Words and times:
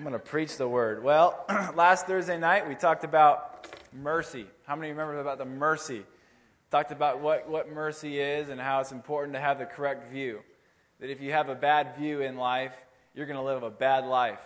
I'm 0.00 0.04
going 0.04 0.14
to 0.14 0.18
preach 0.18 0.56
the 0.56 0.66
word. 0.66 1.04
Well, 1.04 1.44
last 1.74 2.06
Thursday 2.06 2.38
night 2.38 2.66
we 2.66 2.74
talked 2.74 3.04
about 3.04 3.66
mercy. 3.92 4.46
How 4.64 4.74
many 4.74 4.88
remember 4.88 5.20
about 5.20 5.36
the 5.36 5.44
mercy? 5.44 6.04
Talked 6.70 6.90
about 6.90 7.20
what, 7.20 7.50
what 7.50 7.70
mercy 7.70 8.18
is 8.18 8.48
and 8.48 8.58
how 8.58 8.80
it's 8.80 8.92
important 8.92 9.34
to 9.34 9.40
have 9.40 9.58
the 9.58 9.66
correct 9.66 10.10
view. 10.10 10.40
That 11.00 11.10
if 11.10 11.20
you 11.20 11.32
have 11.32 11.50
a 11.50 11.54
bad 11.54 11.98
view 11.98 12.22
in 12.22 12.38
life, 12.38 12.72
you're 13.14 13.26
going 13.26 13.36
to 13.36 13.42
live 13.42 13.62
a 13.62 13.68
bad 13.68 14.06
life. 14.06 14.40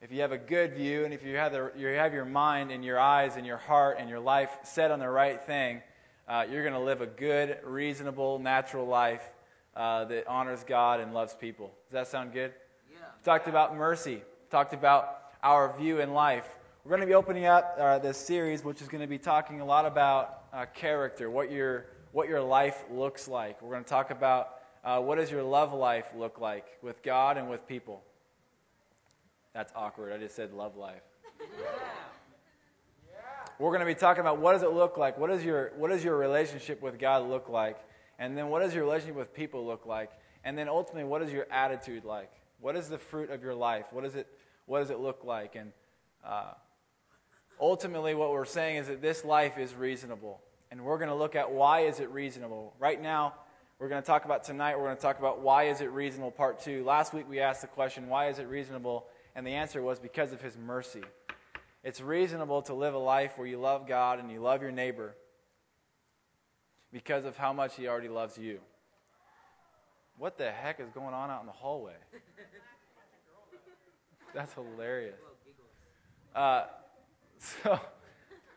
If 0.00 0.12
you 0.12 0.20
have 0.20 0.30
a 0.30 0.38
good 0.38 0.74
view 0.74 1.04
and 1.04 1.12
if 1.12 1.24
you 1.24 1.34
have, 1.34 1.50
the, 1.50 1.72
you 1.76 1.88
have 1.88 2.14
your 2.14 2.24
mind 2.24 2.70
and 2.70 2.84
your 2.84 3.00
eyes 3.00 3.34
and 3.34 3.44
your 3.44 3.56
heart 3.56 3.96
and 3.98 4.08
your 4.08 4.20
life 4.20 4.56
set 4.62 4.92
on 4.92 5.00
the 5.00 5.10
right 5.10 5.42
thing, 5.42 5.82
uh, 6.28 6.46
you're 6.48 6.62
going 6.62 6.74
to 6.74 6.78
live 6.78 7.00
a 7.00 7.06
good, 7.06 7.58
reasonable, 7.64 8.38
natural 8.38 8.86
life 8.86 9.32
uh, 9.74 10.04
that 10.04 10.28
honors 10.28 10.62
God 10.62 11.00
and 11.00 11.12
loves 11.12 11.34
people. 11.34 11.72
Does 11.88 11.94
that 11.94 12.06
sound 12.06 12.32
good? 12.32 12.52
Yeah. 12.92 12.98
Talked 13.24 13.48
about 13.48 13.76
mercy. 13.76 14.22
Talked 14.50 14.74
about 14.74 15.18
our 15.42 15.76
view 15.78 16.00
in 16.00 16.12
life. 16.12 16.48
We're 16.84 16.90
going 16.90 17.02
to 17.02 17.06
be 17.06 17.14
opening 17.14 17.46
up 17.46 17.76
uh, 17.78 17.98
this 17.98 18.18
series, 18.18 18.64
which 18.64 18.82
is 18.82 18.88
going 18.88 19.00
to 19.00 19.06
be 19.06 19.18
talking 19.18 19.60
a 19.60 19.64
lot 19.64 19.86
about 19.86 20.44
uh, 20.52 20.66
character, 20.74 21.30
what 21.30 21.52
your 21.52 21.86
what 22.12 22.28
your 22.28 22.42
life 22.42 22.82
looks 22.90 23.28
like. 23.28 23.62
We're 23.62 23.70
going 23.70 23.84
to 23.84 23.88
talk 23.88 24.10
about 24.10 24.56
uh, 24.82 24.98
what 24.98 25.18
does 25.18 25.30
your 25.30 25.44
love 25.44 25.72
life 25.72 26.06
look 26.16 26.40
like 26.40 26.66
with 26.82 27.02
God 27.04 27.36
and 27.36 27.48
with 27.48 27.66
people. 27.68 28.02
That's 29.54 29.72
awkward. 29.76 30.12
I 30.12 30.18
just 30.18 30.34
said 30.34 30.52
love 30.52 30.76
life. 30.76 31.02
We're 33.60 33.70
going 33.70 33.80
to 33.80 33.86
be 33.86 33.94
talking 33.94 34.22
about 34.22 34.38
what 34.38 34.54
does 34.54 34.62
it 34.62 34.72
look 34.72 34.96
like? 34.96 35.18
What, 35.18 35.30
is 35.30 35.44
your, 35.44 35.70
what 35.76 35.90
does 35.90 36.02
your 36.02 36.16
relationship 36.16 36.80
with 36.80 36.98
God 36.98 37.28
look 37.28 37.48
like? 37.48 37.76
And 38.18 38.36
then 38.36 38.48
what 38.48 38.62
does 38.62 38.74
your 38.74 38.84
relationship 38.84 39.16
with 39.16 39.34
people 39.34 39.66
look 39.66 39.84
like? 39.84 40.10
And 40.44 40.56
then 40.56 40.68
ultimately, 40.68 41.04
what 41.04 41.20
is 41.20 41.30
your 41.30 41.46
attitude 41.52 42.04
like? 42.04 42.32
What 42.60 42.74
is 42.74 42.88
the 42.88 42.98
fruit 42.98 43.30
of 43.30 43.42
your 43.42 43.54
life? 43.54 43.86
What, 43.90 44.04
is 44.06 44.14
it, 44.14 44.26
what 44.70 44.78
does 44.78 44.90
it 44.90 45.00
look 45.00 45.24
like? 45.24 45.56
And 45.56 45.72
uh, 46.24 46.52
ultimately, 47.60 48.14
what 48.14 48.30
we're 48.30 48.44
saying 48.44 48.76
is 48.76 48.86
that 48.86 49.02
this 49.02 49.24
life 49.24 49.58
is 49.58 49.74
reasonable. 49.74 50.40
And 50.70 50.84
we're 50.84 50.98
going 50.98 51.08
to 51.08 51.14
look 51.16 51.34
at 51.34 51.50
why 51.50 51.80
is 51.80 51.98
it 51.98 52.08
reasonable. 52.10 52.72
Right 52.78 53.02
now, 53.02 53.34
we're 53.80 53.88
going 53.88 54.00
to 54.00 54.06
talk 54.06 54.26
about 54.26 54.44
tonight, 54.44 54.78
we're 54.78 54.84
going 54.84 54.96
to 54.96 55.02
talk 55.02 55.18
about 55.18 55.40
why 55.40 55.64
is 55.64 55.80
it 55.80 55.90
reasonable, 55.90 56.30
part 56.30 56.60
two. 56.60 56.84
Last 56.84 57.12
week, 57.12 57.28
we 57.28 57.40
asked 57.40 57.62
the 57.62 57.66
question, 57.66 58.08
why 58.08 58.28
is 58.28 58.38
it 58.38 58.46
reasonable? 58.46 59.06
And 59.34 59.44
the 59.44 59.54
answer 59.54 59.82
was 59.82 59.98
because 59.98 60.32
of 60.32 60.40
his 60.40 60.56
mercy. 60.56 61.02
It's 61.82 62.00
reasonable 62.00 62.62
to 62.62 62.74
live 62.74 62.94
a 62.94 62.98
life 62.98 63.32
where 63.36 63.48
you 63.48 63.58
love 63.58 63.88
God 63.88 64.20
and 64.20 64.30
you 64.30 64.40
love 64.40 64.62
your 64.62 64.70
neighbor 64.70 65.16
because 66.92 67.24
of 67.24 67.36
how 67.36 67.52
much 67.52 67.74
he 67.74 67.88
already 67.88 68.08
loves 68.08 68.38
you. 68.38 68.60
What 70.16 70.38
the 70.38 70.52
heck 70.52 70.78
is 70.78 70.90
going 70.90 71.14
on 71.14 71.28
out 71.28 71.40
in 71.40 71.46
the 71.46 71.52
hallway? 71.52 71.94
That's 74.34 74.52
hilarious. 74.54 75.18
Uh, 76.34 76.64
so, 77.38 77.80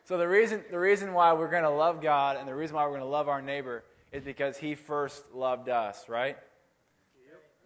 so 0.06 0.18
the 0.18 0.28
reason 0.28 0.64
the 0.70 0.80
reason 0.80 1.14
why 1.14 1.34
we're 1.34 1.50
going 1.50 1.64
to 1.64 1.70
love 1.70 2.02
God 2.02 2.38
and 2.38 2.48
the 2.48 2.56
reason 2.56 2.76
why 2.76 2.84
we're 2.84 2.92
going 2.92 3.02
to 3.02 3.08
love 3.08 3.28
our 3.28 3.42
neighbor 3.42 3.84
is 4.12 4.24
because 4.24 4.58
He 4.58 4.76
first 4.76 5.24
loved 5.34 5.70
us, 5.70 6.08
right? 6.08 6.38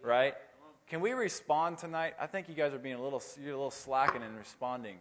Right. 0.02 0.34
Can 0.88 1.00
we 1.00 1.12
respond 1.12 1.76
tonight? 1.78 2.14
I 2.18 2.26
think 2.26 2.48
you 2.48 2.54
guys 2.54 2.72
are 2.72 2.78
being 2.78 2.94
a 2.94 3.02
little, 3.02 3.22
you're 3.42 3.52
a 3.52 3.56
little 3.56 3.70
slacking 3.70 4.22
in 4.22 4.34
responding. 4.36 4.96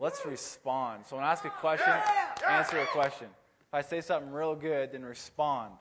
Let's 0.00 0.24
respond. 0.26 1.04
So 1.06 1.16
when 1.16 1.24
I 1.24 1.30
ask 1.30 1.44
a 1.44 1.50
question, 1.50 1.92
answer 2.48 2.80
a 2.80 2.86
question. 2.86 3.28
If 3.68 3.74
I 3.74 3.82
say 3.82 4.00
something 4.00 4.32
real 4.32 4.56
good, 4.56 4.92
then 4.92 5.04
respond. 5.04 5.74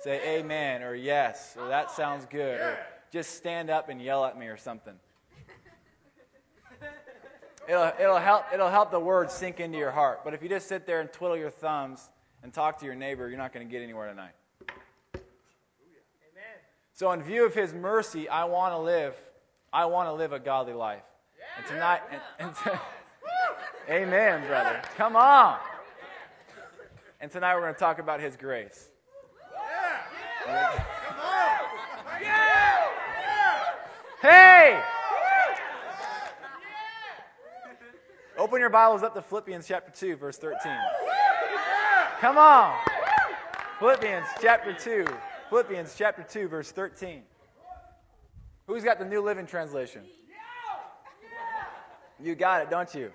Say 0.00 0.38
amen 0.38 0.82
or 0.82 0.94
yes 0.94 1.56
or 1.58 1.68
that 1.68 1.90
sounds 1.90 2.26
good 2.26 2.60
or 2.60 2.78
just 3.12 3.34
stand 3.34 3.70
up 3.70 3.88
and 3.88 4.00
yell 4.02 4.24
at 4.24 4.38
me 4.38 4.46
or 4.46 4.56
something. 4.56 4.94
It'll, 7.68 7.92
it'll, 8.00 8.18
help, 8.18 8.44
it'll 8.54 8.70
help 8.70 8.90
the 8.90 9.00
words 9.00 9.32
sink 9.32 9.58
into 9.58 9.76
your 9.76 9.90
heart. 9.90 10.20
But 10.24 10.34
if 10.34 10.42
you 10.42 10.48
just 10.48 10.68
sit 10.68 10.86
there 10.86 11.00
and 11.00 11.12
twiddle 11.12 11.36
your 11.36 11.50
thumbs 11.50 12.08
and 12.42 12.52
talk 12.52 12.78
to 12.78 12.86
your 12.86 12.94
neighbor, 12.94 13.28
you're 13.28 13.38
not 13.38 13.52
going 13.52 13.66
to 13.66 13.70
get 13.70 13.82
anywhere 13.82 14.08
tonight. 14.08 14.32
So, 16.92 17.12
in 17.12 17.22
view 17.22 17.44
of 17.44 17.54
His 17.54 17.74
mercy, 17.74 18.26
I 18.26 18.44
want 18.44 18.72
to 18.72 18.78
live. 18.78 19.14
I 19.70 19.84
want 19.84 20.08
to 20.08 20.14
live 20.14 20.32
a 20.32 20.38
godly 20.38 20.72
life. 20.72 21.02
And 21.58 21.66
tonight, 21.66 22.00
and, 22.10 22.20
and 22.38 22.54
to, 22.64 22.80
amen, 23.90 24.46
brother. 24.46 24.80
Come 24.96 25.14
on. 25.14 25.58
And 27.20 27.30
tonight 27.30 27.54
we're 27.54 27.62
going 27.62 27.74
to 27.74 27.78
talk 27.80 27.98
about 27.98 28.20
His 28.20 28.36
grace. 28.36 28.88
Hey! 34.22 34.82
Open 38.46 38.60
your 38.60 38.70
Bibles 38.70 39.02
up 39.02 39.12
to 39.14 39.22
Philippians 39.22 39.66
chapter 39.66 39.90
2, 39.90 40.14
verse 40.14 40.38
13. 40.38 40.72
Come 42.20 42.38
on. 42.38 42.78
Philippians 43.80 44.24
chapter 44.40 44.72
2. 44.72 45.04
Philippians 45.50 45.96
chapter 45.98 46.22
2, 46.22 46.46
verse 46.46 46.70
13. 46.70 47.22
Who's 48.68 48.84
got 48.84 49.00
the 49.00 49.04
New 49.04 49.20
Living 49.20 49.48
Translation? 49.48 50.02
You 52.20 52.36
got 52.36 52.62
it, 52.62 52.70
don't 52.70 52.94
you? 52.94 53.10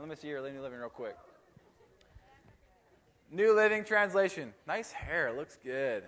Let 0.00 0.08
me 0.08 0.16
see 0.16 0.26
your 0.26 0.42
New 0.50 0.60
Living 0.60 0.80
real 0.80 0.88
quick. 0.88 1.16
New 3.30 3.54
Living 3.54 3.84
Translation. 3.84 4.52
Nice 4.66 4.90
hair. 4.90 5.32
Looks 5.32 5.60
good. 5.62 6.02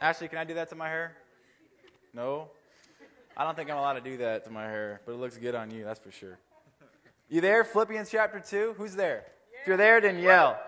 Ashley, 0.00 0.28
can 0.28 0.38
I 0.38 0.44
do 0.44 0.54
that 0.54 0.70
to 0.70 0.76
my 0.76 0.88
hair? 0.88 1.14
No? 2.14 2.48
I 3.38 3.44
don't 3.44 3.54
think 3.56 3.70
I'm 3.70 3.76
allowed 3.76 3.92
to 3.92 4.00
do 4.00 4.16
that 4.16 4.44
to 4.44 4.50
my 4.50 4.64
hair, 4.64 5.00
but 5.06 5.12
it 5.12 5.18
looks 5.18 5.36
good 5.36 5.54
on 5.54 5.70
you, 5.70 5.84
that's 5.84 6.00
for 6.00 6.10
sure. 6.10 6.40
You 7.28 7.40
there? 7.40 7.62
Philippians 7.62 8.10
chapter 8.10 8.40
2? 8.40 8.74
Who's 8.76 8.96
there? 8.96 9.26
If 9.60 9.68
you're 9.68 9.76
there, 9.76 10.00
then 10.00 10.18
yell. 10.18 10.58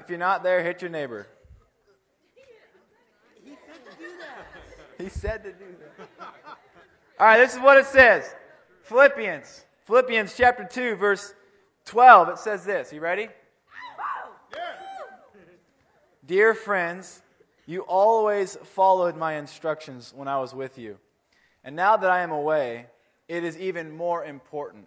If 0.00 0.08
you're 0.08 0.18
not 0.18 0.44
there, 0.44 0.62
hit 0.62 0.82
your 0.82 0.90
neighbor. 0.90 1.26
He 3.42 3.50
said 3.50 3.82
to 3.90 3.96
do 3.98 4.04
that. 4.20 5.02
He 5.02 5.08
said 5.08 5.42
to 5.42 5.52
do 5.52 5.64
that. 5.80 6.26
All 7.18 7.26
right, 7.26 7.38
this 7.38 7.54
is 7.54 7.60
what 7.60 7.76
it 7.76 7.86
says 7.86 8.32
Philippians. 8.82 9.64
Philippians 9.86 10.36
chapter 10.36 10.68
2, 10.70 10.94
verse 10.94 11.34
12. 11.86 12.28
It 12.28 12.38
says 12.38 12.64
this. 12.64 12.92
You 12.92 13.00
ready? 13.00 13.28
Dear 16.24 16.54
friends, 16.54 17.22
you 17.66 17.80
always 17.82 18.56
followed 18.56 19.16
my 19.16 19.34
instructions 19.34 20.12
when 20.14 20.28
I 20.28 20.38
was 20.38 20.54
with 20.54 20.78
you. 20.78 20.98
And 21.62 21.74
now 21.74 21.96
that 21.96 22.10
I 22.10 22.20
am 22.20 22.30
away, 22.30 22.86
it 23.28 23.42
is 23.42 23.56
even 23.56 23.96
more 23.96 24.24
important. 24.24 24.86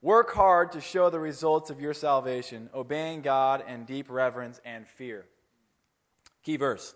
Work 0.00 0.32
hard 0.32 0.72
to 0.72 0.80
show 0.80 1.10
the 1.10 1.20
results 1.20 1.70
of 1.70 1.80
your 1.80 1.94
salvation, 1.94 2.68
obeying 2.74 3.22
God 3.22 3.64
in 3.68 3.84
deep 3.84 4.10
reverence 4.10 4.60
and 4.64 4.86
fear. 4.86 5.24
Key 6.42 6.56
verse. 6.56 6.94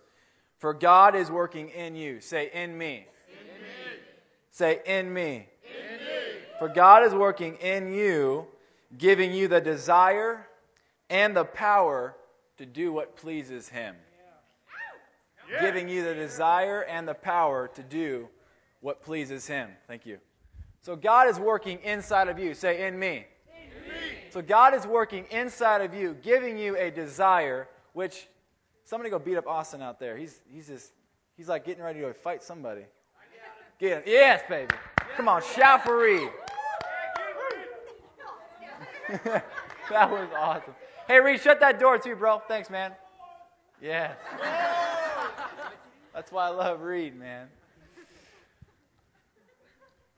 For 0.59 0.75
God 0.75 1.15
is 1.15 1.31
working 1.31 1.71
in 1.71 1.95
you. 1.95 2.21
Say, 2.21 2.51
in 2.53 2.77
me. 2.77 3.07
In 3.29 3.63
me. 3.63 3.69
Say, 4.51 4.81
in 4.85 5.13
me. 5.13 5.47
in 5.65 5.99
me. 5.99 6.15
For 6.59 6.69
God 6.69 7.05
is 7.05 7.15
working 7.15 7.55
in 7.57 7.93
you, 7.93 8.47
giving 8.97 9.33
you 9.33 9.49
the 9.49 9.61
desire 9.61 10.47
and 11.09 11.37
the 11.37 11.45
power 11.45 12.15
to 12.59 12.67
do 12.67 12.93
what 12.93 13.17
pleases 13.17 13.69
Him. 13.69 13.95
Yeah. 15.51 15.63
Giving 15.63 15.89
you 15.89 16.05
the 16.05 16.15
desire 16.15 16.83
and 16.83 17.09
the 17.09 17.15
power 17.15 17.69
to 17.75 17.83
do 17.83 18.29
what 18.81 19.03
pleases 19.03 19.47
Him. 19.47 19.71
Thank 19.87 20.07
you. 20.07 20.19
So 20.83 20.95
God 20.97 21.29
is 21.29 21.39
working 21.39 21.79
inside 21.83 22.29
of 22.29 22.39
you. 22.39 22.55
Say, 22.55 22.87
in 22.87 22.99
me. 22.99 23.27
In 23.49 23.89
me. 23.89 23.99
So 24.31 24.43
God 24.43 24.75
is 24.75 24.87
working 24.87 25.25
inside 25.31 25.81
of 25.81 25.95
you, 25.95 26.17
giving 26.23 26.59
you 26.59 26.77
a 26.77 26.91
desire, 26.91 27.69
which 27.93 28.29
somebody 28.85 29.11
go 29.11 29.19
beat 29.19 29.37
up 29.37 29.47
Austin 29.47 29.83
out 29.83 29.99
there. 29.99 30.17
He's, 30.17 30.41
he's 30.51 30.69
just, 30.69 30.93
he's 31.37 31.49
like 31.49 31.65
getting 31.65 31.83
ready 31.83 32.01
to 32.01 32.13
fight 32.15 32.43
somebody. 32.43 32.83
Get 33.79 33.99
him. 33.99 34.03
Yes, 34.07 34.43
baby. 34.49 34.75
Come 35.17 35.29
on, 35.29 35.41
shout 35.43 35.85
for 35.85 35.99
Reed. 35.99 36.29
that 39.25 40.11
was 40.11 40.29
awesome. 40.37 40.75
Hey, 41.07 41.21
Reed, 41.21 41.41
shut 41.41 41.61
that 41.61 41.79
door 41.79 41.99
too, 41.99 42.17
bro. 42.17 42.43
Thanks, 42.49 42.69
man. 42.69 42.93
Yes. 43.81 44.17
That's 46.19 46.33
why 46.33 46.47
I 46.47 46.51
love 46.51 46.83
Reed, 46.83 47.17
man. 47.17 47.47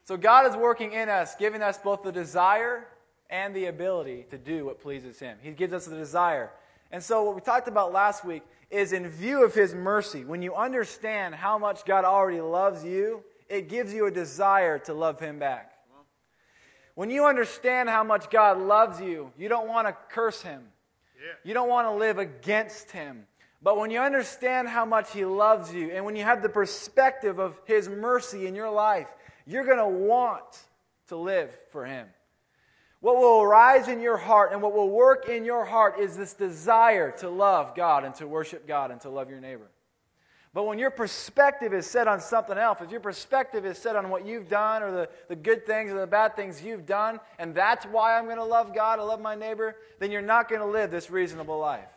So 0.04 0.16
God 0.16 0.46
is 0.46 0.56
working 0.56 0.94
in 0.94 1.10
us, 1.10 1.34
giving 1.34 1.60
us 1.60 1.76
both 1.76 2.02
the 2.02 2.10
desire 2.10 2.86
and 3.28 3.54
the 3.54 3.66
ability 3.66 4.24
to 4.30 4.38
do 4.38 4.64
what 4.64 4.80
pleases 4.80 5.18
Him. 5.18 5.36
He 5.42 5.50
gives 5.50 5.74
us 5.74 5.84
the 5.84 5.96
desire. 5.96 6.52
And 6.90 7.02
so, 7.02 7.24
what 7.24 7.34
we 7.34 7.42
talked 7.42 7.68
about 7.68 7.92
last 7.92 8.24
week 8.24 8.42
is 8.70 8.94
in 8.94 9.10
view 9.10 9.44
of 9.44 9.54
His 9.54 9.74
mercy, 9.74 10.24
when 10.24 10.40
you 10.40 10.54
understand 10.54 11.34
how 11.34 11.58
much 11.58 11.84
God 11.84 12.06
already 12.06 12.40
loves 12.40 12.82
you, 12.82 13.22
it 13.50 13.68
gives 13.68 13.92
you 13.92 14.06
a 14.06 14.10
desire 14.10 14.78
to 14.78 14.94
love 14.94 15.20
Him 15.20 15.38
back. 15.38 15.70
When 16.94 17.10
you 17.10 17.26
understand 17.26 17.90
how 17.90 18.04
much 18.04 18.30
God 18.30 18.56
loves 18.56 19.02
you, 19.02 19.32
you 19.36 19.50
don't 19.50 19.68
want 19.68 19.86
to 19.86 19.94
curse 20.08 20.40
Him. 20.40 20.62
Yeah. 21.22 21.34
You 21.44 21.52
don't 21.52 21.68
want 21.68 21.88
to 21.88 21.92
live 21.92 22.16
against 22.16 22.90
Him. 22.90 23.26
But 23.62 23.76
when 23.76 23.90
you 23.90 24.00
understand 24.00 24.68
how 24.68 24.84
much 24.84 25.12
He 25.12 25.24
loves 25.24 25.72
you, 25.72 25.90
and 25.90 26.04
when 26.04 26.16
you 26.16 26.24
have 26.24 26.42
the 26.42 26.48
perspective 26.48 27.38
of 27.38 27.60
His 27.64 27.88
mercy 27.88 28.46
in 28.46 28.54
your 28.54 28.70
life, 28.70 29.08
you're 29.46 29.64
going 29.64 29.78
to 29.78 29.88
want 29.88 30.62
to 31.08 31.16
live 31.16 31.56
for 31.70 31.84
Him. 31.84 32.06
What 33.00 33.16
will 33.16 33.42
arise 33.42 33.88
in 33.88 34.00
your 34.00 34.18
heart 34.18 34.52
and 34.52 34.60
what 34.60 34.74
will 34.74 34.90
work 34.90 35.28
in 35.28 35.44
your 35.44 35.64
heart 35.64 35.98
is 35.98 36.16
this 36.16 36.34
desire 36.34 37.10
to 37.18 37.30
love 37.30 37.74
God 37.74 38.04
and 38.04 38.14
to 38.16 38.26
worship 38.26 38.66
God 38.66 38.90
and 38.90 39.00
to 39.02 39.08
love 39.08 39.30
your 39.30 39.40
neighbor. 39.40 39.70
But 40.52 40.64
when 40.64 40.78
your 40.78 40.90
perspective 40.90 41.72
is 41.72 41.86
set 41.86 42.08
on 42.08 42.20
something 42.20 42.58
else, 42.58 42.80
if 42.80 42.90
your 42.90 43.00
perspective 43.00 43.64
is 43.64 43.78
set 43.78 43.94
on 43.94 44.10
what 44.10 44.26
you've 44.26 44.48
done 44.48 44.82
or 44.82 44.90
the, 44.90 45.08
the 45.28 45.36
good 45.36 45.64
things 45.64 45.92
or 45.92 46.00
the 46.00 46.06
bad 46.06 46.34
things 46.34 46.62
you've 46.62 46.86
done, 46.86 47.20
and 47.38 47.54
that's 47.54 47.86
why 47.86 48.18
I'm 48.18 48.24
going 48.24 48.36
to 48.36 48.44
love 48.44 48.74
God, 48.74 48.98
I 48.98 49.02
love 49.02 49.20
my 49.20 49.36
neighbor, 49.36 49.76
then 50.00 50.10
you're 50.10 50.22
not 50.22 50.48
going 50.48 50.60
to 50.60 50.66
live 50.66 50.90
this 50.90 51.08
reasonable 51.08 51.58
life. 51.58 51.88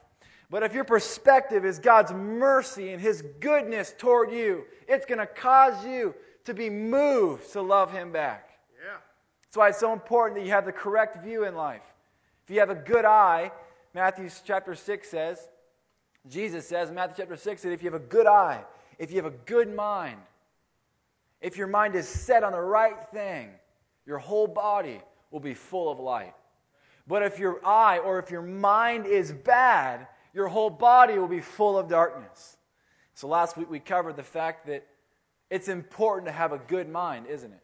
But 0.53 0.61
if 0.61 0.75
your 0.75 0.83
perspective 0.83 1.65
is 1.65 1.79
God's 1.79 2.13
mercy 2.13 2.91
and 2.91 3.01
His 3.01 3.23
goodness 3.39 3.91
toward 3.97 4.31
you, 4.31 4.65
it's 4.87 5.03
going 5.03 5.17
to 5.17 5.25
cause 5.25 5.83
you 5.83 6.13
to 6.45 6.53
be 6.53 6.69
moved 6.69 7.51
to 7.53 7.61
love 7.63 7.91
Him 7.91 8.11
back. 8.11 8.51
Yeah. 8.79 8.97
That's 9.41 9.57
why 9.57 9.69
it's 9.69 9.79
so 9.79 9.93
important 9.93 10.39
that 10.39 10.45
you 10.45 10.51
have 10.51 10.65
the 10.65 10.71
correct 10.71 11.23
view 11.23 11.45
in 11.45 11.55
life. 11.55 11.81
If 12.43 12.53
you 12.53 12.59
have 12.59 12.69
a 12.69 12.75
good 12.75 13.03
eye, 13.03 13.51
Matthew 13.95 14.29
chapter 14.45 14.75
6 14.75 15.09
says, 15.09 15.49
Jesus 16.29 16.67
says 16.67 16.89
in 16.89 16.93
Matthew 16.93 17.15
chapter 17.23 17.35
6 17.35 17.63
that 17.63 17.71
if 17.71 17.81
you 17.81 17.89
have 17.91 17.99
a 17.99 18.05
good 18.05 18.27
eye, 18.27 18.63
if 18.99 19.09
you 19.09 19.15
have 19.15 19.25
a 19.25 19.35
good 19.47 19.73
mind, 19.73 20.19
if 21.41 21.57
your 21.57 21.65
mind 21.65 21.95
is 21.95 22.07
set 22.07 22.43
on 22.43 22.51
the 22.51 22.61
right 22.61 23.09
thing, 23.11 23.49
your 24.05 24.19
whole 24.19 24.45
body 24.45 25.01
will 25.31 25.39
be 25.39 25.55
full 25.55 25.91
of 25.91 25.99
light. 25.99 26.35
But 27.07 27.23
if 27.23 27.39
your 27.39 27.59
eye 27.65 27.97
or 27.97 28.19
if 28.19 28.29
your 28.29 28.43
mind 28.43 29.07
is 29.07 29.31
bad, 29.31 30.07
your 30.33 30.47
whole 30.47 30.69
body 30.69 31.17
will 31.17 31.27
be 31.27 31.41
full 31.41 31.77
of 31.77 31.87
darkness. 31.87 32.57
So 33.13 33.27
last 33.27 33.57
week 33.57 33.69
we 33.69 33.79
covered 33.79 34.15
the 34.15 34.23
fact 34.23 34.67
that 34.67 34.85
it's 35.49 35.67
important 35.67 36.25
to 36.27 36.31
have 36.31 36.51
a 36.51 36.57
good 36.57 36.89
mind, 36.89 37.27
isn't 37.27 37.51
it? 37.51 37.63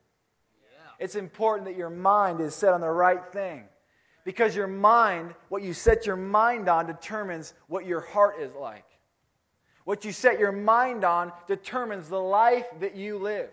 Yeah. 0.61 1.05
It's 1.05 1.15
important 1.15 1.67
that 1.67 1.75
your 1.75 1.89
mind 1.89 2.39
is 2.39 2.53
set 2.53 2.73
on 2.73 2.81
the 2.81 2.89
right 2.89 3.25
thing. 3.33 3.63
Because 4.23 4.55
your 4.55 4.67
mind, 4.67 5.33
what 5.47 5.63
you 5.63 5.73
set 5.73 6.05
your 6.05 6.15
mind 6.15 6.69
on, 6.69 6.85
determines 6.85 7.53
what 7.67 7.85
your 7.85 8.01
heart 8.01 8.35
is 8.39 8.53
like. 8.53 8.85
What 9.85 10.05
you 10.05 10.11
set 10.11 10.37
your 10.37 10.51
mind 10.51 11.03
on 11.03 11.31
determines 11.47 12.09
the 12.09 12.21
life 12.21 12.67
that 12.79 12.95
you 12.95 13.17
live. 13.17 13.49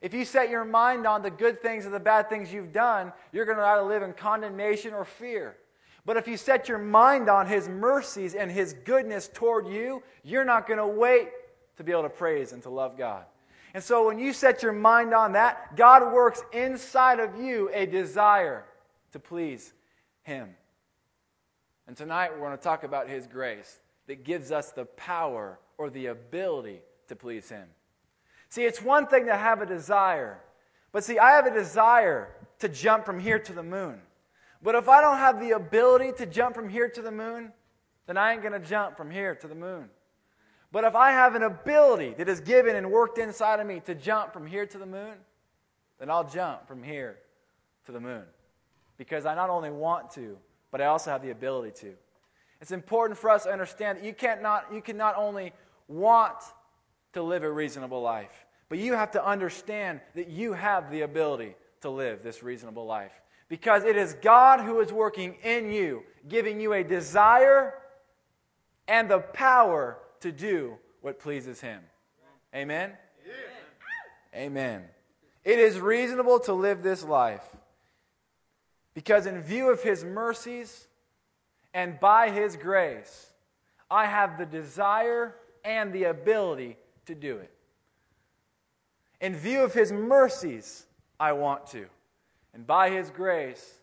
If 0.00 0.14
you 0.14 0.24
set 0.24 0.48
your 0.48 0.64
mind 0.64 1.06
on 1.06 1.22
the 1.22 1.30
good 1.30 1.60
things 1.60 1.86
or 1.86 1.90
the 1.90 1.98
bad 1.98 2.30
things 2.30 2.52
you've 2.52 2.72
done, 2.72 3.12
you're 3.32 3.44
going 3.44 3.58
to 3.58 3.64
either 3.64 3.82
live 3.82 4.02
in 4.02 4.12
condemnation 4.12 4.94
or 4.94 5.04
fear. 5.04 5.56
But 6.04 6.16
if 6.16 6.26
you 6.26 6.36
set 6.36 6.68
your 6.68 6.78
mind 6.78 7.28
on 7.28 7.46
His 7.46 7.68
mercies 7.68 8.34
and 8.34 8.50
His 8.50 8.74
goodness 8.84 9.28
toward 9.32 9.68
you, 9.68 10.02
you're 10.24 10.44
not 10.44 10.66
going 10.66 10.78
to 10.78 10.86
wait 10.86 11.28
to 11.76 11.84
be 11.84 11.92
able 11.92 12.02
to 12.02 12.08
praise 12.08 12.52
and 12.52 12.62
to 12.62 12.70
love 12.70 12.96
God. 12.96 13.24
And 13.74 13.82
so 13.82 14.06
when 14.06 14.18
you 14.18 14.32
set 14.32 14.62
your 14.62 14.72
mind 14.72 15.14
on 15.14 15.32
that, 15.32 15.76
God 15.76 16.12
works 16.12 16.42
inside 16.52 17.20
of 17.20 17.40
you 17.40 17.70
a 17.72 17.86
desire 17.86 18.64
to 19.12 19.18
please 19.20 19.72
him. 20.22 20.54
And 21.86 21.96
tonight 21.96 22.30
we're 22.32 22.46
going 22.46 22.56
to 22.56 22.62
talk 22.62 22.84
about 22.84 23.08
His 23.08 23.26
grace 23.26 23.80
that 24.06 24.24
gives 24.24 24.52
us 24.52 24.70
the 24.70 24.84
power 24.84 25.58
or 25.76 25.90
the 25.90 26.06
ability 26.06 26.80
to 27.08 27.16
please 27.16 27.48
Him. 27.48 27.66
See, 28.48 28.62
it's 28.62 28.82
one 28.82 29.06
thing 29.06 29.26
to 29.26 29.36
have 29.36 29.60
a 29.60 29.66
desire, 29.66 30.40
but 30.92 31.04
see, 31.04 31.18
I 31.18 31.32
have 31.32 31.46
a 31.46 31.54
desire 31.54 32.28
to 32.60 32.68
jump 32.68 33.04
from 33.04 33.18
here 33.18 33.38
to 33.40 33.52
the 33.52 33.62
moon. 33.62 34.00
But 34.62 34.74
if 34.74 34.88
I 34.88 35.00
don't 35.00 35.18
have 35.18 35.40
the 35.40 35.52
ability 35.52 36.12
to 36.18 36.26
jump 36.26 36.54
from 36.54 36.68
here 36.68 36.88
to 36.88 37.02
the 37.02 37.10
moon, 37.10 37.52
then 38.06 38.16
I 38.16 38.32
ain't 38.32 38.42
going 38.42 38.60
to 38.60 38.66
jump 38.66 38.96
from 38.96 39.10
here 39.10 39.34
to 39.36 39.48
the 39.48 39.54
moon. 39.54 39.88
But 40.72 40.84
if 40.84 40.94
I 40.94 41.12
have 41.12 41.34
an 41.34 41.42
ability 41.42 42.14
that 42.18 42.28
is 42.28 42.40
given 42.40 42.76
and 42.76 42.90
worked 42.90 43.18
inside 43.18 43.60
of 43.60 43.66
me 43.66 43.80
to 43.86 43.94
jump 43.94 44.32
from 44.32 44.46
here 44.46 44.66
to 44.66 44.78
the 44.78 44.86
moon, 44.86 45.14
then 45.98 46.10
I'll 46.10 46.28
jump 46.28 46.66
from 46.68 46.82
here 46.82 47.18
to 47.86 47.92
the 47.92 48.00
moon 48.00 48.24
because 48.96 49.26
I 49.26 49.34
not 49.34 49.50
only 49.50 49.70
want 49.70 50.10
to, 50.12 50.36
but 50.70 50.80
I 50.80 50.86
also 50.86 51.10
have 51.10 51.22
the 51.22 51.30
ability 51.30 51.72
to. 51.80 51.94
It's 52.60 52.70
important 52.70 53.18
for 53.18 53.30
us 53.30 53.44
to 53.44 53.50
understand 53.50 53.98
that 53.98 54.04
you, 54.04 54.12
can't 54.12 54.42
not, 54.42 54.66
you 54.72 54.82
can 54.82 54.96
not 54.96 55.16
only 55.16 55.52
want 55.88 56.36
to 57.14 57.22
live 57.22 57.42
a 57.42 57.50
reasonable 57.50 58.02
life, 58.02 58.46
but 58.68 58.78
you 58.78 58.92
have 58.92 59.10
to 59.12 59.24
understand 59.24 60.00
that 60.14 60.28
you 60.28 60.52
have 60.52 60.90
the 60.90 61.00
ability 61.00 61.56
to 61.80 61.90
live 61.90 62.22
this 62.22 62.42
reasonable 62.42 62.86
life. 62.86 63.12
Because 63.50 63.84
it 63.84 63.96
is 63.96 64.14
God 64.22 64.60
who 64.60 64.80
is 64.80 64.90
working 64.90 65.34
in 65.42 65.70
you, 65.70 66.04
giving 66.26 66.58
you 66.58 66.72
a 66.72 66.82
desire 66.82 67.74
and 68.88 69.10
the 69.10 69.18
power 69.18 69.98
to 70.20 70.32
do 70.32 70.78
what 71.02 71.18
pleases 71.18 71.60
Him. 71.60 71.82
Amen? 72.54 72.92
Yeah. 73.26 74.40
Amen. 74.40 74.84
It 75.44 75.58
is 75.58 75.78
reasonable 75.78 76.40
to 76.40 76.52
live 76.52 76.82
this 76.82 77.04
life. 77.04 77.44
Because 78.94 79.26
in 79.26 79.40
view 79.40 79.70
of 79.70 79.82
his 79.82 80.04
mercies 80.04 80.86
and 81.72 81.98
by 82.00 82.30
his 82.30 82.56
grace, 82.56 83.30
I 83.90 84.06
have 84.06 84.38
the 84.38 84.46
desire 84.46 85.34
and 85.64 85.92
the 85.92 86.04
ability 86.04 86.76
to 87.06 87.14
do 87.14 87.36
it. 87.36 87.50
In 89.20 89.36
view 89.36 89.62
of 89.62 89.74
his 89.74 89.92
mercies, 89.92 90.86
I 91.18 91.32
want 91.32 91.66
to. 91.68 91.86
And 92.54 92.66
by 92.66 92.90
his 92.90 93.10
grace, 93.10 93.74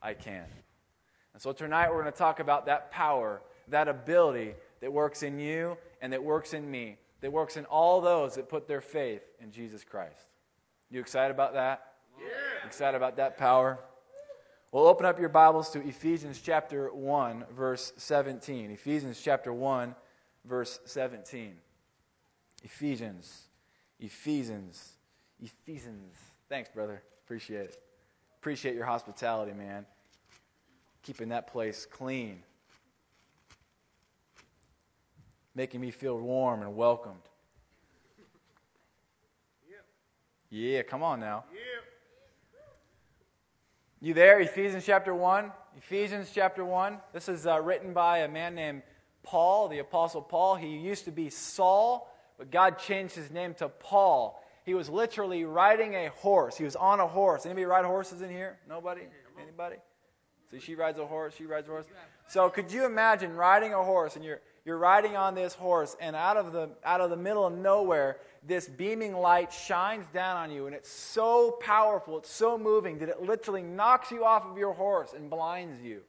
I 0.00 0.14
can. 0.14 0.44
And 1.32 1.42
so 1.42 1.52
tonight 1.52 1.90
we're 1.90 2.02
going 2.02 2.12
to 2.12 2.18
talk 2.18 2.40
about 2.40 2.66
that 2.66 2.90
power, 2.90 3.42
that 3.68 3.88
ability 3.88 4.54
that 4.80 4.92
works 4.92 5.22
in 5.22 5.38
you 5.38 5.76
and 6.00 6.12
that 6.12 6.22
works 6.22 6.54
in 6.54 6.70
me, 6.70 6.98
that 7.20 7.32
works 7.32 7.56
in 7.56 7.64
all 7.66 8.00
those 8.00 8.34
that 8.34 8.48
put 8.48 8.68
their 8.68 8.80
faith 8.80 9.22
in 9.40 9.50
Jesus 9.50 9.84
Christ. 9.84 10.26
You 10.90 11.00
excited 11.00 11.32
about 11.32 11.54
that? 11.54 11.94
Yeah. 12.18 12.66
Excited 12.66 12.96
about 12.96 13.16
that 13.16 13.38
power? 13.38 13.78
Well, 14.72 14.86
open 14.86 15.06
up 15.06 15.20
your 15.20 15.28
Bibles 15.28 15.70
to 15.70 15.86
Ephesians 15.86 16.40
chapter 16.42 16.92
1, 16.94 17.44
verse 17.54 17.92
17. 17.96 18.70
Ephesians 18.70 19.20
chapter 19.22 19.52
1, 19.52 19.94
verse 20.44 20.80
17. 20.86 21.54
Ephesians. 22.62 23.48
Ephesians. 24.00 24.96
Ephesians. 25.42 26.14
Thanks, 26.48 26.70
brother. 26.70 27.02
Appreciate 27.24 27.70
it. 27.70 27.91
Appreciate 28.42 28.74
your 28.74 28.86
hospitality, 28.86 29.52
man. 29.52 29.86
Keeping 31.04 31.28
that 31.28 31.46
place 31.46 31.86
clean. 31.86 32.42
Making 35.54 35.80
me 35.80 35.92
feel 35.92 36.18
warm 36.18 36.62
and 36.62 36.74
welcomed. 36.74 37.20
Yeah, 40.50 40.82
come 40.82 41.04
on 41.04 41.20
now. 41.20 41.44
You 44.00 44.12
there? 44.12 44.40
Ephesians 44.40 44.84
chapter 44.84 45.14
1. 45.14 45.52
Ephesians 45.76 46.32
chapter 46.34 46.64
1. 46.64 46.98
This 47.12 47.28
is 47.28 47.46
uh, 47.46 47.60
written 47.60 47.92
by 47.92 48.18
a 48.18 48.28
man 48.28 48.56
named 48.56 48.82
Paul, 49.22 49.68
the 49.68 49.78
Apostle 49.78 50.20
Paul. 50.20 50.56
He 50.56 50.78
used 50.78 51.04
to 51.04 51.12
be 51.12 51.30
Saul, 51.30 52.12
but 52.38 52.50
God 52.50 52.80
changed 52.80 53.14
his 53.14 53.30
name 53.30 53.54
to 53.54 53.68
Paul. 53.68 54.41
He 54.64 54.74
was 54.74 54.88
literally 54.88 55.44
riding 55.44 55.94
a 55.94 56.08
horse. 56.10 56.56
He 56.56 56.64
was 56.64 56.76
on 56.76 57.00
a 57.00 57.06
horse. 57.06 57.46
Anybody 57.46 57.64
ride 57.64 57.84
horses 57.84 58.22
in 58.22 58.30
here? 58.30 58.58
Nobody? 58.68 59.02
Anybody? 59.40 59.76
So 60.50 60.58
she 60.58 60.74
rides 60.74 60.98
a 60.98 61.06
horse, 61.06 61.34
she 61.34 61.46
rides 61.46 61.66
a 61.68 61.72
horse. 61.72 61.86
So 62.28 62.48
could 62.50 62.70
you 62.70 62.84
imagine 62.84 63.34
riding 63.34 63.72
a 63.72 63.82
horse 63.82 64.16
and 64.16 64.24
you're 64.24 64.40
you're 64.64 64.78
riding 64.78 65.16
on 65.16 65.34
this 65.34 65.54
horse 65.54 65.96
and 66.00 66.14
out 66.14 66.36
of 66.36 66.52
the 66.52 66.70
out 66.84 67.00
of 67.00 67.10
the 67.10 67.16
middle 67.16 67.46
of 67.46 67.52
nowhere 67.54 68.18
this 68.44 68.68
beaming 68.68 69.14
light 69.14 69.52
shines 69.52 70.06
down 70.12 70.36
on 70.36 70.50
you, 70.50 70.66
and 70.66 70.74
it's 70.74 70.90
so 70.90 71.52
powerful, 71.60 72.18
it's 72.18 72.30
so 72.30 72.58
moving 72.58 72.98
that 72.98 73.08
it 73.08 73.22
literally 73.22 73.62
knocks 73.62 74.10
you 74.10 74.24
off 74.24 74.44
of 74.44 74.58
your 74.58 74.72
horse 74.72 75.12
and 75.14 75.30
blinds 75.30 75.80
you. 75.80 76.02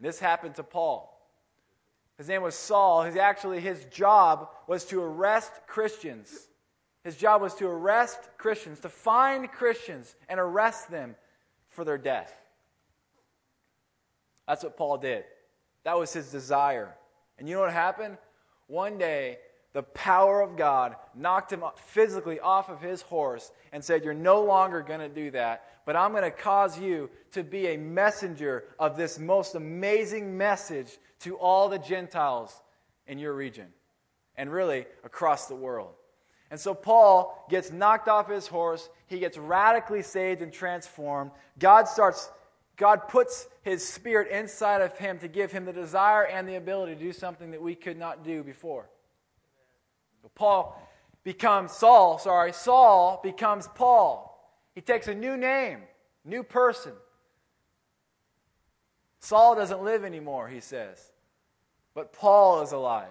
This 0.00 0.18
happened 0.18 0.56
to 0.56 0.62
Paul. 0.62 1.15
His 2.18 2.28
name 2.28 2.42
was 2.42 2.54
Saul. 2.54 3.02
His 3.02 3.16
actually 3.16 3.60
his 3.60 3.84
job 3.86 4.48
was 4.66 4.84
to 4.86 5.02
arrest 5.02 5.52
Christians. 5.66 6.48
His 7.04 7.16
job 7.16 7.40
was 7.40 7.54
to 7.56 7.66
arrest 7.66 8.18
Christians, 8.38 8.80
to 8.80 8.88
find 8.88 9.50
Christians 9.50 10.14
and 10.28 10.40
arrest 10.40 10.90
them 10.90 11.14
for 11.68 11.84
their 11.84 11.98
death. 11.98 12.34
That's 14.48 14.64
what 14.64 14.76
Paul 14.76 14.98
did. 14.98 15.24
That 15.84 15.98
was 15.98 16.12
his 16.12 16.30
desire. 16.32 16.94
And 17.38 17.48
you 17.48 17.54
know 17.54 17.60
what 17.60 17.72
happened? 17.72 18.18
One 18.66 18.98
day, 18.98 19.38
the 19.76 19.82
power 19.82 20.40
of 20.40 20.56
God 20.56 20.96
knocked 21.14 21.52
him 21.52 21.62
physically 21.76 22.40
off 22.40 22.70
of 22.70 22.80
his 22.80 23.02
horse 23.02 23.52
and 23.72 23.84
said, 23.84 24.04
You're 24.04 24.14
no 24.14 24.42
longer 24.42 24.80
going 24.80 25.00
to 25.00 25.08
do 25.10 25.30
that, 25.32 25.82
but 25.84 25.94
I'm 25.94 26.12
going 26.12 26.22
to 26.22 26.30
cause 26.30 26.80
you 26.80 27.10
to 27.32 27.44
be 27.44 27.66
a 27.66 27.76
messenger 27.76 28.64
of 28.78 28.96
this 28.96 29.18
most 29.18 29.54
amazing 29.54 30.38
message 30.38 30.96
to 31.20 31.36
all 31.36 31.68
the 31.68 31.78
Gentiles 31.78 32.58
in 33.06 33.18
your 33.18 33.34
region 33.34 33.66
and 34.34 34.50
really 34.50 34.86
across 35.04 35.46
the 35.46 35.54
world. 35.54 35.92
And 36.50 36.58
so 36.58 36.72
Paul 36.72 37.46
gets 37.50 37.70
knocked 37.70 38.08
off 38.08 38.30
his 38.30 38.46
horse. 38.46 38.88
He 39.08 39.18
gets 39.18 39.36
radically 39.36 40.00
saved 40.00 40.40
and 40.40 40.50
transformed. 40.50 41.32
God 41.58 41.86
starts 41.86 42.30
God 42.78 43.08
puts 43.08 43.46
his 43.60 43.86
spirit 43.86 44.30
inside 44.30 44.80
of 44.80 44.96
him 44.96 45.18
to 45.18 45.28
give 45.28 45.52
him 45.52 45.66
the 45.66 45.72
desire 45.74 46.24
and 46.24 46.48
the 46.48 46.56
ability 46.56 46.94
to 46.94 47.00
do 47.00 47.12
something 47.12 47.50
that 47.50 47.60
we 47.60 47.74
could 47.74 47.98
not 47.98 48.24
do 48.24 48.42
before. 48.42 48.88
Paul 50.34 50.80
becomes 51.24 51.72
Saul, 51.72 52.18
sorry, 52.18 52.52
Saul 52.52 53.20
becomes 53.22 53.68
Paul. 53.74 54.32
He 54.74 54.80
takes 54.80 55.08
a 55.08 55.14
new 55.14 55.36
name, 55.36 55.80
new 56.24 56.42
person. 56.42 56.92
Saul 59.20 59.56
doesn't 59.56 59.82
live 59.82 60.04
anymore, 60.04 60.48
he 60.48 60.60
says, 60.60 61.00
but 61.94 62.12
Paul 62.12 62.62
is 62.62 62.72
alive. 62.72 63.08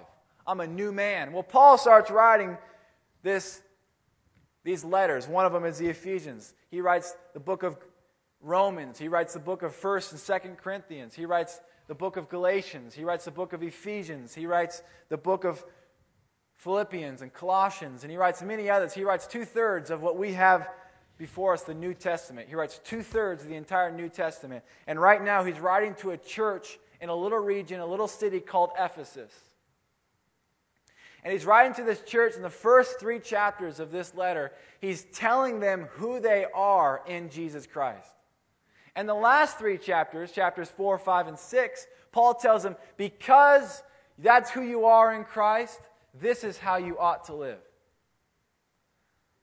I'm 0.47 0.59
a 0.59 0.67
new 0.67 0.91
man. 0.91 1.33
Well, 1.33 1.43
Paul 1.43 1.77
starts 1.77 2.11
writing 2.11 2.57
this, 3.23 3.61
these 4.63 4.85
letters. 4.85 5.27
One 5.27 5.45
of 5.45 5.53
them 5.53 5.65
is 5.65 5.79
the 5.79 5.87
Ephesians. 5.87 6.53
He 6.69 6.81
writes 6.81 7.15
the 7.33 7.39
book 7.39 7.63
of 7.63 7.77
Romans. 8.41 8.99
He 8.99 9.07
writes 9.07 9.33
the 9.33 9.39
book 9.39 9.63
of 9.63 9.75
1st 9.75 10.11
and 10.11 10.21
2nd 10.21 10.57
Corinthians. 10.57 11.15
He 11.15 11.25
writes 11.25 11.59
the 11.87 11.95
book 11.95 12.15
of 12.15 12.29
Galatians. 12.29 12.93
He 12.93 13.03
writes 13.03 13.25
the 13.25 13.31
book 13.31 13.53
of 13.53 13.63
Ephesians. 13.63 14.35
He 14.35 14.45
writes 14.45 14.83
the 15.09 15.17
book 15.17 15.43
of 15.43 15.65
Philippians 16.57 17.21
and 17.21 17.33
Colossians. 17.33 18.03
And 18.03 18.11
he 18.11 18.17
writes 18.17 18.41
many 18.41 18.69
others. 18.69 18.93
He 18.93 19.03
writes 19.03 19.27
two 19.27 19.45
thirds 19.45 19.89
of 19.91 20.01
what 20.01 20.17
we 20.17 20.33
have 20.33 20.67
before 21.17 21.53
us, 21.53 21.63
the 21.63 21.73
New 21.73 21.93
Testament. 21.93 22.49
He 22.49 22.55
writes 22.55 22.79
two 22.83 23.01
thirds 23.01 23.43
of 23.43 23.49
the 23.49 23.55
entire 23.55 23.91
New 23.91 24.09
Testament. 24.09 24.63
And 24.87 24.99
right 24.99 25.23
now, 25.23 25.43
he's 25.43 25.59
writing 25.59 25.95
to 25.95 26.11
a 26.11 26.17
church 26.17 26.77
in 27.01 27.09
a 27.09 27.15
little 27.15 27.39
region, 27.39 27.79
a 27.79 27.85
little 27.85 28.07
city 28.07 28.39
called 28.39 28.71
Ephesus. 28.79 29.31
And 31.23 31.33
he's 31.33 31.45
writing 31.45 31.73
to 31.75 31.83
this 31.83 32.01
church 32.01 32.35
in 32.35 32.43
the 32.43 32.49
first 32.49 32.99
three 32.99 33.19
chapters 33.19 33.79
of 33.79 33.91
this 33.91 34.13
letter. 34.13 34.51
He's 34.79 35.05
telling 35.05 35.59
them 35.59 35.87
who 35.93 36.19
they 36.19 36.45
are 36.53 37.01
in 37.07 37.29
Jesus 37.29 37.65
Christ. 37.65 38.11
And 38.95 39.09
the 39.09 39.15
last 39.15 39.57
three 39.57 39.77
chapters, 39.77 40.31
chapters 40.31 40.69
4, 40.69 40.99
5, 40.99 41.27
and 41.27 41.39
6, 41.39 41.87
Paul 42.11 42.35
tells 42.35 42.63
them, 42.63 42.75
because 42.95 43.83
that's 44.19 44.51
who 44.51 44.61
you 44.61 44.85
are 44.85 45.13
in 45.13 45.23
Christ, 45.25 45.81
this 46.19 46.43
is 46.43 46.57
how 46.57 46.77
you 46.77 46.97
ought 46.97 47.25
to 47.25 47.33
live. 47.33 47.59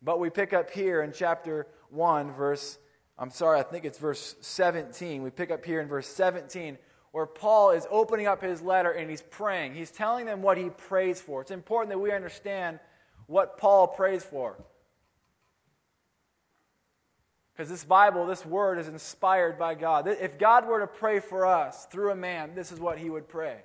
But 0.03 0.19
we 0.19 0.31
pick 0.31 0.53
up 0.53 0.71
here 0.71 1.03
in 1.03 1.13
chapter 1.13 1.67
1, 1.91 2.33
verse, 2.33 2.79
I'm 3.19 3.31
sorry, 3.31 3.61
I 3.61 3.63
think 3.63 3.85
it's 3.85 3.99
verse 3.99 4.35
17. 4.41 5.23
We 5.23 5.31
pick 5.31 5.51
up 5.51 5.65
here 5.65 5.81
in 5.81 5.89
verse 5.89 6.09
17 6.09 6.79
where 7.13 7.27
Paul 7.27 7.71
is 7.73 7.87
opening 7.91 8.27
up 8.27 8.43
his 8.43 8.63
letter 8.63 8.91
and 8.91 9.09
he's 9.09 9.23
praying. 9.23 9.75
He's 9.75 9.91
telling 9.91 10.27
them 10.27 10.43
what 10.43 10.57
he 10.57 10.71
prays 10.71 11.21
for. 11.21 11.43
It's 11.43 11.51
important 11.51 11.91
that 11.91 11.99
we 11.99 12.11
understand 12.11 12.81
what 13.27 13.59
Paul 13.59 13.87
prays 13.87 14.25
for. 14.25 14.57
Because 17.53 17.69
this 17.69 17.85
Bible, 17.85 18.27
this 18.27 18.47
word 18.47 18.79
is 18.79 18.89
inspired 18.89 19.59
by 19.59 19.75
God. 19.75 20.09
If 20.09 20.39
God 20.39 20.67
were 20.67 20.81
to 20.81 20.87
pray 20.87 21.21
for 21.21 21.45
us 21.45 21.85
through 21.85 22.11
a 22.11 22.17
man, 22.17 22.55
this 22.55 22.73
is 22.73 22.81
what 22.81 22.99
he 22.99 23.11
would 23.11 23.29
pray. 23.29 23.59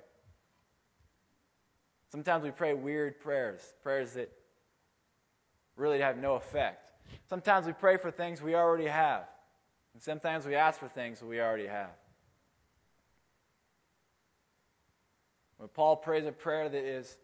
Sometimes 2.10 2.42
we 2.44 2.50
pray 2.50 2.72
weird 2.72 3.20
prayers, 3.20 3.60
prayers 3.82 4.14
that 4.14 4.30
really 5.76 6.00
have 6.00 6.16
no 6.16 6.34
effect. 6.34 6.90
Sometimes 7.28 7.66
we 7.66 7.72
pray 7.72 7.96
for 7.96 8.10
things 8.10 8.42
we 8.42 8.54
already 8.54 8.86
have. 8.86 9.24
And 9.94 10.02
sometimes 10.02 10.46
we 10.46 10.54
ask 10.54 10.78
for 10.80 10.88
things 10.88 11.22
we 11.22 11.40
already 11.40 11.66
have. 11.66 11.90
When 15.58 15.68
Paul 15.68 15.96
prays 15.96 16.24
a 16.24 16.32
prayer 16.32 16.68
that 16.68 16.84
is, 16.84 17.16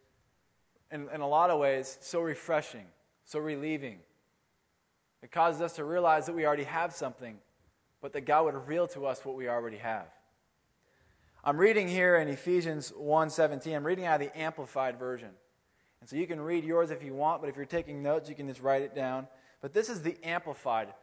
in, 0.90 1.08
in 1.14 1.20
a 1.20 1.28
lot 1.28 1.50
of 1.50 1.60
ways, 1.60 1.98
so 2.00 2.20
refreshing, 2.20 2.86
so 3.24 3.38
relieving, 3.38 3.98
it 5.22 5.30
causes 5.30 5.62
us 5.62 5.76
to 5.76 5.84
realize 5.84 6.26
that 6.26 6.34
we 6.34 6.44
already 6.44 6.64
have 6.64 6.92
something, 6.92 7.38
but 8.02 8.12
that 8.12 8.22
God 8.22 8.44
would 8.44 8.54
reveal 8.54 8.86
to 8.88 9.06
us 9.06 9.24
what 9.24 9.36
we 9.36 9.48
already 9.48 9.78
have. 9.78 10.08
I'm 11.46 11.58
reading 11.58 11.88
here 11.88 12.16
in 12.16 12.28
Ephesians 12.28 12.90
1:17. 12.92 13.76
I'm 13.76 13.84
reading 13.84 14.06
out 14.06 14.18
of 14.18 14.26
the 14.26 14.38
amplified 14.38 14.98
version. 14.98 15.28
And 16.00 16.08
so 16.08 16.16
you 16.16 16.26
can 16.26 16.40
read 16.40 16.64
yours 16.64 16.90
if 16.90 17.02
you 17.02 17.12
want, 17.12 17.42
but 17.42 17.50
if 17.50 17.56
you're 17.56 17.66
taking 17.66 18.02
notes, 18.02 18.30
you 18.30 18.34
can 18.34 18.48
just 18.48 18.62
write 18.62 18.80
it 18.80 18.94
down. 18.94 19.28
But 19.60 19.74
this 19.74 19.90
is 19.90 20.00
the 20.00 20.16
amplified. 20.24 20.94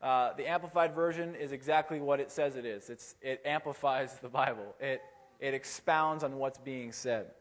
Uh, 0.00 0.34
the 0.34 0.46
amplified 0.46 0.94
version 0.94 1.34
is 1.34 1.50
exactly 1.50 1.98
what 2.00 2.20
it 2.20 2.30
says 2.30 2.54
it 2.54 2.64
is. 2.64 2.90
It's, 2.90 3.16
it 3.20 3.42
amplifies 3.44 4.16
the 4.20 4.28
Bible. 4.28 4.76
It, 4.78 5.02
it 5.40 5.52
expounds 5.52 6.22
on 6.22 6.36
what's 6.36 6.58
being 6.58 6.92
said. 6.92 7.32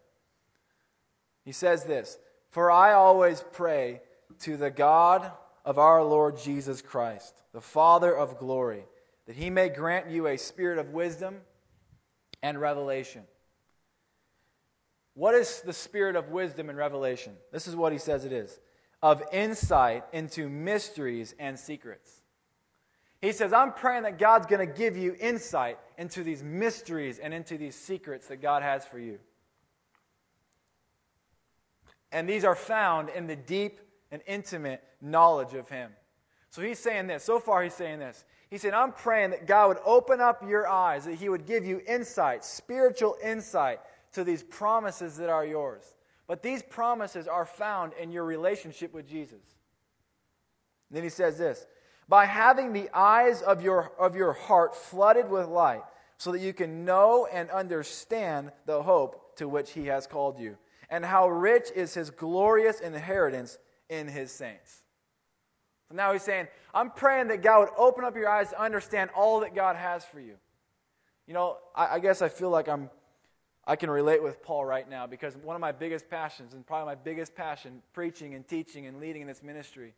He 1.46 1.52
says 1.52 1.84
this 1.84 2.18
For 2.50 2.72
I 2.72 2.94
always 2.94 3.44
pray 3.52 4.02
to 4.40 4.58
the 4.58 4.72
God 4.72 5.32
of 5.64 5.78
our 5.78 6.04
Lord 6.04 6.40
Jesus 6.40 6.82
Christ, 6.82 7.36
the 7.54 7.62
Father 7.62 8.18
of 8.18 8.40
glory, 8.40 8.88
that 9.28 9.36
he 9.36 9.52
may 9.52 9.70
grant 9.70 10.10
you 10.10 10.26
a 10.26 10.38
spirit 10.38 10.80
of 10.80 10.90
wisdom 10.90 11.42
and 12.42 12.60
revelation. 12.60 13.24
What 15.14 15.34
is 15.34 15.62
the 15.62 15.74
spirit 15.74 16.16
of 16.16 16.30
wisdom 16.30 16.70
and 16.70 16.78
revelation? 16.78 17.34
This 17.52 17.68
is 17.68 17.76
what 17.76 17.92
he 17.92 17.98
says 17.98 18.26
it 18.26 18.32
is 18.32 18.60
of 19.02 19.22
insight 19.32 20.04
into 20.12 20.50
mysteries 20.50 21.36
and 21.40 21.58
secrets. 21.58 22.22
He 23.22 23.32
says, 23.32 23.54
I'm 23.54 23.74
praying 23.74 24.04
that 24.04 24.20
God's 24.20 24.46
going 24.46 24.68
to 24.68 24.74
give 24.74 24.96
you 24.96 25.16
insight 25.20 25.80
into 25.98 26.24
these 26.24 26.44
mysteries 26.44 27.20
and 27.20 27.34
into 27.34 27.58
these 27.58 27.76
secrets 27.76 28.28
that 28.28 28.42
God 28.42 28.64
has 28.64 28.86
for 28.86 29.00
you. 29.00 29.20
And 32.12 32.30
these 32.30 32.44
are 32.44 32.56
found 32.56 33.10
in 33.10 33.28
the 33.28 33.36
deep 33.36 33.80
and 34.12 34.22
intimate 34.28 34.84
knowledge 35.02 35.54
of 35.54 35.68
Him. 35.70 35.92
So 36.58 36.64
he's 36.64 36.80
saying 36.80 37.06
this. 37.06 37.24
So 37.24 37.40
far, 37.40 37.62
he's 37.62 37.76
saying 37.76 38.00
this. 38.00 38.26
He 38.50 38.58
said, 38.58 38.74
I'm 38.74 38.92
praying 38.92 39.30
that 39.30 39.46
God 39.46 39.68
would 39.68 39.78
open 39.86 40.20
up 40.20 40.42
your 40.42 40.68
eyes, 40.68 41.06
that 41.06 41.14
He 41.14 41.30
would 41.30 41.46
give 41.46 41.64
you 41.64 41.84
insight, 41.88 42.44
spiritual 42.44 43.16
insight 43.24 43.80
to 44.14 44.24
these 44.24 44.42
promises 44.42 45.18
that 45.18 45.30
are 45.30 45.46
yours. 45.46 45.84
But 46.26 46.42
these 46.42 46.64
promises 46.64 47.28
are 47.28 47.46
found 47.46 47.94
in 48.02 48.12
your 48.12 48.24
relationship 48.24 48.92
with 48.92 49.08
Jesus. 49.08 49.44
And 50.90 50.98
then 50.98 51.04
he 51.04 51.10
says 51.10 51.38
this 51.38 51.68
by 52.10 52.26
having 52.26 52.74
the 52.74 52.90
eyes 52.92 53.44
of 53.44 53.62
your, 53.62 53.92
of 54.00 54.16
your 54.16 54.34
heart 54.34 54.76
flooded 54.76 55.30
with 55.30 55.48
light, 55.48 55.84
so 56.18 56.32
that 56.32 56.40
you 56.40 56.54
can 56.54 56.86
know 56.86 57.28
and 57.32 57.52
understand 57.52 58.52
the 58.66 58.82
hope 58.82 59.38
to 59.38 59.48
which 59.48 59.74
he 59.74 59.86
has 59.86 60.08
called 60.08 60.40
you, 60.40 60.58
and 60.90 61.06
how 61.06 61.30
rich 61.30 61.70
is 61.76 61.94
his 61.94 62.10
glorious 62.10 62.80
inheritance 62.80 63.60
in 63.92 64.08
his 64.08 64.32
saints. 64.32 64.82
So 65.90 65.96
now 65.96 66.12
he's 66.12 66.24
saying, 66.24 66.48
I'm 66.74 66.92
praying 66.92 67.30
that 67.30 67.42
God 67.42 67.60
would 67.60 67.70
open 67.78 68.04
up 68.04 68.16
your 68.16 68.30
eyes 68.30 68.50
to 68.50 68.62
understand 68.62 69.10
all 69.16 69.40
that 69.42 69.56
God 69.56 69.76
has 69.76 70.04
for 70.04 70.20
you. 70.20 70.36
You 71.28 71.34
know, 71.34 71.58
I, 71.76 71.96
I 71.96 72.00
guess 72.00 72.22
I 72.22 72.30
feel 72.30 72.50
like 72.50 72.68
I'm 72.68 72.90
I 73.70 73.76
can 73.76 73.90
relate 73.90 74.24
with 74.24 74.42
Paul 74.42 74.64
right 74.64 74.90
now 74.90 75.08
because 75.08 75.36
one 75.36 75.54
of 75.54 75.60
my 75.60 75.74
biggest 75.74 76.10
passions, 76.10 76.54
and 76.54 76.66
probably 76.66 76.86
my 76.86 76.96
biggest 76.96 77.36
passion, 77.36 77.82
preaching 77.92 78.34
and 78.34 78.48
teaching 78.48 78.86
and 78.88 79.02
leading 79.02 79.22
in 79.22 79.28
this 79.28 79.44
ministry, 79.44 79.94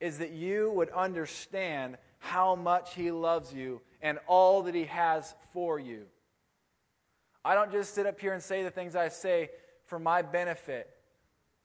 is 0.00 0.18
that 0.18 0.32
you 0.32 0.72
would 0.72 0.90
understand 0.90 1.96
how 2.18 2.56
much 2.56 2.94
he 2.94 3.12
loves 3.12 3.54
you 3.54 3.80
and 4.02 4.18
all 4.26 4.62
that 4.64 4.74
he 4.74 4.84
has 4.86 5.36
for 5.52 5.78
you. 5.78 6.06
I 7.44 7.54
don't 7.54 7.70
just 7.70 7.94
sit 7.94 8.04
up 8.04 8.18
here 8.18 8.32
and 8.32 8.42
say 8.42 8.64
the 8.64 8.70
things 8.70 8.96
I 8.96 9.08
say 9.08 9.50
for 9.86 10.00
my 10.00 10.22
benefit. 10.22 10.90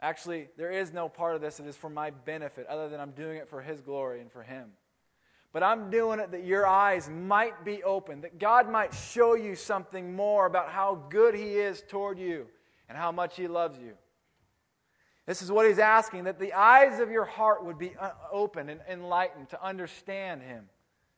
Actually, 0.02 0.48
there 0.58 0.72
is 0.72 0.94
no 0.94 1.10
part 1.10 1.36
of 1.36 1.42
this 1.42 1.58
that 1.58 1.68
is 1.68 1.76
for 1.76 1.90
my 1.90 2.10
benefit 2.10 2.66
other 2.68 2.88
than 2.88 3.00
I'm 3.00 3.12
doing 3.12 3.38
it 3.38 3.50
for 3.50 3.62
his 3.62 3.82
glory 3.82 4.22
and 4.22 4.32
for 4.32 4.44
him. 4.44 4.72
But 5.52 5.64
I'm 5.64 5.90
doing 5.90 6.20
it 6.20 6.32
that 6.32 6.44
your 6.44 6.68
eyes 6.68 7.10
might 7.10 7.66
be 7.66 7.84
open, 7.84 8.22
that 8.22 8.38
God 8.40 8.70
might 8.70 8.94
show 8.94 9.34
you 9.34 9.56
something 9.56 10.16
more 10.16 10.46
about 10.46 10.70
how 10.70 10.96
good 11.10 11.34
He 11.34 11.56
is 11.56 11.84
toward 11.88 12.20
you 12.20 12.46
and 12.88 12.98
how 12.98 13.12
much 13.12 13.36
He 13.36 13.48
loves 13.48 13.80
you. 13.80 13.94
This 15.26 15.42
is 15.42 15.52
what 15.52 15.68
He's 15.68 15.80
asking 15.80 16.26
that 16.26 16.40
the 16.40 16.54
eyes 16.54 17.00
of 17.00 17.10
your 17.10 17.26
heart 17.26 17.66
would 17.66 17.80
be 17.80 17.94
uh, 18.00 18.12
open 18.32 18.70
and 18.70 18.80
enlightened 18.88 19.50
to 19.50 19.64
understand 19.64 20.44
Him. 20.44 20.66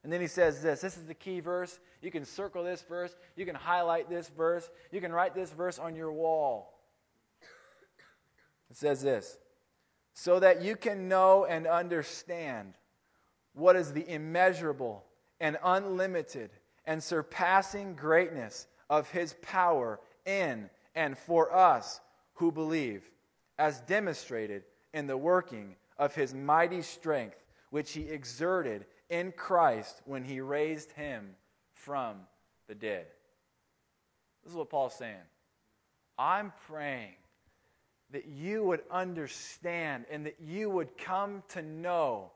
And 0.04 0.12
then 0.12 0.22
He 0.22 0.28
says 0.28 0.62
this 0.62 0.80
this 0.80 0.96
is 0.96 1.04
the 1.04 1.14
key 1.14 1.42
verse. 1.42 1.82
You 2.02 2.10
can 2.10 2.24
circle 2.24 2.64
this 2.64 2.84
verse, 2.84 3.14
you 3.36 3.46
can 3.46 3.56
highlight 3.56 4.10
this 4.10 4.30
verse, 4.30 4.70
you 4.94 5.02
can 5.02 5.12
write 5.12 5.36
this 5.36 5.52
verse 5.52 5.78
on 5.78 5.94
your 5.94 6.12
wall. 6.12 6.71
It 8.72 8.78
says 8.78 9.02
this 9.02 9.38
so 10.14 10.40
that 10.40 10.62
you 10.62 10.78
can 10.78 11.10
know 11.10 11.46
and 11.46 11.68
understand 11.68 12.74
what 13.54 13.76
is 13.76 13.92
the 13.92 14.10
immeasurable 14.10 15.04
and 15.42 15.58
unlimited 15.62 16.52
and 16.86 17.04
surpassing 17.04 17.96
greatness 17.96 18.68
of 18.90 19.10
his 19.12 19.36
power 19.42 20.00
in 20.26 20.70
and 20.96 21.18
for 21.18 21.54
us 21.54 22.00
who 22.36 22.50
believe, 22.52 23.04
as 23.60 23.82
demonstrated 23.82 24.64
in 24.94 25.06
the 25.06 25.18
working 25.18 25.76
of 25.98 26.16
his 26.16 26.34
mighty 26.34 26.82
strength, 26.82 27.44
which 27.72 27.92
he 27.92 28.04
exerted 28.04 28.86
in 29.10 29.34
Christ 29.34 30.02
when 30.06 30.24
he 30.24 30.40
raised 30.40 30.94
him 30.94 31.36
from 31.74 32.16
the 32.68 32.76
dead. 32.76 33.08
This 34.44 34.52
is 34.52 34.58
what 34.58 34.70
Paul's 34.70 34.96
saying. 34.96 35.18
I'm 36.18 36.54
praying 36.68 37.16
that 38.12 38.26
you 38.28 38.64
would 38.64 38.82
understand 38.92 40.06
and 40.12 40.26
that 40.26 40.36
you 40.40 40.70
would 40.70 40.98
come 40.98 41.44
to 41.50 41.62
know 41.62 42.32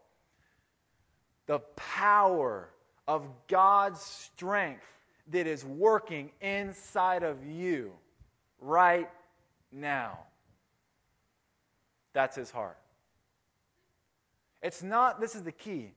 the 1.48 1.60
power 1.76 2.70
of 3.08 3.28
God's 3.48 4.02
strength 4.02 4.86
that 5.32 5.48
is 5.48 5.66
working 5.66 6.32
inside 6.42 7.24
of 7.24 7.46
you 7.46 7.92
right 8.60 9.10
now. 9.72 10.20
That's 12.14 12.36
his 12.36 12.52
heart. 12.52 12.78
It's 14.62 14.82
not, 14.82 15.20
this 15.20 15.36
is 15.36 15.44
the 15.44 15.52
key. 15.52 15.92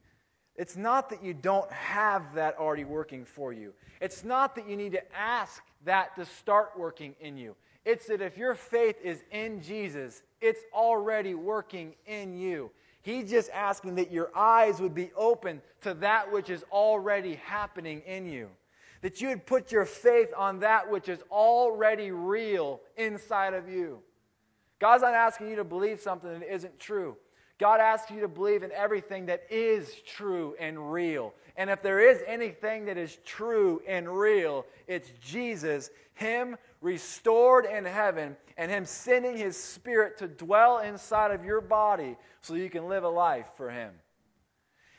It's 0.57 0.77
not 0.77 1.11
that 1.11 1.23
you 1.23 1.33
don't 1.33 1.71
have 1.71 2.35
that 2.35 2.59
already 2.59 2.85
working 2.85 3.25
for 3.25 3.53
you. 3.53 3.73
It's 4.01 4.25
not 4.25 4.57
that 4.57 4.69
you 4.69 4.77
need 4.77 4.93
to 4.93 5.17
ask 5.17 5.63
that 5.85 6.17
to 6.17 6.27
start 6.27 6.73
working 6.77 7.15
in 7.21 7.37
you. 7.37 7.55
It's 7.89 8.05
that 8.09 8.21
if 8.21 8.37
your 8.37 8.55
faith 8.55 8.97
is 9.03 9.25
in 9.31 9.63
Jesus, 9.63 10.23
it's 10.43 10.61
already 10.75 11.33
working 11.33 11.95
in 12.05 12.39
you. 12.39 12.71
He's 13.01 13.31
just 13.31 13.49
asking 13.49 13.95
that 13.95 14.13
your 14.13 14.31
eyes 14.37 14.79
would 14.79 14.95
be 14.95 15.11
open 15.17 15.63
to 15.81 15.95
that 15.95 16.31
which 16.31 16.51
is 16.51 16.63
already 16.71 17.37
happening 17.37 18.03
in 18.05 18.29
you. 18.29 18.51
That 19.01 19.23
you 19.23 19.29
would 19.29 19.47
put 19.47 19.73
your 19.73 19.87
faith 19.87 20.29
on 20.37 20.61
that 20.61 20.91
which 20.91 21.09
is 21.09 21.21
already 21.31 22.11
real 22.11 22.83
inside 22.99 23.55
of 23.55 23.71
you. 23.71 24.01
God's 24.81 25.03
not 25.03 25.15
asking 25.15 25.49
you 25.49 25.57
to 25.57 25.65
believe 25.65 25.99
something 25.99 26.41
that 26.41 26.55
isn't 26.55 26.79
true. 26.79 27.17
God 27.59 27.81
asks 27.81 28.11
you 28.11 28.21
to 28.21 28.29
believe 28.29 28.63
in 28.63 28.73
everything 28.73 29.25
that 29.27 29.45
is 29.49 29.95
true 30.07 30.55
and 30.61 30.93
real. 30.93 31.33
And 31.57 31.71
if 31.71 31.81
there 31.81 32.01
is 32.01 32.23
anything 32.27 32.85
that 32.85 32.99
is 32.99 33.17
true 33.25 33.81
and 33.89 34.09
real, 34.09 34.67
it's 34.87 35.11
Jesus, 35.23 35.89
Him 36.13 36.57
restored 36.81 37.65
in 37.65 37.85
heaven, 37.85 38.37
and 38.57 38.71
Him 38.71 38.85
sending 38.85 39.37
His 39.37 39.57
Spirit 39.57 40.19
to 40.19 40.29
dwell 40.29 40.79
inside 40.79 41.31
of 41.31 41.45
your 41.45 41.61
body 41.61 42.17
so 42.41 42.55
you 42.55 42.71
can 42.71 42.89
live 42.89 43.05
a 43.05 43.09
life 43.09 43.47
for 43.57 43.71
Him. 43.71 43.93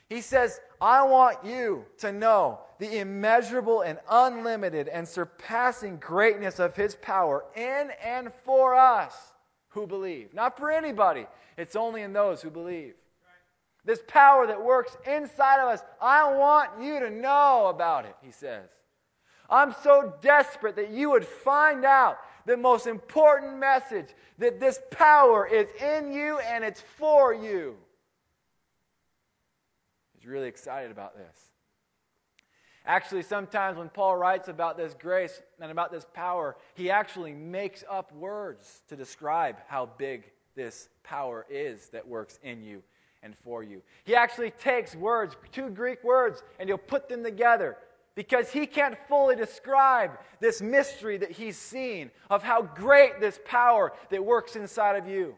He 0.09 0.21
says, 0.21 0.59
I 0.81 1.03
want 1.03 1.45
you 1.45 1.85
to 1.99 2.11
know 2.11 2.61
the 2.79 2.99
immeasurable 2.99 3.81
and 3.81 3.99
unlimited 4.09 4.87
and 4.87 5.07
surpassing 5.07 5.97
greatness 5.97 6.59
of 6.59 6.75
His 6.75 6.95
power 6.95 7.45
in 7.55 7.91
and 8.03 8.31
for 8.43 8.75
us 8.75 9.33
who 9.69 9.85
believe. 9.85 10.33
Not 10.33 10.57
for 10.57 10.71
anybody, 10.71 11.27
it's 11.57 11.75
only 11.75 12.01
in 12.01 12.13
those 12.13 12.41
who 12.41 12.49
believe. 12.49 12.95
This 13.85 14.01
power 14.07 14.45
that 14.47 14.63
works 14.63 14.97
inside 15.07 15.61
of 15.61 15.69
us, 15.69 15.81
I 16.01 16.35
want 16.35 16.81
you 16.81 16.99
to 16.99 17.09
know 17.09 17.67
about 17.67 18.05
it, 18.05 18.15
he 18.21 18.31
says. 18.31 18.69
I'm 19.49 19.73
so 19.83 20.13
desperate 20.21 20.75
that 20.75 20.91
you 20.91 21.09
would 21.11 21.25
find 21.25 21.85
out 21.85 22.19
the 22.45 22.57
most 22.57 22.87
important 22.87 23.57
message 23.57 24.07
that 24.37 24.59
this 24.59 24.79
power 24.91 25.45
is 25.47 25.67
in 25.81 26.11
you 26.11 26.39
and 26.39 26.63
it's 26.63 26.81
for 26.81 27.33
you. 27.33 27.75
He's 30.15 30.27
really 30.27 30.47
excited 30.47 30.91
about 30.91 31.15
this. 31.15 31.35
Actually, 32.85 33.21
sometimes 33.21 33.77
when 33.77 33.89
Paul 33.89 34.17
writes 34.17 34.47
about 34.47 34.77
this 34.77 34.95
grace 34.99 35.41
and 35.59 35.71
about 35.71 35.91
this 35.91 36.05
power, 36.13 36.57
he 36.73 36.89
actually 36.89 37.33
makes 37.33 37.83
up 37.89 38.11
words 38.15 38.81
to 38.87 38.95
describe 38.95 39.57
how 39.67 39.89
big 39.97 40.31
this 40.55 40.89
power 41.03 41.45
is 41.49 41.89
that 41.89 42.07
works 42.07 42.39
in 42.41 42.63
you 42.63 42.81
and 43.21 43.35
for 43.43 43.63
you. 43.63 43.81
He 44.05 44.15
actually 44.15 44.51
takes 44.51 44.95
words, 44.95 45.35
two 45.51 45.69
Greek 45.69 46.03
words, 46.03 46.41
and 46.59 46.67
he'll 46.67 46.77
put 46.77 47.09
them 47.09 47.23
together 47.23 47.77
because 48.15 48.51
he 48.51 48.65
can't 48.65 48.97
fully 49.07 49.35
describe 49.35 50.11
this 50.39 50.61
mystery 50.61 51.17
that 51.17 51.31
he's 51.31 51.57
seen 51.57 52.11
of 52.29 52.43
how 52.43 52.61
great 52.61 53.19
this 53.19 53.39
power 53.45 53.93
that 54.09 54.23
works 54.23 54.55
inside 54.55 54.95
of 54.95 55.07
you. 55.07 55.35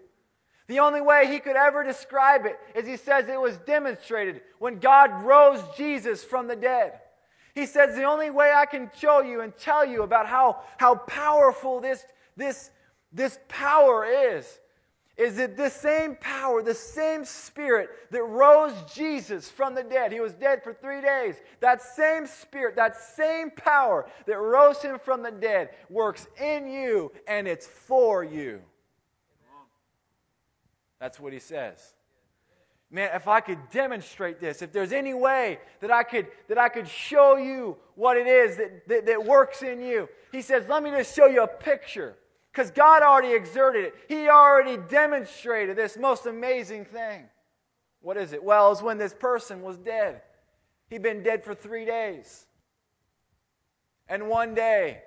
The 0.68 0.80
only 0.80 1.02
way 1.02 1.28
he 1.28 1.40
could 1.40 1.56
ever 1.56 1.84
describe 1.84 2.46
it 2.46 2.58
is 2.76 2.88
he 2.88 2.98
says 2.98 3.28
it 3.28 3.40
was 3.40 3.58
demonstrated 3.58 4.42
when 4.60 4.80
God 4.80 5.24
rose 5.24 5.62
Jesus 5.76 6.24
from 6.24 6.48
the 6.48 6.56
dead. 6.56 6.94
He 7.54 7.66
says, 7.66 7.96
The 7.96 8.04
only 8.04 8.30
way 8.30 8.54
I 8.56 8.66
can 8.66 8.90
show 8.98 9.22
you 9.22 9.42
and 9.42 9.56
tell 9.58 9.86
you 9.86 10.04
about 10.04 10.28
how, 10.28 10.62
how 10.78 10.96
powerful 10.96 11.82
this, 11.82 12.04
this, 12.38 12.72
this 13.12 13.38
power 13.50 14.06
is, 14.06 14.60
is 15.18 15.36
that 15.36 15.58
this 15.58 15.74
same 15.74 16.16
power, 16.16 16.64
the 16.64 16.74
same 16.74 17.26
spirit 17.26 17.90
that 18.12 18.24
rose 18.24 18.74
Jesus 18.94 19.50
from 19.50 19.76
the 19.76 19.84
dead, 19.84 20.12
he 20.12 20.20
was 20.20 20.34
dead 20.34 20.64
for 20.64 20.74
three 20.74 21.02
days, 21.02 21.36
that 21.60 21.82
same 21.82 22.26
spirit, 22.26 22.76
that 22.76 22.96
same 22.96 23.52
power 23.52 24.10
that 24.26 24.38
rose 24.38 24.82
him 24.82 24.98
from 25.00 25.22
the 25.22 25.32
dead 25.32 25.70
works 25.90 26.28
in 26.42 26.68
you 26.68 27.12
and 27.28 27.48
it's 27.48 27.68
for 27.68 28.24
you. 28.24 28.62
That's 31.00 31.20
what 31.20 31.34
he 31.34 31.40
says 31.40 31.96
man, 32.92 33.10
if 33.16 33.28
I 33.28 33.40
could 33.40 33.70
demonstrate 33.72 34.40
this, 34.40 34.62
if 34.62 34.72
there's 34.72 34.92
any 34.92 35.14
way 35.14 35.60
that 35.80 35.92
I 35.92 36.04
could, 36.04 36.28
that 36.50 36.58
I 36.58 36.70
could 36.70 36.88
show 36.88 37.38
you 37.38 37.78
what 37.96 38.18
it 38.18 38.28
is 38.28 38.58
that, 38.58 38.88
that, 38.88 39.06
that 39.06 39.26
works 39.26 39.64
in 39.64 39.82
you, 39.82 40.10
he 40.32 40.42
says, 40.42 40.66
let 40.68 40.84
me 40.84 40.92
just 40.92 41.16
show 41.16 41.28
you 41.28 41.44
a 41.44 41.48
picture. 41.48 42.16
Because 42.52 42.72
God 42.72 43.02
already 43.02 43.34
exerted 43.34 43.86
it. 43.86 43.96
He 44.10 44.28
already 44.28 44.78
demonstrated 44.90 45.78
this 45.78 45.98
most 45.98 46.26
amazing 46.26 46.86
thing. 46.86 47.26
What 48.02 48.18
is 48.18 48.34
it? 48.34 48.44
Well, 48.44 48.72
it's 48.72 48.82
when 48.82 48.98
this 48.98 49.14
person 49.14 49.62
was 49.62 49.78
dead. 49.78 50.22
He'd 50.90 51.04
been 51.04 51.24
dead 51.24 51.44
for 51.44 51.56
three 51.56 51.86
days. 51.86 52.46
And 54.10 54.28
one 54.28 54.54
day, 54.54 55.04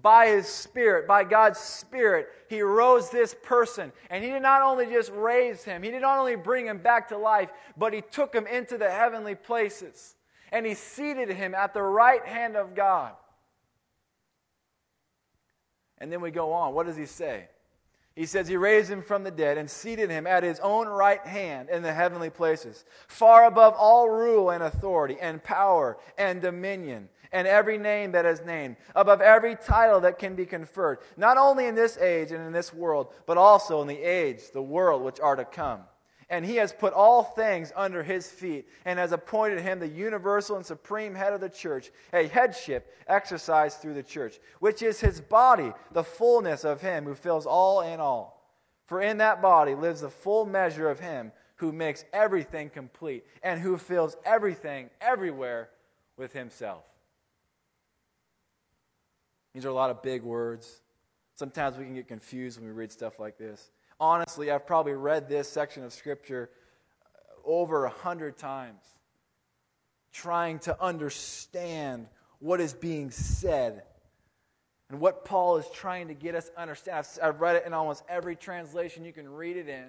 by 0.00 0.28
his 0.28 0.46
spirit, 0.46 1.06
by 1.06 1.24
God's 1.24 1.58
spirit, 1.58 2.28
he 2.48 2.62
rose 2.62 3.10
this 3.10 3.34
person. 3.42 3.92
And 4.08 4.24
he 4.24 4.30
did 4.30 4.40
not 4.40 4.62
only 4.62 4.86
just 4.86 5.12
raise 5.12 5.64
him, 5.64 5.82
he 5.82 5.90
did 5.90 6.00
not 6.00 6.18
only 6.18 6.36
bring 6.36 6.66
him 6.66 6.78
back 6.78 7.08
to 7.08 7.18
life, 7.18 7.50
but 7.76 7.92
he 7.92 8.00
took 8.00 8.34
him 8.34 8.46
into 8.46 8.78
the 8.78 8.90
heavenly 8.90 9.34
places. 9.34 10.14
And 10.52 10.64
he 10.64 10.74
seated 10.74 11.28
him 11.30 11.54
at 11.54 11.74
the 11.74 11.82
right 11.82 12.24
hand 12.24 12.56
of 12.56 12.74
God. 12.74 13.12
And 16.00 16.10
then 16.10 16.20
we 16.20 16.30
go 16.30 16.52
on. 16.52 16.74
What 16.74 16.86
does 16.86 16.96
he 16.96 17.06
say? 17.06 17.48
He 18.16 18.26
says 18.26 18.48
he 18.48 18.56
raised 18.56 18.90
him 18.90 19.02
from 19.02 19.22
the 19.22 19.30
dead 19.30 19.56
and 19.56 19.70
seated 19.70 20.10
him 20.10 20.26
at 20.26 20.42
his 20.42 20.60
own 20.60 20.88
right 20.88 21.24
hand 21.26 21.70
in 21.70 21.82
the 21.82 21.92
heavenly 21.92 22.30
places, 22.30 22.84
far 23.06 23.46
above 23.46 23.74
all 23.78 24.10
rule 24.10 24.50
and 24.50 24.62
authority 24.62 25.16
and 25.20 25.42
power 25.42 25.96
and 26.18 26.42
dominion 26.42 27.08
and 27.32 27.46
every 27.46 27.78
name 27.78 28.12
that 28.12 28.26
is 28.26 28.44
named, 28.44 28.76
above 28.94 29.20
every 29.20 29.54
title 29.54 30.00
that 30.00 30.18
can 30.18 30.34
be 30.34 30.46
conferred, 30.46 30.98
not 31.16 31.36
only 31.36 31.66
in 31.66 31.74
this 31.74 31.96
age 31.98 32.32
and 32.32 32.44
in 32.44 32.52
this 32.52 32.74
world, 32.74 33.12
but 33.26 33.38
also 33.38 33.80
in 33.82 33.88
the 33.88 34.02
age, 34.02 34.50
the 34.52 34.62
world 34.62 35.02
which 35.02 35.20
are 35.20 35.36
to 35.36 35.44
come. 35.44 35.80
And 36.30 36.46
he 36.46 36.56
has 36.56 36.72
put 36.72 36.92
all 36.92 37.24
things 37.24 37.72
under 37.74 38.04
his 38.04 38.28
feet 38.28 38.68
and 38.84 39.00
has 39.00 39.10
appointed 39.10 39.60
him 39.60 39.80
the 39.80 39.88
universal 39.88 40.56
and 40.56 40.64
supreme 40.64 41.14
head 41.14 41.32
of 41.32 41.40
the 41.40 41.48
church, 41.48 41.90
a 42.12 42.28
headship 42.28 42.94
exercised 43.08 43.80
through 43.80 43.94
the 43.94 44.02
church, 44.02 44.38
which 44.60 44.80
is 44.80 45.00
his 45.00 45.20
body, 45.20 45.72
the 45.90 46.04
fullness 46.04 46.64
of 46.64 46.80
him 46.80 47.04
who 47.04 47.14
fills 47.14 47.46
all 47.46 47.80
in 47.80 47.98
all. 47.98 48.48
For 48.86 49.02
in 49.02 49.18
that 49.18 49.42
body 49.42 49.74
lives 49.74 50.00
the 50.00 50.08
full 50.08 50.46
measure 50.46 50.88
of 50.88 51.00
him 51.00 51.32
who 51.56 51.72
makes 51.72 52.04
everything 52.12 52.70
complete 52.70 53.24
and 53.42 53.60
who 53.60 53.76
fills 53.76 54.16
everything 54.24 54.88
everywhere 55.00 55.68
with 56.16 56.32
himself. 56.32 56.84
These 59.52 59.66
are 59.66 59.68
a 59.70 59.74
lot 59.74 59.90
of 59.90 60.00
big 60.00 60.22
words. 60.22 60.80
Sometimes 61.34 61.76
we 61.76 61.84
can 61.84 61.94
get 61.94 62.06
confused 62.06 62.58
when 62.58 62.68
we 62.68 62.72
read 62.72 62.92
stuff 62.92 63.18
like 63.18 63.36
this. 63.36 63.70
Honestly, 64.00 64.50
I've 64.50 64.66
probably 64.66 64.94
read 64.94 65.28
this 65.28 65.48
section 65.48 65.84
of 65.84 65.92
Scripture 65.92 66.50
over 67.44 67.84
a 67.84 67.90
hundred 67.90 68.38
times, 68.38 68.82
trying 70.12 70.58
to 70.60 70.82
understand 70.82 72.06
what 72.38 72.60
is 72.60 72.72
being 72.72 73.10
said 73.10 73.82
and 74.88 75.00
what 75.00 75.24
Paul 75.24 75.58
is 75.58 75.66
trying 75.72 76.08
to 76.08 76.14
get 76.14 76.34
us 76.34 76.48
to 76.48 76.60
understand. 76.60 76.98
I've, 76.98 77.18
I've 77.22 77.40
read 77.40 77.56
it 77.56 77.66
in 77.66 77.74
almost 77.74 78.02
every 78.08 78.34
translation 78.34 79.04
you 79.04 79.12
can 79.12 79.28
read 79.28 79.56
it 79.56 79.68
in. 79.68 79.86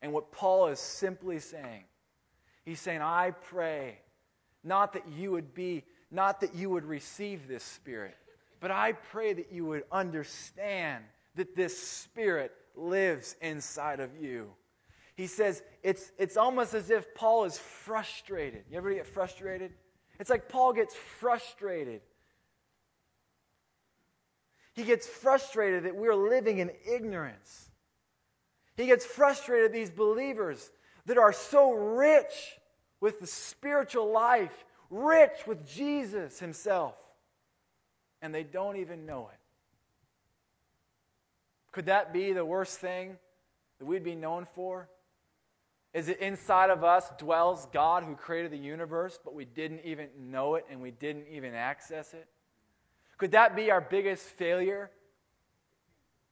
And 0.00 0.12
what 0.12 0.32
Paul 0.32 0.68
is 0.68 0.80
simply 0.80 1.38
saying, 1.38 1.84
he's 2.64 2.80
saying, 2.80 3.02
I 3.02 3.32
pray 3.32 3.98
not 4.64 4.94
that 4.94 5.04
you 5.08 5.30
would 5.32 5.54
be, 5.54 5.84
not 6.10 6.40
that 6.40 6.54
you 6.54 6.70
would 6.70 6.84
receive 6.84 7.46
this 7.46 7.62
Spirit 7.62 8.16
but 8.60 8.70
I 8.70 8.92
pray 8.92 9.32
that 9.32 9.52
you 9.52 9.64
would 9.66 9.84
understand 9.92 11.04
that 11.36 11.54
this 11.54 11.78
Spirit 11.78 12.52
lives 12.78 13.36
inside 13.40 14.00
of 14.00 14.16
you. 14.20 14.50
He 15.14 15.26
says 15.26 15.62
it's, 15.82 16.12
it's 16.18 16.36
almost 16.36 16.74
as 16.74 16.90
if 16.90 17.14
Paul 17.14 17.44
is 17.44 17.58
frustrated. 17.58 18.64
You 18.70 18.78
ever 18.78 18.94
get 18.94 19.06
frustrated? 19.06 19.72
It's 20.20 20.30
like 20.30 20.48
Paul 20.48 20.72
gets 20.72 20.94
frustrated. 20.94 22.00
He 24.74 24.84
gets 24.84 25.06
frustrated 25.06 25.84
that 25.84 25.96
we're 25.96 26.14
living 26.14 26.58
in 26.58 26.70
ignorance. 26.88 27.70
He 28.76 28.86
gets 28.86 29.04
frustrated, 29.04 29.72
these 29.72 29.90
believers 29.90 30.70
that 31.06 31.18
are 31.18 31.32
so 31.32 31.72
rich 31.72 32.58
with 33.00 33.18
the 33.18 33.26
spiritual 33.26 34.12
life, 34.12 34.64
rich 34.90 35.46
with 35.46 35.66
Jesus 35.66 36.38
himself 36.38 36.94
and 38.20 38.34
they 38.34 38.42
don't 38.42 38.76
even 38.76 39.06
know 39.06 39.30
it. 39.32 39.37
Could 41.72 41.86
that 41.86 42.12
be 42.12 42.32
the 42.32 42.44
worst 42.44 42.78
thing 42.78 43.16
that 43.78 43.84
we'd 43.84 44.04
be 44.04 44.14
known 44.14 44.46
for? 44.54 44.88
Is 45.94 46.08
it 46.08 46.20
inside 46.20 46.70
of 46.70 46.84
us 46.84 47.10
dwells 47.18 47.66
God 47.72 48.04
who 48.04 48.14
created 48.14 48.52
the 48.52 48.58
universe, 48.58 49.18
but 49.24 49.34
we 49.34 49.44
didn't 49.44 49.80
even 49.84 50.08
know 50.18 50.56
it 50.56 50.66
and 50.70 50.80
we 50.80 50.90
didn't 50.90 51.26
even 51.30 51.54
access 51.54 52.12
it? 52.14 52.28
Could 53.16 53.32
that 53.32 53.56
be 53.56 53.70
our 53.70 53.80
biggest 53.80 54.24
failure? 54.24 54.90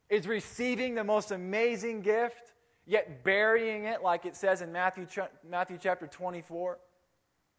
Is 0.09 0.29
receiving 0.29 0.95
the 0.95 1.03
most 1.03 1.33
amazing 1.33 2.03
gift, 2.03 2.53
yet 2.87 3.25
burying 3.25 3.85
it, 3.85 4.03
like 4.03 4.25
it 4.25 4.37
says 4.37 4.63
in 4.63 4.71
Matthew, 4.71 5.07
Matthew 5.49 5.79
chapter 5.81 6.07
24 6.07 6.79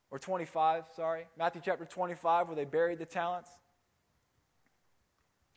or 0.10 0.20
25, 0.20 0.86
sorry, 0.96 1.28
Matthew 1.38 1.62
chapter 1.64 1.84
25, 1.84 2.48
where 2.48 2.56
they 2.56 2.64
buried 2.64 3.00
the 3.00 3.06
talents? 3.06 3.50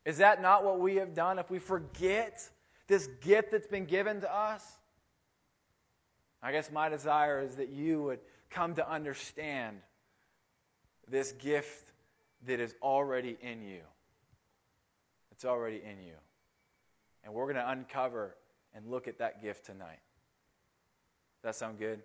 Is 0.05 0.17
that 0.17 0.41
not 0.41 0.63
what 0.63 0.79
we 0.79 0.95
have 0.95 1.13
done? 1.13 1.39
If 1.39 1.49
we 1.51 1.59
forget 1.59 2.49
this 2.87 3.07
gift 3.21 3.51
that's 3.51 3.67
been 3.67 3.85
given 3.85 4.21
to 4.21 4.33
us, 4.33 4.65
I 6.41 6.51
guess 6.51 6.71
my 6.71 6.89
desire 6.89 7.41
is 7.41 7.55
that 7.55 7.69
you 7.69 8.01
would 8.03 8.19
come 8.49 8.75
to 8.75 8.89
understand 8.89 9.77
this 11.07 11.31
gift 11.33 11.91
that 12.47 12.59
is 12.59 12.73
already 12.81 13.37
in 13.41 13.61
you. 13.61 13.81
It's 15.31 15.45
already 15.45 15.77
in 15.77 16.03
you. 16.03 16.13
And 17.23 17.33
we're 17.33 17.45
going 17.45 17.55
to 17.55 17.69
uncover 17.69 18.35
and 18.73 18.87
look 18.87 19.07
at 19.07 19.19
that 19.19 19.41
gift 19.41 19.65
tonight. 19.65 19.99
Does 21.41 21.43
that 21.43 21.55
sound 21.55 21.77
good? 21.77 22.01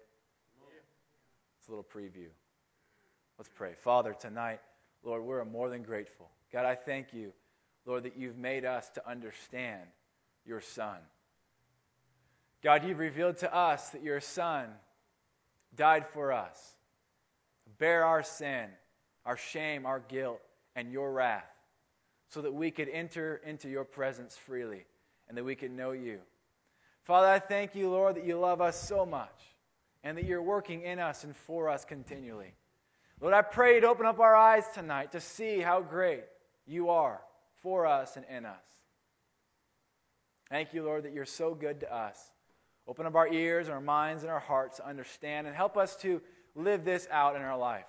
It's 1.59 1.69
a 1.69 1.71
little 1.71 1.85
preview. 1.85 2.29
Let's 3.39 3.51
pray. 3.55 3.73
Father, 3.83 4.15
tonight, 4.19 4.61
Lord, 5.03 5.23
we're 5.23 5.45
more 5.45 5.69
than 5.69 5.83
grateful. 5.83 6.31
God, 6.53 6.65
I 6.65 6.75
thank 6.75 7.13
you, 7.13 7.33
Lord, 7.87 8.03
that 8.03 8.17
you've 8.17 8.37
made 8.37 8.65
us 8.65 8.91
to 8.91 9.09
understand 9.09 9.83
your 10.45 10.61
Son. 10.61 10.99
God, 12.63 12.85
you've 12.85 12.99
revealed 12.99 13.39
to 13.39 13.55
us 13.55 13.91
that 13.91 14.03
your 14.03 14.21
Son 14.21 14.67
died 15.77 16.07
for 16.09 16.33
us, 16.33 16.75
bear 17.79 18.05
our 18.05 18.25
sin, 18.25 18.67
our 19.25 19.37
shame, 19.37 19.87
our 19.87 20.01
guilt, 20.01 20.41
and 20.75 20.91
your 20.91 21.13
wrath, 21.13 21.45
so 22.29 22.43
that 22.43 22.53
we 22.53 22.73
could 22.73 22.89
enter 22.89 23.41
into 23.45 23.69
your 23.69 23.85
presence 23.85 24.37
freely 24.37 24.85
and 25.29 25.39
that 25.39 25.45
we 25.45 25.55
could 25.55 25.71
know 25.71 25.93
you. 25.93 26.19
Father, 27.05 27.29
I 27.29 27.39
thank 27.39 27.77
you, 27.77 27.89
Lord, 27.89 28.17
that 28.17 28.27
you 28.27 28.37
love 28.37 28.61
us 28.61 28.81
so 28.81 29.07
much 29.07 29.43
and 30.03 30.19
that 30.19 30.25
you're 30.25 30.43
working 30.43 30.83
in 30.83 30.99
us 30.99 31.23
and 31.23 31.37
for 31.37 31.69
us 31.69 31.85
continually. 31.85 32.53
Lord, 33.21 33.33
I 33.33 33.43
pray 33.43 33.79
to 33.79 33.89
open 33.89 34.07
up 34.07 34.19
our 34.19 34.35
eyes 34.35 34.65
tonight 34.75 35.13
to 35.13 35.21
see 35.21 35.61
how 35.61 35.81
great 35.81 36.25
you 36.67 36.91
are 36.91 37.21
for 37.67 37.85
us 37.85 38.17
and 38.17 38.25
in 38.31 38.47
us. 38.47 38.63
Thank 40.49 40.73
you, 40.73 40.85
Lord, 40.85 41.03
that 41.03 41.13
you're 41.13 41.25
so 41.25 41.53
good 41.53 41.81
to 41.81 41.93
us. 41.93 42.17
Open 42.87 43.07
up 43.07 43.17
our 43.17 43.27
ears, 43.27 43.69
our 43.69 43.81
minds, 43.81 44.23
and 44.23 44.31
our 44.31 44.39
hearts 44.39 44.77
to 44.77 44.87
understand 44.87 45.49
and 45.49 45.57
help 45.57 45.77
us 45.77 45.97
to 45.97 46.23
live 46.55 46.85
this 46.85 47.09
out 47.11 47.35
in 47.35 47.43
our 47.43 47.59
life. 47.59 47.89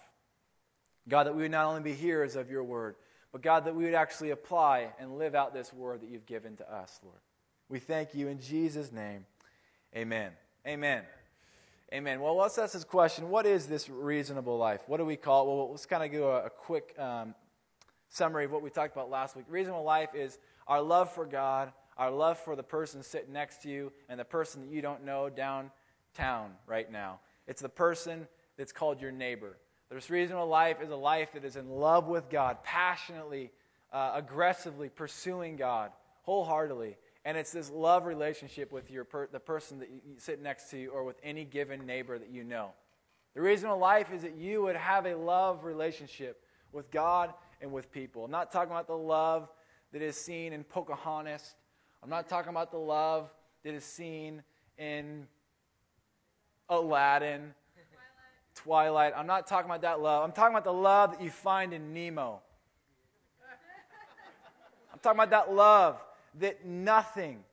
God, 1.07 1.25
that 1.25 1.35
we 1.35 1.43
would 1.43 1.51
not 1.51 1.65
only 1.65 1.81
be 1.81 1.93
hearers 1.93 2.35
of 2.35 2.49
your 2.49 2.63
word, 2.63 2.95
but 3.31 3.43
God, 3.43 3.65
that 3.65 3.75
we 3.75 3.83
would 3.83 3.93
actually 3.93 4.31
apply 4.31 4.87
and 4.99 5.19
live 5.19 5.35
out 5.35 5.53
this 5.53 5.71
word 5.71 6.01
that 6.01 6.09
you've 6.09 6.25
given 6.25 6.57
to 6.57 6.73
us, 6.73 6.99
Lord. 7.03 7.19
We 7.69 7.77
thank 7.77 8.15
you 8.15 8.29
in 8.29 8.39
Jesus' 8.41 8.91
name. 8.91 9.27
Amen. 9.95 10.31
Amen. 10.65 11.03
Amen. 11.93 12.19
Well, 12.19 12.35
let's 12.35 12.57
ask 12.57 12.73
this 12.73 12.83
question 12.83 13.29
What 13.29 13.45
is 13.45 13.67
this 13.67 13.89
reasonable 13.89 14.57
life? 14.57 14.81
What 14.87 14.97
do 14.97 15.05
we 15.05 15.17
call 15.17 15.43
it? 15.43 15.47
Well, 15.49 15.69
let's 15.69 15.85
kind 15.85 16.03
of 16.03 16.11
do 16.11 16.23
a, 16.23 16.45
a 16.45 16.49
quick 16.49 16.95
um, 16.97 17.35
summary 18.09 18.45
of 18.45 18.51
what 18.51 18.61
we 18.61 18.69
talked 18.69 18.95
about 18.95 19.09
last 19.09 19.35
week. 19.35 19.45
Reasonable 19.49 19.83
life 19.83 20.09
is 20.13 20.39
our 20.67 20.81
love 20.81 21.11
for 21.11 21.25
God, 21.25 21.71
our 21.97 22.11
love 22.11 22.37
for 22.37 22.55
the 22.55 22.63
person 22.63 23.03
sitting 23.03 23.33
next 23.33 23.61
to 23.63 23.69
you, 23.69 23.91
and 24.09 24.19
the 24.19 24.25
person 24.25 24.61
that 24.61 24.73
you 24.73 24.81
don't 24.81 25.03
know 25.03 25.29
downtown 25.29 26.51
right 26.65 26.91
now. 26.91 27.19
It's 27.47 27.61
the 27.61 27.69
person 27.69 28.27
that's 28.57 28.71
called 28.71 29.01
your 29.01 29.11
neighbor. 29.11 29.57
This 29.89 30.09
reasonable 30.09 30.47
life 30.47 30.81
is 30.81 30.89
a 30.89 30.95
life 30.95 31.31
that 31.33 31.45
is 31.45 31.55
in 31.55 31.69
love 31.69 32.07
with 32.07 32.29
God, 32.29 32.61
passionately, 32.63 33.51
uh, 33.93 34.11
aggressively 34.15 34.89
pursuing 34.89 35.55
God, 35.55 35.91
wholeheartedly. 36.23 36.97
And 37.23 37.37
it's 37.37 37.51
this 37.51 37.69
love 37.69 38.05
relationship 38.05 38.71
with 38.71 38.91
your 38.91 39.05
per- 39.05 39.27
the 39.27 39.39
person 39.39 39.79
that 39.79 39.89
you 39.89 39.99
sit 40.17 40.41
next 40.41 40.69
to 40.71 40.77
you 40.77 40.89
or 40.91 41.03
with 41.03 41.17
any 41.23 41.45
given 41.45 41.85
neighbor 41.85 42.19
that 42.19 42.29
you 42.29 42.43
know. 42.43 42.71
The 43.33 43.41
reasonable 43.41 43.79
life 43.79 44.11
is 44.11 44.23
that 44.23 44.35
you 44.35 44.61
would 44.63 44.75
have 44.75 45.05
a 45.05 45.15
love 45.15 45.63
relationship 45.63 46.41
with 46.71 46.91
God 46.91 47.33
and 47.61 47.71
with 47.71 47.91
people. 47.91 48.25
I'm 48.25 48.31
not 48.31 48.51
talking 48.51 48.71
about 48.71 48.87
the 48.87 48.97
love 48.97 49.49
that 49.91 50.01
is 50.01 50.15
seen 50.15 50.53
in 50.53 50.63
Pocahontas. 50.63 51.55
I'm 52.03 52.09
not 52.09 52.27
talking 52.27 52.49
about 52.49 52.71
the 52.71 52.77
love 52.77 53.29
that 53.63 53.73
is 53.73 53.83
seen 53.83 54.43
in 54.77 55.27
Aladdin 56.69 57.53
Twilight. 58.55 59.13
I'm 59.15 59.27
not 59.27 59.47
talking 59.47 59.69
about 59.69 59.81
that 59.81 59.99
love. 60.01 60.23
I'm 60.23 60.31
talking 60.31 60.53
about 60.53 60.63
the 60.63 60.73
love 60.73 61.11
that 61.11 61.21
you 61.21 61.29
find 61.29 61.73
in 61.73 61.93
Nemo. 61.93 62.41
I'm 64.93 64.99
talking 64.99 65.19
about 65.19 65.29
that 65.29 65.53
love 65.53 66.01
that 66.39 66.65
nothing, 66.65 67.43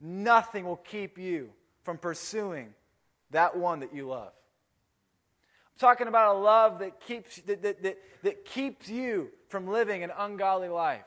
nothing 0.00 0.64
will 0.64 0.76
keep 0.76 1.18
you 1.18 1.50
from 1.82 1.98
pursuing 1.98 2.74
that 3.30 3.56
one 3.56 3.80
that 3.80 3.94
you 3.94 4.08
love. 4.08 4.32
Talking 5.78 6.08
about 6.08 6.34
a 6.34 6.38
love 6.38 6.80
that 6.80 7.00
keeps, 7.00 7.36
that, 7.42 7.62
that, 7.62 7.82
that, 7.82 7.98
that 8.24 8.44
keeps 8.44 8.88
you 8.88 9.30
from 9.48 9.68
living 9.68 10.02
an 10.02 10.10
ungodly 10.16 10.68
life. 10.68 11.04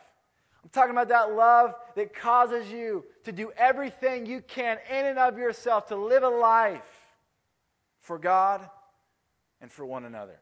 I'm 0.63 0.69
talking 0.69 0.91
about 0.91 1.09
that 1.09 1.33
love 1.33 1.73
that 1.95 2.13
causes 2.13 2.71
you 2.71 3.03
to 3.25 3.31
do 3.31 3.51
everything 3.57 4.25
you 4.25 4.41
can 4.41 4.77
in 4.89 5.05
and 5.05 5.19
of 5.19 5.37
yourself 5.37 5.87
to 5.87 5.95
live 5.95 6.23
a 6.23 6.29
life 6.29 6.81
for 7.99 8.17
God 8.17 8.67
and 9.59 9.71
for 9.71 9.85
one 9.85 10.05
another. 10.05 10.39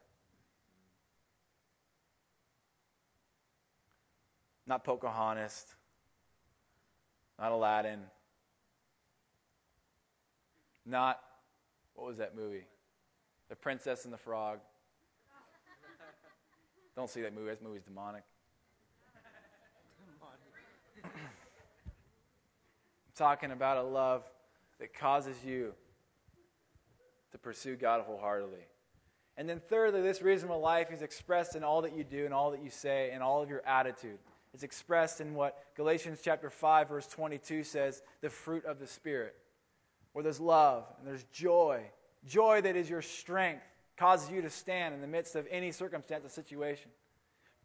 Not 4.68 4.84
Pocahontas, 4.84 5.66
not 7.40 7.52
Aladdin, 7.52 8.02
not, 10.86 11.20
what 11.96 12.08
was 12.08 12.18
that 12.18 12.36
movie? 12.36 12.66
The 13.50 13.56
Princess 13.56 14.06
and 14.06 14.14
the 14.14 14.18
Frog. 14.18 14.60
Don't 16.96 17.10
see 17.10 17.22
that 17.22 17.34
movie, 17.34 17.50
that 17.50 17.64
movie's 17.64 17.84
demonic. 17.84 18.24
I'm 21.04 21.12
talking 23.16 23.52
about 23.52 23.78
a 23.78 23.84
love 23.84 24.24
that 24.80 24.94
causes 24.94 25.36
you 25.44 25.74
to 27.32 27.38
pursue 27.38 27.76
God 27.76 28.02
wholeheartedly. 28.06 28.66
And 29.38 29.48
then, 29.48 29.62
thirdly, 29.70 30.02
this 30.02 30.22
reasonable 30.22 30.60
life 30.60 30.92
is 30.92 31.02
expressed 31.02 31.56
in 31.56 31.64
all 31.64 31.82
that 31.84 31.96
you 31.96 32.04
do 32.04 32.26
and 32.26 32.34
all 32.34 32.52
that 32.52 32.64
you 32.64 32.70
say 32.70 33.12
and 33.14 33.24
all 33.24 33.42
of 33.42 33.50
your 33.50 33.66
attitude. 33.66 34.20
It's 34.54 34.64
expressed 34.64 35.22
in 35.22 35.34
what 35.34 35.58
Galatians 35.76 36.20
chapter 36.24 36.50
5, 36.50 36.90
verse 36.90 37.08
22 37.08 37.64
says 37.64 38.02
the 38.22 38.30
fruit 38.30 38.66
of 38.66 38.80
the 38.80 38.88
Spirit, 38.88 39.36
where 40.12 40.24
there's 40.24 40.40
love 40.40 40.86
and 40.98 41.08
there's 41.08 41.24
joy. 41.32 41.84
Joy 42.26 42.62
that 42.62 42.76
is 42.76 42.90
your 42.90 43.02
strength, 43.02 43.64
causes 43.98 44.32
you 44.32 44.42
to 44.42 44.50
stand 44.50 44.94
in 44.96 45.02
the 45.02 45.08
midst 45.08 45.36
of 45.36 45.46
any 45.52 45.72
circumstance 45.72 46.26
or 46.26 46.30
situation. 46.30 46.90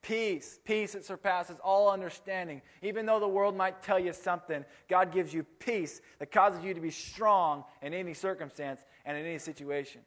Peace, 0.03 0.59
peace 0.65 0.93
that 0.93 1.05
surpasses 1.05 1.57
all 1.65 1.89
understanding. 1.89 2.61
Even 2.83 3.07
though 3.07 3.21
the 3.21 3.29
world 3.29 3.57
might 3.57 3.83
tell 3.83 3.99
you 3.99 4.13
something, 4.13 4.65
God 4.89 5.13
gives 5.13 5.33
you 5.33 5.45
peace 5.61 6.03
that 6.19 6.31
causes 6.31 6.63
you 6.63 6.75
to 6.75 6.81
be 6.81 6.91
strong 6.91 7.65
in 7.81 7.95
any 7.95 8.13
circumstance 8.13 8.83
and 9.07 9.17
in 9.17 9.25
any 9.25 9.39
situation. 9.39 10.03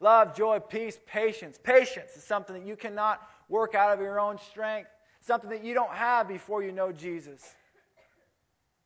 Love, 0.00 0.34
joy, 0.34 0.60
peace, 0.60 0.98
patience. 1.06 1.58
Patience 1.62 2.16
is 2.16 2.24
something 2.24 2.54
that 2.54 2.66
you 2.66 2.76
cannot 2.76 3.20
work 3.50 3.74
out 3.74 3.92
of 3.92 4.00
your 4.00 4.18
own 4.18 4.38
strength, 4.38 4.88
something 5.20 5.50
that 5.50 5.64
you 5.64 5.74
don't 5.74 5.92
have 5.92 6.26
before 6.26 6.62
you 6.62 6.72
know 6.72 6.90
Jesus. 6.92 7.54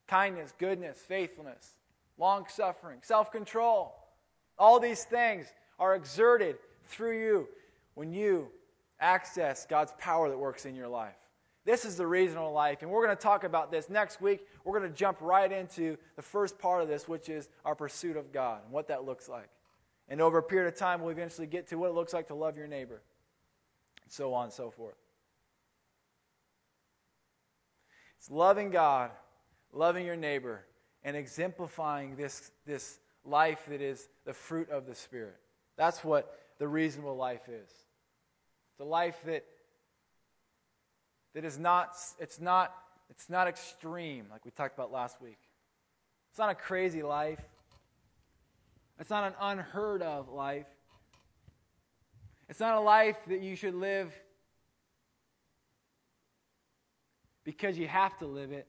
Kindness, 0.09 0.53
goodness, 0.59 0.99
faithfulness, 0.99 1.75
long 2.19 2.47
suffering, 2.49 2.99
self 3.03 3.31
control. 3.31 3.95
All 4.59 4.79
these 4.79 5.05
things 5.05 5.47
are 5.79 5.95
exerted 5.95 6.57
through 6.87 7.19
you 7.19 7.49
when 7.95 8.13
you 8.13 8.49
access 9.01 9.67
God's 9.67 9.93
power 9.99 10.29
that 10.29 10.39
works 10.39 10.65
in 10.65 10.75
your 10.75 10.89
life. 10.89 11.17
This 11.65 11.85
is 11.85 11.97
the 11.97 12.07
reason 12.07 12.39
of 12.39 12.53
life. 12.53 12.83
And 12.83 12.91
we're 12.91 13.05
going 13.05 13.17
to 13.17 13.23
talk 13.23 13.45
about 13.45 13.71
this 13.71 13.89
next 13.89 14.21
week. 14.21 14.47
We're 14.65 14.79
going 14.79 14.91
to 14.91 14.97
jump 14.97 15.19
right 15.21 15.51
into 15.51 15.97
the 16.17 16.23
first 16.23 16.59
part 16.59 16.83
of 16.83 16.89
this, 16.89 17.07
which 17.07 17.29
is 17.29 17.49
our 17.65 17.75
pursuit 17.75 18.17
of 18.17 18.33
God 18.33 18.63
and 18.65 18.73
what 18.73 18.89
that 18.89 19.05
looks 19.05 19.29
like. 19.29 19.49
And 20.09 20.21
over 20.21 20.39
a 20.39 20.43
period 20.43 20.73
of 20.73 20.79
time, 20.79 21.01
we'll 21.01 21.11
eventually 21.11 21.47
get 21.47 21.69
to 21.69 21.77
what 21.77 21.89
it 21.89 21.95
looks 21.95 22.13
like 22.13 22.27
to 22.29 22.35
love 22.35 22.57
your 22.57 22.67
neighbor, 22.67 23.01
and 24.03 24.13
so 24.13 24.35
on 24.35 24.45
and 24.45 24.53
so 24.53 24.71
forth. 24.71 24.97
It's 28.19 28.31
loving 28.31 28.71
God, 28.71 29.11
loving 29.73 30.05
your 30.05 30.17
neighbor, 30.17 30.65
and 31.05 31.17
exemplifying 31.17 32.17
this, 32.17 32.51
this 32.67 32.99
life 33.25 33.67
that 33.69 33.81
is 33.81 34.09
the 34.25 34.33
fruit 34.33 34.71
of 34.71 34.87
the 34.87 34.95
Spirit. 34.95 35.37
That's 35.77 36.05
what 36.05 36.39
the 36.59 36.69
reasonable 36.69 37.17
life 37.17 37.49
is. 37.49 37.71
It's 38.73 38.81
a 38.81 38.85
life 38.85 39.21
that, 39.27 39.45
that 41.35 41.45
is 41.45 41.59
not, 41.59 41.97
it's 42.19 42.41
not, 42.41 42.75
it's 43.11 43.29
not 43.29 43.49
extreme, 43.49 44.27
like 44.31 44.45
we 44.45 44.51
talked 44.51 44.75
about 44.75 44.93
last 44.93 45.21
week. 45.21 45.39
It's 46.31 46.39
not 46.39 46.51
a 46.51 46.55
crazy 46.55 47.03
life. 47.03 47.41
It's 48.99 49.11
not 49.11 49.25
an 49.25 49.35
unheard 49.41 50.03
of 50.03 50.29
life. 50.29 50.67
It's 52.49 52.61
not 52.61 52.77
a 52.77 52.81
life 52.81 53.17
that 53.29 53.41
you 53.41 53.57
should 53.57 53.75
live 53.75 54.13
because 57.45 57.79
you 57.79 57.89
have 57.89 58.17
to 58.19 58.27
live 58.27 58.53
it. 58.53 58.67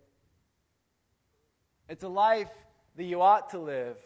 It's 1.89 2.03
a 2.03 2.09
life 2.09 2.49
that 2.95 3.03
you 3.03 3.21
ought 3.21 3.49
to 3.51 3.59
live 3.59 3.97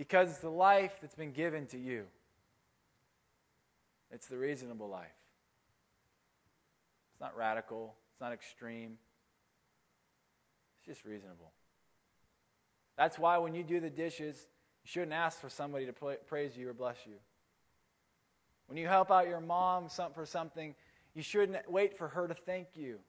because 0.00 0.38
the 0.38 0.48
life 0.48 0.96
that's 1.02 1.14
been 1.14 1.30
given 1.30 1.66
to 1.66 1.76
you. 1.76 2.06
It's 4.10 4.28
the 4.28 4.38
reasonable 4.38 4.88
life. 4.88 5.04
It's 7.12 7.20
not 7.20 7.36
radical, 7.36 7.94
it's 8.10 8.18
not 8.18 8.32
extreme, 8.32 8.96
it's 10.78 10.86
just 10.86 11.04
reasonable. 11.04 11.52
That's 12.96 13.18
why 13.18 13.36
when 13.36 13.54
you 13.54 13.62
do 13.62 13.78
the 13.78 13.90
dishes, 13.90 14.36
you 14.84 14.88
shouldn't 14.88 15.12
ask 15.12 15.38
for 15.38 15.50
somebody 15.50 15.84
to 15.84 15.92
praise 15.92 16.56
you 16.56 16.70
or 16.70 16.72
bless 16.72 16.96
you. 17.04 17.16
When 18.68 18.78
you 18.78 18.88
help 18.88 19.10
out 19.10 19.28
your 19.28 19.42
mom 19.42 19.90
for 20.14 20.24
something, 20.24 20.74
you 21.12 21.22
shouldn't 21.22 21.70
wait 21.70 21.98
for 21.98 22.08
her 22.08 22.26
to 22.26 22.32
thank 22.32 22.68
you. 22.74 23.00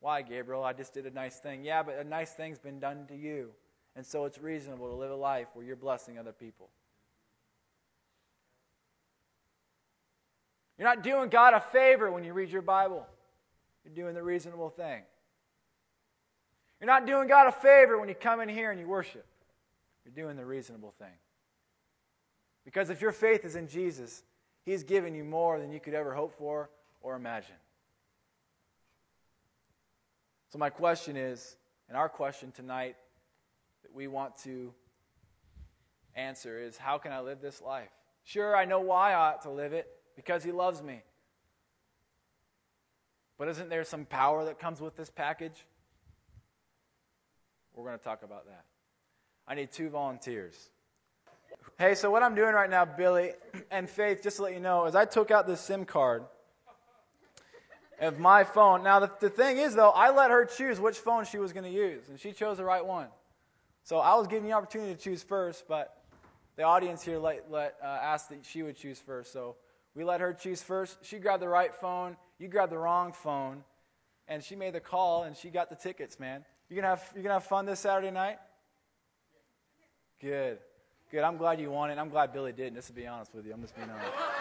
Why, 0.00 0.22
Gabriel? 0.22 0.64
I 0.64 0.72
just 0.72 0.94
did 0.94 1.06
a 1.06 1.12
nice 1.12 1.36
thing. 1.36 1.62
Yeah, 1.64 1.84
but 1.84 1.96
a 1.96 2.02
nice 2.02 2.32
thing's 2.32 2.58
been 2.58 2.80
done 2.80 3.06
to 3.06 3.14
you. 3.14 3.50
And 3.94 4.06
so 4.06 4.24
it's 4.24 4.38
reasonable 4.38 4.88
to 4.88 4.94
live 4.94 5.10
a 5.10 5.16
life 5.16 5.48
where 5.54 5.64
you're 5.64 5.76
blessing 5.76 6.18
other 6.18 6.32
people. 6.32 6.68
You're 10.78 10.88
not 10.88 11.02
doing 11.02 11.28
God 11.28 11.54
a 11.54 11.60
favor 11.60 12.10
when 12.10 12.24
you 12.24 12.32
read 12.32 12.50
your 12.50 12.62
Bible. 12.62 13.06
You're 13.84 13.94
doing 13.94 14.14
the 14.14 14.22
reasonable 14.22 14.70
thing. 14.70 15.02
You're 16.80 16.90
not 16.90 17.06
doing 17.06 17.28
God 17.28 17.46
a 17.46 17.52
favor 17.52 17.98
when 17.98 18.08
you 18.08 18.14
come 18.14 18.40
in 18.40 18.48
here 18.48 18.70
and 18.70 18.80
you 18.80 18.88
worship. 18.88 19.26
You're 20.04 20.24
doing 20.24 20.36
the 20.36 20.44
reasonable 20.44 20.92
thing. 20.98 21.14
Because 22.64 22.90
if 22.90 23.00
your 23.00 23.12
faith 23.12 23.44
is 23.44 23.56
in 23.56 23.68
Jesus, 23.68 24.22
He's 24.64 24.82
given 24.82 25.14
you 25.14 25.24
more 25.24 25.58
than 25.58 25.72
you 25.72 25.80
could 25.80 25.94
ever 25.94 26.14
hope 26.14 26.36
for 26.38 26.70
or 27.00 27.16
imagine. 27.16 27.54
So, 30.50 30.58
my 30.58 30.70
question 30.70 31.16
is, 31.16 31.56
and 31.88 31.96
our 31.96 32.08
question 32.08 32.52
tonight 32.52 32.96
we 33.94 34.06
want 34.06 34.36
to 34.44 34.72
answer 36.14 36.58
is 36.58 36.76
how 36.76 36.98
can 36.98 37.12
I 37.12 37.20
live 37.20 37.40
this 37.40 37.60
life? 37.60 37.90
Sure, 38.24 38.56
I 38.56 38.64
know 38.64 38.80
why 38.80 39.12
I 39.12 39.14
ought 39.14 39.42
to 39.42 39.50
live 39.50 39.72
it 39.72 39.88
because 40.16 40.44
He 40.44 40.52
loves 40.52 40.82
me. 40.82 41.02
But 43.38 43.48
isn't 43.48 43.70
there 43.70 43.84
some 43.84 44.04
power 44.04 44.44
that 44.44 44.58
comes 44.58 44.80
with 44.80 44.96
this 44.96 45.10
package? 45.10 45.64
We're 47.74 47.84
going 47.84 47.98
to 47.98 48.04
talk 48.04 48.22
about 48.22 48.46
that. 48.46 48.64
I 49.48 49.54
need 49.54 49.72
two 49.72 49.88
volunteers. 49.88 50.70
Hey, 51.78 51.94
so 51.94 52.10
what 52.10 52.22
I'm 52.22 52.34
doing 52.34 52.54
right 52.54 52.70
now, 52.70 52.84
Billy 52.84 53.32
and 53.70 53.88
Faith, 53.88 54.22
just 54.22 54.36
to 54.36 54.44
let 54.44 54.54
you 54.54 54.60
know, 54.60 54.84
is 54.86 54.94
I 54.94 55.04
took 55.04 55.30
out 55.30 55.46
this 55.46 55.60
SIM 55.60 55.84
card 55.84 56.24
of 58.00 58.18
my 58.18 58.44
phone. 58.44 58.82
Now, 58.82 59.00
the, 59.00 59.10
the 59.20 59.30
thing 59.30 59.58
is, 59.58 59.74
though, 59.74 59.90
I 59.90 60.10
let 60.10 60.30
her 60.30 60.44
choose 60.44 60.78
which 60.78 60.98
phone 60.98 61.24
she 61.24 61.38
was 61.38 61.52
going 61.52 61.64
to 61.64 61.70
use, 61.70 62.08
and 62.08 62.20
she 62.20 62.32
chose 62.32 62.58
the 62.58 62.64
right 62.64 62.84
one. 62.84 63.08
So 63.84 63.98
I 63.98 64.14
was 64.14 64.26
giving 64.26 64.44
you 64.44 64.50
the 64.50 64.56
opportunity 64.56 64.94
to 64.94 65.00
choose 65.00 65.22
first, 65.22 65.64
but 65.68 66.02
the 66.56 66.62
audience 66.62 67.02
here 67.02 67.18
let, 67.18 67.50
let, 67.50 67.74
uh, 67.82 67.86
asked 67.86 68.28
that 68.28 68.44
she 68.44 68.62
would 68.62 68.76
choose 68.76 68.98
first. 68.98 69.32
So 69.32 69.56
we 69.94 70.04
let 70.04 70.20
her 70.20 70.32
choose 70.32 70.62
first. 70.62 70.98
She 71.02 71.18
grabbed 71.18 71.42
the 71.42 71.48
right 71.48 71.74
phone. 71.74 72.16
You 72.38 72.48
grabbed 72.48 72.72
the 72.72 72.78
wrong 72.78 73.12
phone. 73.12 73.64
And 74.28 74.42
she 74.42 74.54
made 74.54 74.72
the 74.72 74.80
call, 74.80 75.24
and 75.24 75.36
she 75.36 75.50
got 75.50 75.68
the 75.68 75.74
tickets, 75.74 76.20
man. 76.20 76.44
You 76.68 76.76
gonna 76.76 76.88
have 76.88 77.12
you 77.14 77.22
gonna 77.22 77.34
have 77.34 77.44
fun 77.44 77.66
this 77.66 77.80
Saturday 77.80 78.10
night? 78.10 78.38
Good, 80.20 80.58
good. 81.10 81.22
I'm 81.22 81.36
glad 81.36 81.60
you 81.60 81.70
won 81.70 81.90
it. 81.90 81.98
I'm 81.98 82.08
glad 82.08 82.32
Billy 82.32 82.52
didn't. 82.52 82.76
Just 82.76 82.86
to 82.86 82.94
be 82.94 83.06
honest 83.06 83.34
with 83.34 83.44
you, 83.44 83.52
I'm 83.52 83.60
just 83.60 83.76
being 83.76 83.90
honest. 83.90 84.08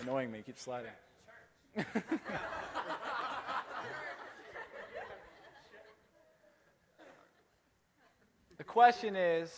annoying 0.00 0.32
me. 0.32 0.42
Keep 0.44 0.58
sliding. 0.58 0.90
question 8.72 9.16
is, 9.16 9.52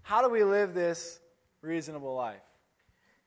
how 0.00 0.22
do 0.22 0.30
we 0.30 0.42
live 0.42 0.72
this 0.72 1.20
reasonable 1.60 2.14
life? 2.14 2.40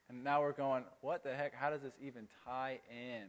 And 0.08 0.24
now 0.24 0.40
we're 0.40 0.50
going, 0.50 0.82
what 1.00 1.22
the 1.22 1.32
heck? 1.32 1.54
How 1.54 1.70
does 1.70 1.82
this 1.82 1.92
even 2.04 2.26
tie 2.44 2.80
in? 2.90 3.28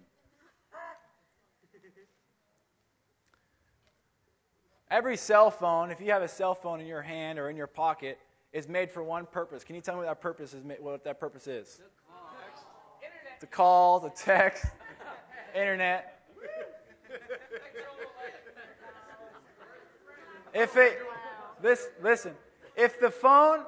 Every 4.89 5.15
cell 5.15 5.51
phone, 5.51 5.91
if 5.91 6.01
you 6.01 6.11
have 6.11 6.23
a 6.23 6.27
cell 6.27 6.55
phone 6.55 6.81
in 6.81 6.87
your 6.87 7.03
hand 7.03 7.37
or 7.37 7.47
in 7.51 7.55
your 7.55 7.67
pocket, 7.67 8.17
is 8.51 8.67
made 8.67 8.89
for 8.89 9.03
one 9.03 9.27
purpose. 9.27 9.63
Can 9.63 9.75
you 9.75 9.81
tell 9.81 9.93
me 9.93 9.99
what 9.99 10.07
that 10.07 10.19
purpose 10.19 10.55
is? 10.55 10.63
What 10.79 11.03
that 11.03 11.19
purpose 11.19 11.45
is? 11.45 11.79
To 13.39 13.45
call, 13.45 13.99
the 13.99 14.09
text, 14.09 14.65
internet. 15.55 16.23
If 20.53 20.75
it, 20.75 20.99
this, 21.61 21.87
listen, 22.01 22.33
if 22.75 22.99
the 22.99 23.11
phone, 23.11 23.59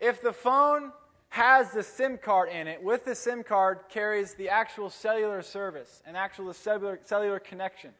if 0.00 0.22
the 0.22 0.32
phone 0.32 0.92
has 1.30 1.72
the 1.72 1.82
SIM 1.82 2.16
card 2.16 2.48
in 2.48 2.68
it, 2.68 2.82
with 2.82 3.04
the 3.04 3.14
SIM 3.14 3.42
card 3.42 3.80
carries 3.88 4.34
the 4.34 4.48
actual 4.48 4.88
cellular 4.88 5.42
service, 5.42 6.02
an 6.06 6.14
actual 6.14 6.52
cellular, 6.52 7.00
cellular 7.04 7.40
connection. 7.40 7.90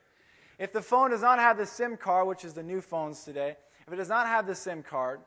If 0.58 0.72
the 0.72 0.82
phone 0.82 1.10
does 1.10 1.22
not 1.22 1.40
have 1.40 1.58
the 1.58 1.66
SIM 1.66 1.96
card, 1.96 2.28
which 2.28 2.44
is 2.44 2.54
the 2.54 2.62
new 2.62 2.80
phones 2.80 3.24
today, 3.24 3.56
if 3.86 3.92
it 3.92 3.96
does 3.96 4.08
not 4.08 4.28
have 4.28 4.46
the 4.46 4.54
SIM 4.54 4.82
card, 4.84 5.20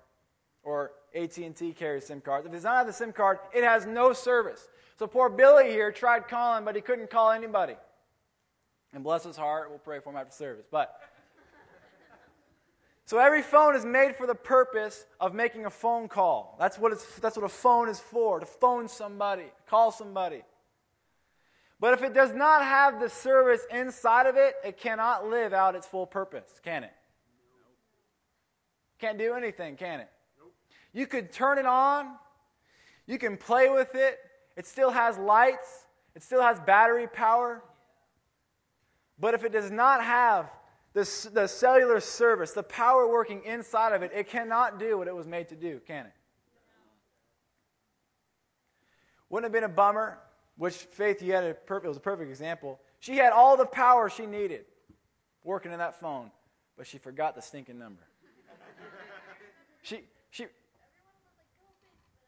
or 0.64 0.92
AT&T 1.14 1.74
carries 1.74 2.06
SIM 2.06 2.22
cards, 2.22 2.46
if 2.46 2.52
it 2.54 2.56
does 2.56 2.64
not 2.64 2.78
have 2.78 2.88
the 2.88 2.94
SIM 2.94 3.12
card, 3.12 3.40
it 3.54 3.64
has 3.64 3.86
no 3.86 4.14
service. 4.14 4.70
So 4.98 5.06
poor 5.06 5.30
Billy 5.30 5.70
here 5.70 5.92
tried 5.92 6.28
calling, 6.28 6.64
but 6.64 6.76
he 6.76 6.82
couldn't 6.82 7.10
call 7.10 7.32
anybody. 7.32 7.76
And 8.94 9.04
bless 9.04 9.26
his 9.26 9.36
heart, 9.36 9.70
we'll 9.70 9.80
pray 9.80 10.00
for 10.00 10.12
him 10.12 10.16
after 10.16 10.32
service. 10.32 10.66
But 10.72 10.98
so 13.08 13.20
every 13.20 13.42
phone 13.42 13.74
is 13.74 13.86
made 13.86 14.18
for 14.18 14.28
the 14.28 14.36
purpose 14.36 15.06
of 15.22 15.34
making 15.34 15.66
a 15.66 15.70
phone 15.70 16.10
call. 16.10 16.58
That's 16.60 16.78
what, 16.78 16.92
that's 17.22 17.38
what 17.38 17.46
a 17.46 17.50
phone 17.50 17.88
is 17.88 18.02
for, 18.02 18.42
to 18.42 18.46
phone 18.46 18.90
somebody, 18.90 19.46
call 19.66 19.94
somebody. 19.94 20.44
But 21.80 21.94
if 21.94 22.04
it 22.04 22.14
does 22.14 22.34
not 22.34 22.66
have 22.66 23.00
the 23.00 23.10
service 23.10 23.62
inside 23.74 24.26
of 24.26 24.36
it, 24.36 24.56
it 24.62 24.78
cannot 24.78 25.26
live 25.26 25.54
out 25.54 25.74
its 25.74 25.88
full 25.88 26.06
purpose, 26.06 26.60
can 26.66 26.84
it? 26.84 26.92
Can't 29.00 29.18
do 29.18 29.36
anything, 29.36 29.78
can 29.78 30.02
it? 30.02 30.10
You 30.92 31.08
could 31.08 31.32
turn 31.32 31.60
it 31.60 31.66
on, 31.66 32.08
you 33.06 33.18
can 33.18 33.38
play 33.38 33.70
with 33.70 33.96
it, 33.96 34.18
it 34.58 34.68
still 34.68 34.90
has 34.92 35.18
lights, 35.18 35.86
it 36.14 36.24
still 36.24 36.42
has 36.42 36.60
battery 36.60 37.08
power. 37.08 37.64
But 39.18 39.34
if 39.34 39.46
it 39.46 39.54
does 39.54 39.72
not 39.72 40.04
have 40.04 40.50
the, 40.98 41.30
the 41.32 41.46
cellular 41.46 42.00
service, 42.00 42.54
the 42.54 42.64
power 42.64 43.08
working 43.08 43.44
inside 43.44 43.94
of 43.94 44.02
it, 44.02 44.12
it 44.16 44.28
cannot 44.28 44.80
do 44.80 44.98
what 44.98 45.08
it 45.08 45.16
was 45.16 45.28
made 45.28 45.48
to 45.50 45.56
do, 45.56 45.80
can 45.86 46.08
it? 46.08 46.12
Wouldn't 49.30 49.46
it 49.46 49.56
have 49.56 49.62
been 49.62 49.72
a 49.72 49.74
bummer 49.74 50.18
which 50.56 50.74
Faith, 50.74 51.22
you 51.22 51.34
had 51.34 51.44
a 51.44 51.54
perfect, 51.54 51.86
it 51.86 51.90
was 51.90 51.98
a 51.98 52.00
perfect 52.02 52.32
example. 52.32 52.80
She 53.00 53.18
had 53.18 53.32
all 53.32 53.56
the 53.56 53.66
power 53.68 54.10
she 54.10 54.26
needed 54.26 54.66
working 55.44 55.72
in 55.72 55.78
that 55.78 56.00
phone, 56.00 56.32
but 56.76 56.88
she 56.88 56.98
forgot 56.98 57.36
the 57.36 57.44
stinking 57.44 57.78
number. 57.78 58.02
she, 59.84 60.00
she, 60.32 60.48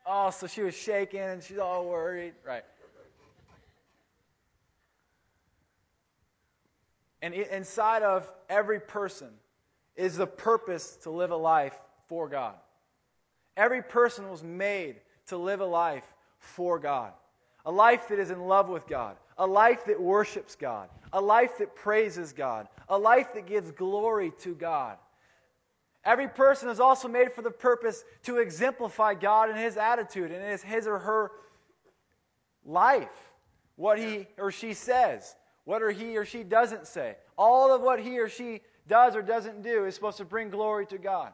oh, 0.05 0.29
so 0.29 0.45
she 0.45 0.61
was 0.61 0.75
shaking 0.75 1.21
and 1.21 1.41
she's 1.41 1.57
all 1.57 1.87
worried. 1.87 2.35
Right. 2.45 2.63
And 7.21 7.33
inside 7.33 8.03
of 8.03 8.31
every 8.49 8.79
person 8.79 9.29
is 9.95 10.17
the 10.17 10.27
purpose 10.27 10.95
to 11.03 11.09
live 11.09 11.31
a 11.31 11.37
life 11.37 11.77
for 12.07 12.29
God. 12.29 12.55
Every 13.57 13.81
person 13.81 14.29
was 14.29 14.43
made 14.43 14.95
to 15.27 15.37
live 15.37 15.59
a 15.59 15.65
life 15.65 16.05
for 16.39 16.79
God. 16.79 17.11
A 17.65 17.71
life 17.71 18.07
that 18.07 18.19
is 18.19 18.31
in 18.31 18.39
love 18.47 18.69
with 18.69 18.87
God, 18.87 19.17
a 19.37 19.45
life 19.45 19.85
that 19.85 20.01
worships 20.01 20.55
God, 20.55 20.89
a 21.11 21.19
life 21.19 21.57
that 21.57 21.75
praises 21.75 22.31
God, 22.31 22.69
a 22.87 22.97
life 22.97 23.33
that 23.33 23.45
gives 23.45 23.71
glory 23.71 24.31
to 24.39 24.55
God. 24.55 24.97
Every 26.05 26.29
person 26.29 26.69
is 26.69 26.79
also 26.79 27.09
made 27.09 27.33
for 27.33 27.41
the 27.41 27.51
purpose 27.51 28.05
to 28.23 28.37
exemplify 28.37 29.13
God 29.15 29.49
in 29.49 29.57
his 29.57 29.75
attitude 29.75 30.31
and 30.31 30.43
his, 30.43 30.63
his 30.63 30.87
or 30.87 30.99
her 30.99 31.31
life, 32.65 33.33
what 33.75 33.99
he 33.99 34.27
or 34.37 34.51
she 34.51 34.73
says, 34.73 35.35
what 35.69 35.83
or 35.83 35.91
he 35.91 36.17
or 36.17 36.25
she 36.25 36.41
doesn't 36.41 36.87
say. 36.87 37.15
All 37.37 37.71
of 37.71 37.83
what 37.83 37.99
he 37.99 38.17
or 38.17 38.27
she 38.27 38.61
does 38.87 39.15
or 39.15 39.21
doesn't 39.21 39.61
do 39.61 39.85
is 39.85 39.93
supposed 39.93 40.17
to 40.17 40.25
bring 40.25 40.49
glory 40.49 40.87
to 40.87 40.97
God. 40.97 41.31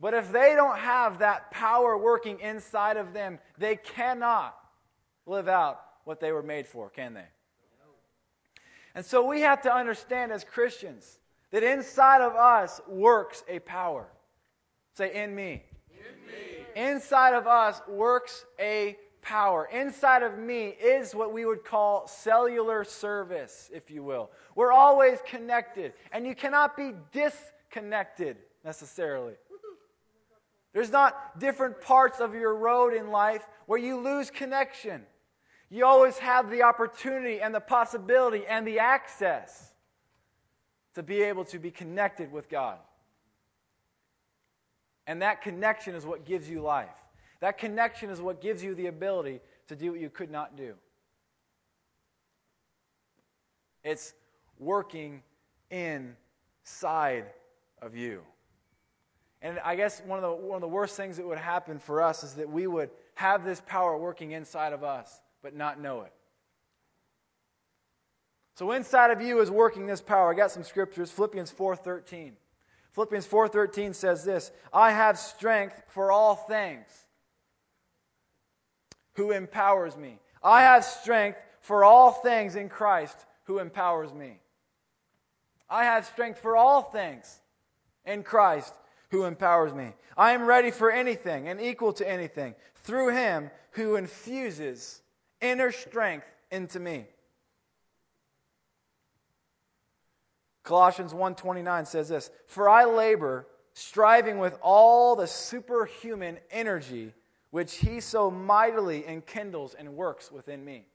But 0.00 0.14
if 0.14 0.32
they 0.32 0.54
don't 0.56 0.78
have 0.78 1.18
that 1.18 1.50
power 1.50 1.98
working 1.98 2.40
inside 2.40 2.96
of 2.96 3.12
them, 3.12 3.38
they 3.58 3.76
cannot 3.76 4.56
live 5.26 5.46
out 5.46 5.78
what 6.04 6.20
they 6.20 6.32
were 6.32 6.42
made 6.42 6.66
for, 6.66 6.88
can 6.88 7.12
they? 7.12 7.26
And 8.94 9.04
so 9.04 9.26
we 9.26 9.42
have 9.42 9.60
to 9.62 9.74
understand 9.74 10.32
as 10.32 10.42
Christians 10.42 11.18
that 11.50 11.62
inside 11.62 12.22
of 12.22 12.34
us 12.34 12.80
works 12.88 13.44
a 13.46 13.58
power. 13.58 14.06
Say, 14.94 15.22
in 15.22 15.34
me. 15.34 15.64
In 15.90 16.26
me. 16.26 16.92
Inside 16.92 17.34
of 17.34 17.46
us 17.46 17.78
works 17.86 18.46
a 18.58 18.96
power. 19.26 19.68
Inside 19.72 20.22
of 20.22 20.38
me 20.38 20.68
is 20.68 21.14
what 21.14 21.32
we 21.32 21.44
would 21.44 21.64
call 21.64 22.06
cellular 22.06 22.84
service, 22.84 23.68
if 23.74 23.90
you 23.90 24.04
will. 24.04 24.30
We're 24.54 24.72
always 24.72 25.18
connected, 25.26 25.94
and 26.12 26.24
you 26.24 26.34
cannot 26.34 26.76
be 26.76 26.92
disconnected 27.12 28.36
necessarily. 28.64 29.34
There's 30.72 30.92
not 30.92 31.40
different 31.40 31.80
parts 31.80 32.20
of 32.20 32.34
your 32.34 32.54
road 32.54 32.94
in 32.94 33.10
life 33.10 33.44
where 33.66 33.78
you 33.78 33.98
lose 33.98 34.30
connection. 34.30 35.02
You 35.70 35.86
always 35.86 36.18
have 36.18 36.50
the 36.50 36.62
opportunity 36.62 37.40
and 37.40 37.52
the 37.52 37.60
possibility 37.60 38.46
and 38.46 38.64
the 38.66 38.78
access 38.78 39.72
to 40.94 41.02
be 41.02 41.22
able 41.22 41.44
to 41.46 41.58
be 41.58 41.72
connected 41.72 42.30
with 42.30 42.48
God. 42.48 42.78
And 45.06 45.22
that 45.22 45.42
connection 45.42 45.94
is 45.94 46.06
what 46.06 46.24
gives 46.24 46.48
you 46.48 46.60
life. 46.60 46.88
That 47.40 47.58
connection 47.58 48.10
is 48.10 48.20
what 48.20 48.40
gives 48.40 48.62
you 48.62 48.74
the 48.74 48.86
ability 48.86 49.40
to 49.68 49.76
do 49.76 49.92
what 49.92 50.00
you 50.00 50.10
could 50.10 50.30
not 50.30 50.56
do. 50.56 50.74
It's 53.84 54.14
working 54.58 55.22
inside 55.70 57.26
of 57.80 57.94
you. 57.94 58.22
And 59.42 59.58
I 59.60 59.76
guess 59.76 60.00
one 60.06 60.18
of, 60.18 60.22
the, 60.22 60.46
one 60.46 60.56
of 60.56 60.60
the 60.60 60.68
worst 60.68 60.96
things 60.96 61.18
that 61.18 61.26
would 61.26 61.38
happen 61.38 61.78
for 61.78 62.02
us 62.02 62.24
is 62.24 62.34
that 62.34 62.50
we 62.50 62.66
would 62.66 62.90
have 63.14 63.44
this 63.44 63.62
power 63.66 63.96
working 63.96 64.32
inside 64.32 64.72
of 64.72 64.82
us, 64.82 65.20
but 65.42 65.54
not 65.54 65.80
know 65.80 66.02
it. 66.02 66.12
So 68.54 68.72
inside 68.72 69.10
of 69.10 69.20
you 69.20 69.40
is 69.40 69.50
working 69.50 69.86
this 69.86 70.00
power. 70.00 70.32
I 70.32 70.34
got 70.34 70.50
some 70.50 70.64
scriptures. 70.64 71.10
Philippians 71.10 71.52
4:13. 71.52 72.32
Philippians 72.92 73.26
4:13 73.26 73.92
says 73.92 74.24
this, 74.24 74.50
"I 74.72 74.92
have 74.92 75.18
strength 75.18 75.82
for 75.88 76.10
all 76.10 76.34
things 76.34 77.05
who 79.16 79.32
empowers 79.32 79.96
me. 79.96 80.20
I 80.42 80.62
have 80.62 80.84
strength 80.84 81.38
for 81.60 81.84
all 81.84 82.12
things 82.12 82.54
in 82.54 82.68
Christ 82.68 83.26
who 83.44 83.58
empowers 83.58 84.12
me." 84.12 84.40
I 85.68 85.84
have 85.84 86.06
strength 86.06 86.38
for 86.38 86.56
all 86.56 86.82
things 86.82 87.40
in 88.04 88.22
Christ 88.22 88.72
who 89.10 89.24
empowers 89.24 89.74
me. 89.74 89.94
I 90.16 90.32
am 90.32 90.46
ready 90.46 90.70
for 90.70 90.90
anything 90.90 91.48
and 91.48 91.60
equal 91.60 91.92
to 91.94 92.08
anything 92.08 92.54
through 92.76 93.08
him 93.08 93.50
who 93.72 93.96
infuses 93.96 95.02
inner 95.40 95.72
strength 95.72 96.26
into 96.50 96.78
me. 96.78 97.08
Colossians 100.62 101.14
1:29 101.14 101.86
says 101.86 102.08
this, 102.08 102.30
"For 102.46 102.68
I 102.68 102.84
labor, 102.84 103.46
striving 103.72 104.38
with 104.38 104.58
all 104.62 105.14
the 105.14 105.26
superhuman 105.26 106.40
energy 106.50 107.14
which 107.56 107.76
he 107.76 108.00
so 108.00 108.30
mightily 108.30 109.02
enkindles 109.06 109.74
and 109.74 109.96
works 109.96 110.30
within 110.30 110.62
me." 110.62 110.86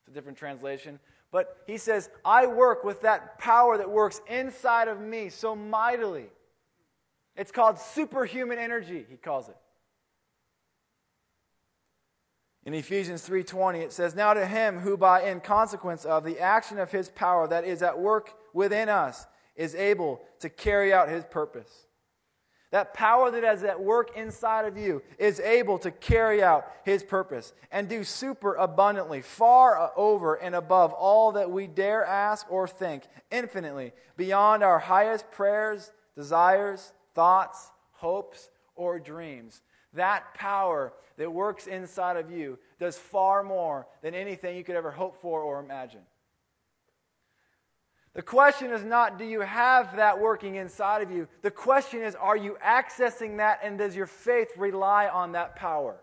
It's 0.00 0.08
a 0.08 0.10
different 0.10 0.36
translation, 0.36 1.00
but 1.30 1.62
he 1.66 1.78
says, 1.78 2.10
"I 2.26 2.46
work 2.46 2.84
with 2.84 3.00
that 3.00 3.38
power 3.38 3.78
that 3.78 3.88
works 3.88 4.20
inside 4.26 4.86
of 4.86 5.00
me 5.00 5.30
so 5.30 5.56
mightily." 5.56 6.30
It's 7.36 7.50
called 7.50 7.78
superhuman 7.78 8.58
energy, 8.58 9.06
he 9.08 9.16
calls 9.16 9.48
it. 9.48 9.56
In 12.64 12.74
Ephesians 12.74 13.26
3:20 13.26 13.80
it 13.80 13.92
says, 13.92 14.14
"Now 14.14 14.34
to 14.34 14.44
him 14.44 14.80
who 14.80 14.98
by 14.98 15.22
in 15.22 15.40
consequence 15.40 16.04
of 16.04 16.22
the 16.22 16.38
action 16.38 16.78
of 16.78 16.90
his 16.92 17.08
power 17.08 17.48
that 17.48 17.64
is 17.64 17.82
at 17.82 17.98
work 17.98 18.34
within 18.52 18.90
us 18.90 19.26
is 19.56 19.74
able 19.74 20.22
to 20.40 20.50
carry 20.50 20.92
out 20.92 21.08
his 21.08 21.24
purpose." 21.24 21.87
That 22.70 22.92
power 22.92 23.30
that 23.30 23.44
is 23.44 23.64
at 23.64 23.80
work 23.80 24.14
inside 24.14 24.66
of 24.66 24.76
you 24.76 25.02
is 25.18 25.40
able 25.40 25.78
to 25.78 25.90
carry 25.90 26.42
out 26.42 26.70
his 26.84 27.02
purpose 27.02 27.54
and 27.72 27.88
do 27.88 28.04
super 28.04 28.54
abundantly, 28.56 29.22
far 29.22 29.90
over 29.96 30.34
and 30.34 30.54
above 30.54 30.92
all 30.92 31.32
that 31.32 31.50
we 31.50 31.66
dare 31.66 32.04
ask 32.04 32.50
or 32.50 32.68
think, 32.68 33.04
infinitely 33.30 33.92
beyond 34.18 34.62
our 34.62 34.78
highest 34.78 35.30
prayers, 35.30 35.92
desires, 36.14 36.92
thoughts, 37.14 37.70
hopes, 37.92 38.50
or 38.76 38.98
dreams. 38.98 39.62
That 39.94 40.34
power 40.34 40.92
that 41.16 41.32
works 41.32 41.66
inside 41.66 42.18
of 42.18 42.30
you 42.30 42.58
does 42.78 42.98
far 42.98 43.42
more 43.42 43.86
than 44.02 44.14
anything 44.14 44.56
you 44.58 44.64
could 44.64 44.76
ever 44.76 44.90
hope 44.90 45.16
for 45.22 45.40
or 45.40 45.58
imagine. 45.58 46.02
The 48.18 48.22
question 48.22 48.72
is 48.72 48.82
not, 48.82 49.16
do 49.16 49.24
you 49.24 49.42
have 49.42 49.94
that 49.94 50.18
working 50.18 50.56
inside 50.56 51.02
of 51.02 51.10
you? 51.12 51.28
The 51.42 51.52
question 51.52 52.02
is, 52.02 52.16
are 52.16 52.36
you 52.36 52.56
accessing 52.60 53.36
that 53.36 53.60
and 53.62 53.78
does 53.78 53.94
your 53.94 54.08
faith 54.08 54.48
rely 54.56 55.06
on 55.06 55.30
that 55.32 55.54
power? 55.54 56.00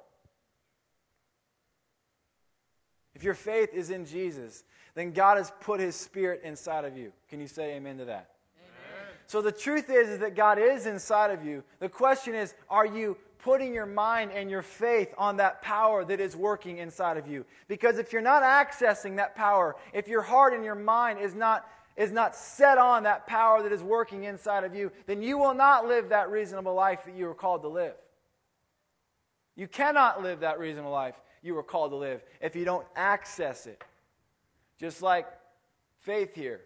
If 3.15 3.23
your 3.23 3.33
faith 3.33 3.73
is 3.73 3.89
in 3.89 4.05
Jesus, 4.05 4.63
then 4.93 5.11
God 5.11 5.35
has 5.35 5.51
put 5.59 5.81
his 5.81 5.93
spirit 5.97 6.39
inside 6.45 6.85
of 6.85 6.97
you. 6.97 7.11
Can 7.29 7.41
you 7.41 7.47
say 7.47 7.75
amen 7.75 7.97
to 7.97 8.05
that? 8.05 8.29
Amen. 8.61 9.07
So 9.27 9.41
the 9.41 9.51
truth 9.51 9.89
is, 9.89 10.07
is 10.07 10.19
that 10.19 10.37
God 10.37 10.57
is 10.57 10.85
inside 10.85 11.31
of 11.31 11.45
you. 11.45 11.65
The 11.81 11.89
question 11.89 12.33
is, 12.33 12.53
are 12.69 12.85
you 12.85 13.17
putting 13.45 13.75
your 13.75 13.85
mind 13.85 14.31
and 14.31 14.49
your 14.49 14.63
faith 14.63 15.13
on 15.19 15.37
that 15.37 15.61
power 15.61 16.03
that 16.03 16.19
is 16.19 16.35
working 16.35 16.79
inside 16.79 17.15
of 17.15 17.27
you. 17.27 17.45
Because 17.67 17.99
if 17.99 18.11
you're 18.11 18.19
not 18.19 18.41
accessing 18.41 19.17
that 19.17 19.35
power, 19.35 19.75
if 19.93 20.07
your 20.07 20.23
heart 20.23 20.55
and 20.55 20.65
your 20.65 20.73
mind 20.73 21.19
is 21.19 21.35
not, 21.35 21.69
is 21.95 22.11
not 22.11 22.35
set 22.35 22.77
on 22.77 23.03
that 23.03 23.25
power 23.25 23.63
that 23.63 23.71
is 23.71 23.81
working 23.81 24.25
inside 24.25 24.63
of 24.63 24.75
you, 24.75 24.91
then 25.05 25.21
you 25.21 25.37
will 25.37 25.53
not 25.53 25.87
live 25.87 26.09
that 26.09 26.29
reasonable 26.29 26.73
life 26.73 27.05
that 27.05 27.15
you 27.15 27.25
were 27.25 27.33
called 27.33 27.61
to 27.61 27.69
live. 27.69 27.95
You 29.55 29.67
cannot 29.67 30.21
live 30.21 30.41
that 30.41 30.59
reasonable 30.59 30.91
life 30.91 31.15
you 31.41 31.53
were 31.53 31.63
called 31.63 31.91
to 31.91 31.95
live 31.95 32.21
if 32.41 32.55
you 32.55 32.65
don't 32.65 32.85
access 32.95 33.65
it. 33.65 33.81
Just 34.77 35.01
like 35.01 35.27
faith 35.99 36.35
here. 36.35 36.61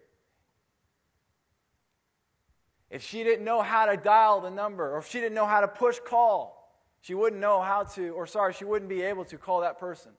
If 2.90 3.04
she 3.04 3.22
didn't 3.22 3.44
know 3.44 3.62
how 3.62 3.86
to 3.86 3.96
dial 3.96 4.40
the 4.40 4.50
number, 4.50 4.94
or 4.94 4.98
if 4.98 5.08
she 5.08 5.20
didn't 5.20 5.34
know 5.34 5.46
how 5.46 5.60
to 5.60 5.68
push 5.68 6.00
call, 6.04 6.60
she 7.02 7.14
wouldn't 7.14 7.40
know 7.40 7.60
how 7.60 7.84
to, 7.84 8.08
or 8.08 8.26
sorry, 8.26 8.52
she 8.52 8.64
wouldn't 8.64 8.88
be 8.88 9.02
able 9.02 9.24
to 9.26 9.38
call 9.38 9.60
that 9.60 9.78
person. 9.78 10.10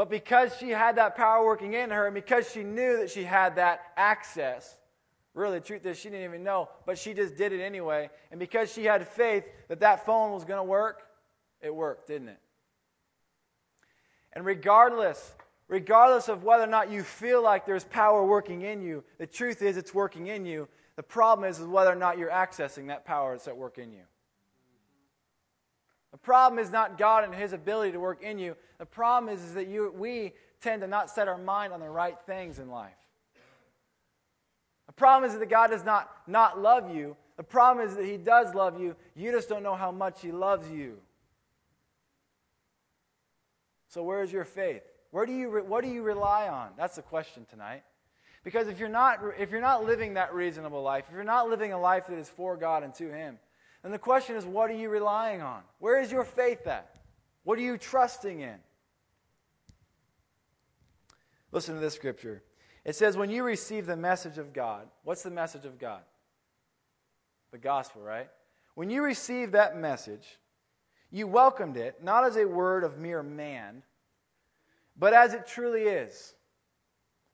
But 0.00 0.08
because 0.08 0.56
she 0.56 0.70
had 0.70 0.96
that 0.96 1.14
power 1.14 1.44
working 1.44 1.74
in 1.74 1.90
her, 1.90 2.06
and 2.06 2.14
because 2.14 2.50
she 2.50 2.62
knew 2.62 2.96
that 2.96 3.10
she 3.10 3.22
had 3.22 3.56
that 3.56 3.82
access, 3.98 4.78
really 5.34 5.58
the 5.58 5.66
truth 5.66 5.84
is 5.84 5.98
she 5.98 6.08
didn't 6.08 6.24
even 6.24 6.42
know, 6.42 6.70
but 6.86 6.96
she 6.96 7.12
just 7.12 7.36
did 7.36 7.52
it 7.52 7.60
anyway. 7.60 8.08
And 8.30 8.40
because 8.40 8.72
she 8.72 8.86
had 8.86 9.06
faith 9.06 9.44
that 9.68 9.80
that 9.80 10.06
phone 10.06 10.32
was 10.32 10.46
going 10.46 10.56
to 10.56 10.64
work, 10.64 11.02
it 11.60 11.74
worked, 11.74 12.06
didn't 12.06 12.28
it? 12.28 12.38
And 14.32 14.46
regardless, 14.46 15.34
regardless 15.68 16.30
of 16.30 16.44
whether 16.44 16.64
or 16.64 16.66
not 16.66 16.90
you 16.90 17.02
feel 17.02 17.42
like 17.42 17.66
there's 17.66 17.84
power 17.84 18.24
working 18.24 18.62
in 18.62 18.80
you, 18.80 19.04
the 19.18 19.26
truth 19.26 19.60
is 19.60 19.76
it's 19.76 19.92
working 19.92 20.28
in 20.28 20.46
you. 20.46 20.66
The 20.96 21.02
problem 21.02 21.46
is, 21.46 21.60
is 21.60 21.66
whether 21.66 21.92
or 21.92 21.94
not 21.94 22.16
you're 22.16 22.30
accessing 22.30 22.86
that 22.86 23.04
power 23.04 23.32
that's 23.32 23.48
at 23.48 23.56
work 23.58 23.76
in 23.76 23.92
you. 23.92 24.04
The 26.12 26.18
problem 26.18 26.58
is 26.58 26.70
not 26.70 26.98
God 26.98 27.24
and 27.24 27.34
His 27.34 27.52
ability 27.52 27.92
to 27.92 28.00
work 28.00 28.22
in 28.22 28.38
you. 28.38 28.56
The 28.78 28.86
problem 28.86 29.32
is, 29.32 29.42
is 29.42 29.54
that 29.54 29.68
you, 29.68 29.92
we 29.96 30.32
tend 30.60 30.82
to 30.82 30.88
not 30.88 31.10
set 31.10 31.28
our 31.28 31.38
mind 31.38 31.72
on 31.72 31.80
the 31.80 31.88
right 31.88 32.16
things 32.26 32.58
in 32.58 32.70
life. 32.70 32.92
The 34.86 34.92
problem 34.92 35.30
is 35.30 35.38
that 35.38 35.48
God 35.48 35.70
does 35.70 35.84
not 35.84 36.10
not 36.26 36.60
love 36.60 36.94
you. 36.94 37.16
The 37.36 37.44
problem 37.44 37.86
is 37.86 37.94
that 37.96 38.04
He 38.04 38.16
does 38.16 38.54
love 38.54 38.80
you. 38.80 38.96
You 39.14 39.30
just 39.30 39.48
don't 39.48 39.62
know 39.62 39.76
how 39.76 39.92
much 39.92 40.20
He 40.20 40.32
loves 40.32 40.70
you. 40.70 40.98
So 43.88 44.02
where 44.02 44.22
is 44.22 44.32
your 44.32 44.44
faith? 44.44 44.82
Where 45.10 45.26
do 45.26 45.32
you 45.32 45.48
what 45.66 45.84
do 45.84 45.90
you 45.90 46.02
rely 46.02 46.48
on? 46.48 46.70
That's 46.76 46.96
the 46.96 47.02
question 47.02 47.46
tonight. 47.48 47.82
Because 48.42 48.68
if 48.68 48.78
you're 48.78 48.88
not 48.88 49.20
if 49.38 49.50
you're 49.50 49.60
not 49.60 49.84
living 49.84 50.14
that 50.14 50.34
reasonable 50.34 50.82
life, 50.82 51.04
if 51.08 51.14
you're 51.14 51.24
not 51.24 51.48
living 51.48 51.72
a 51.72 51.80
life 51.80 52.06
that 52.08 52.18
is 52.18 52.28
for 52.28 52.56
God 52.56 52.82
and 52.82 52.94
to 52.96 53.10
Him, 53.12 53.38
and 53.82 53.92
the 53.92 53.98
question 53.98 54.36
is, 54.36 54.44
what 54.44 54.70
are 54.70 54.74
you 54.74 54.88
relying 54.88 55.40
on? 55.40 55.62
Where 55.78 56.00
is 56.00 56.12
your 56.12 56.24
faith 56.24 56.66
at? 56.66 56.96
What 57.44 57.58
are 57.58 57.62
you 57.62 57.78
trusting 57.78 58.40
in? 58.40 58.56
Listen 61.52 61.74
to 61.74 61.80
this 61.80 61.94
scripture. 61.94 62.42
It 62.84 62.94
says, 62.94 63.16
when 63.16 63.30
you 63.30 63.42
receive 63.42 63.86
the 63.86 63.96
message 63.96 64.38
of 64.38 64.52
God, 64.52 64.86
what's 65.04 65.22
the 65.22 65.30
message 65.30 65.64
of 65.64 65.78
God? 65.78 66.02
The 67.50 67.58
gospel, 67.58 68.02
right? 68.02 68.28
When 68.74 68.90
you 68.90 69.02
receive 69.02 69.52
that 69.52 69.76
message, 69.76 70.38
you 71.10 71.26
welcomed 71.26 71.76
it 71.76 72.02
not 72.02 72.24
as 72.24 72.36
a 72.36 72.46
word 72.46 72.84
of 72.84 72.98
mere 72.98 73.22
man, 73.22 73.82
but 74.96 75.12
as 75.12 75.34
it 75.34 75.46
truly 75.46 75.82
is 75.82 76.34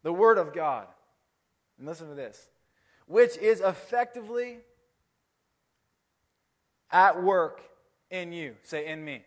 the 0.02 0.12
word 0.12 0.38
of 0.38 0.54
God. 0.54 0.86
And 1.78 1.86
listen 1.86 2.08
to 2.08 2.14
this, 2.14 2.48
which 3.06 3.36
is 3.36 3.60
effectively 3.60 4.58
at 6.90 7.22
work 7.22 7.62
in 8.10 8.32
you. 8.32 8.54
Say, 8.62 8.86
in 8.86 9.04
me. 9.04 9.24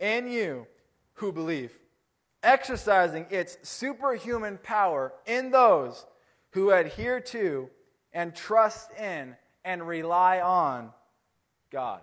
In, 0.00 0.26
in 0.26 0.32
you 0.32 0.66
who 1.14 1.32
believe. 1.32 1.72
Exercising 2.42 3.26
its 3.30 3.56
superhuman 3.62 4.58
power 4.62 5.12
in 5.26 5.50
those 5.50 6.04
who 6.50 6.70
adhere 6.70 7.20
to 7.20 7.70
and 8.12 8.34
trust 8.34 8.90
in 8.98 9.36
and 9.64 9.86
rely 9.86 10.40
on 10.40 10.90
God. 11.70 12.00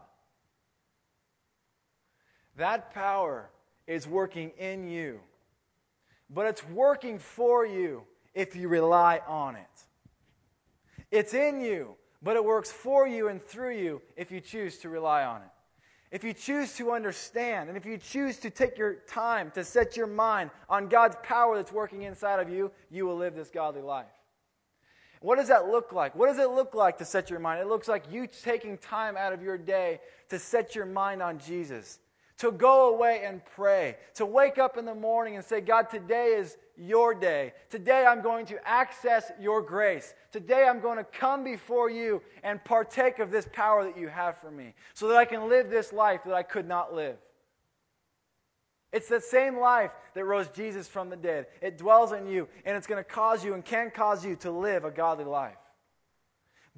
That 2.55 2.93
power 2.93 3.49
is 3.87 4.07
working 4.07 4.51
in 4.57 4.87
you, 4.89 5.19
but 6.29 6.45
it's 6.45 6.65
working 6.67 7.19
for 7.19 7.65
you 7.65 8.03
if 8.33 8.55
you 8.55 8.67
rely 8.67 9.21
on 9.27 9.55
it. 9.55 9.65
It's 11.11 11.33
in 11.33 11.61
you, 11.61 11.95
but 12.21 12.35
it 12.35 12.43
works 12.43 12.71
for 12.71 13.07
you 13.07 13.27
and 13.27 13.41
through 13.43 13.77
you 13.77 14.01
if 14.15 14.31
you 14.31 14.39
choose 14.39 14.77
to 14.79 14.89
rely 14.89 15.23
on 15.23 15.41
it. 15.41 15.47
If 16.11 16.23
you 16.23 16.33
choose 16.33 16.75
to 16.77 16.91
understand, 16.91 17.69
and 17.69 17.77
if 17.77 17.85
you 17.85 17.97
choose 17.97 18.37
to 18.37 18.49
take 18.49 18.77
your 18.77 18.95
time 19.07 19.51
to 19.51 19.63
set 19.63 19.95
your 19.95 20.07
mind 20.07 20.49
on 20.67 20.87
God's 20.87 21.15
power 21.21 21.55
that's 21.55 21.71
working 21.71 22.01
inside 22.01 22.39
of 22.39 22.49
you, 22.49 22.71
you 22.89 23.05
will 23.05 23.15
live 23.15 23.35
this 23.35 23.51
godly 23.51 23.81
life. 23.81 24.07
What 25.21 25.37
does 25.37 25.49
that 25.49 25.67
look 25.67 25.91
like? 25.91 26.15
What 26.15 26.27
does 26.27 26.39
it 26.39 26.49
look 26.49 26.73
like 26.73 26.97
to 26.99 27.05
set 27.05 27.29
your 27.29 27.39
mind? 27.39 27.59
It 27.59 27.67
looks 27.67 27.87
like 27.87 28.11
you 28.11 28.25
taking 28.25 28.77
time 28.77 29.17
out 29.17 29.33
of 29.33 29.43
your 29.43 29.57
day 29.57 29.99
to 30.29 30.39
set 30.39 30.75
your 30.75 30.85
mind 30.85 31.21
on 31.21 31.39
Jesus, 31.39 31.99
to 32.39 32.51
go 32.51 32.93
away 32.93 33.21
and 33.25 33.41
pray, 33.55 33.97
to 34.15 34.25
wake 34.25 34.57
up 34.57 34.77
in 34.77 34.85
the 34.85 34.95
morning 34.95 35.35
and 35.35 35.43
say, 35.43 35.61
God, 35.61 35.89
today 35.89 36.35
is 36.37 36.57
your 36.77 37.13
day. 37.13 37.53
Today 37.69 38.05
I'm 38.05 38.21
going 38.21 38.45
to 38.47 38.67
access 38.67 39.31
your 39.39 39.61
grace. 39.61 40.13
Today 40.31 40.65
I'm 40.67 40.79
going 40.79 40.97
to 40.97 41.03
come 41.03 41.43
before 41.43 41.89
you 41.89 42.21
and 42.41 42.63
partake 42.63 43.19
of 43.19 43.29
this 43.29 43.47
power 43.51 43.83
that 43.83 43.97
you 43.97 44.07
have 44.07 44.37
for 44.37 44.49
me 44.49 44.73
so 44.93 45.09
that 45.09 45.17
I 45.17 45.25
can 45.25 45.49
live 45.49 45.69
this 45.69 45.91
life 45.91 46.21
that 46.25 46.33
I 46.33 46.43
could 46.43 46.67
not 46.67 46.93
live. 46.93 47.17
It's 48.91 49.09
the 49.09 49.21
same 49.21 49.59
life 49.59 49.91
that 50.13 50.23
rose 50.23 50.47
Jesus 50.49 50.87
from 50.87 51.09
the 51.09 51.17
dead. 51.17 51.47
It 51.61 51.77
dwells 51.77 52.11
in 52.11 52.25
you, 52.25 52.47
and 52.65 52.75
it's 52.75 52.87
going 52.87 53.03
to 53.03 53.07
cause 53.07 53.43
you 53.45 53.53
and 53.53 53.63
can 53.63 53.91
cause 53.91 54.25
you 54.25 54.35
to 54.37 54.49
live 54.49 54.83
a 54.83 54.89
godly 54.89 55.25
life. 55.25 55.57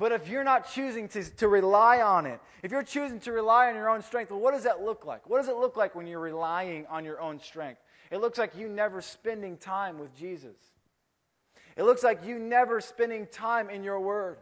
But 0.01 0.11
if 0.11 0.27
you're 0.29 0.43
not 0.43 0.67
choosing 0.67 1.07
to, 1.09 1.23
to 1.35 1.47
rely 1.47 2.01
on 2.01 2.25
it, 2.25 2.39
if 2.63 2.71
you're 2.71 2.81
choosing 2.81 3.19
to 3.19 3.31
rely 3.31 3.69
on 3.69 3.75
your 3.75 3.87
own 3.87 4.01
strength, 4.01 4.31
well, 4.31 4.39
what 4.39 4.55
does 4.55 4.63
that 4.63 4.81
look 4.81 5.05
like? 5.05 5.29
What 5.29 5.37
does 5.37 5.47
it 5.47 5.55
look 5.55 5.77
like 5.77 5.93
when 5.93 6.07
you're 6.07 6.19
relying 6.19 6.87
on 6.87 7.05
your 7.05 7.21
own 7.21 7.39
strength? 7.39 7.79
It 8.09 8.19
looks 8.19 8.39
like 8.39 8.57
you 8.57 8.67
never 8.67 8.99
spending 9.03 9.57
time 9.57 9.99
with 9.99 10.17
Jesus. 10.17 10.55
It 11.77 11.83
looks 11.83 12.01
like 12.01 12.25
you 12.25 12.39
never 12.39 12.81
spending 12.81 13.27
time 13.27 13.69
in 13.69 13.83
your 13.83 13.99
word. 13.99 14.37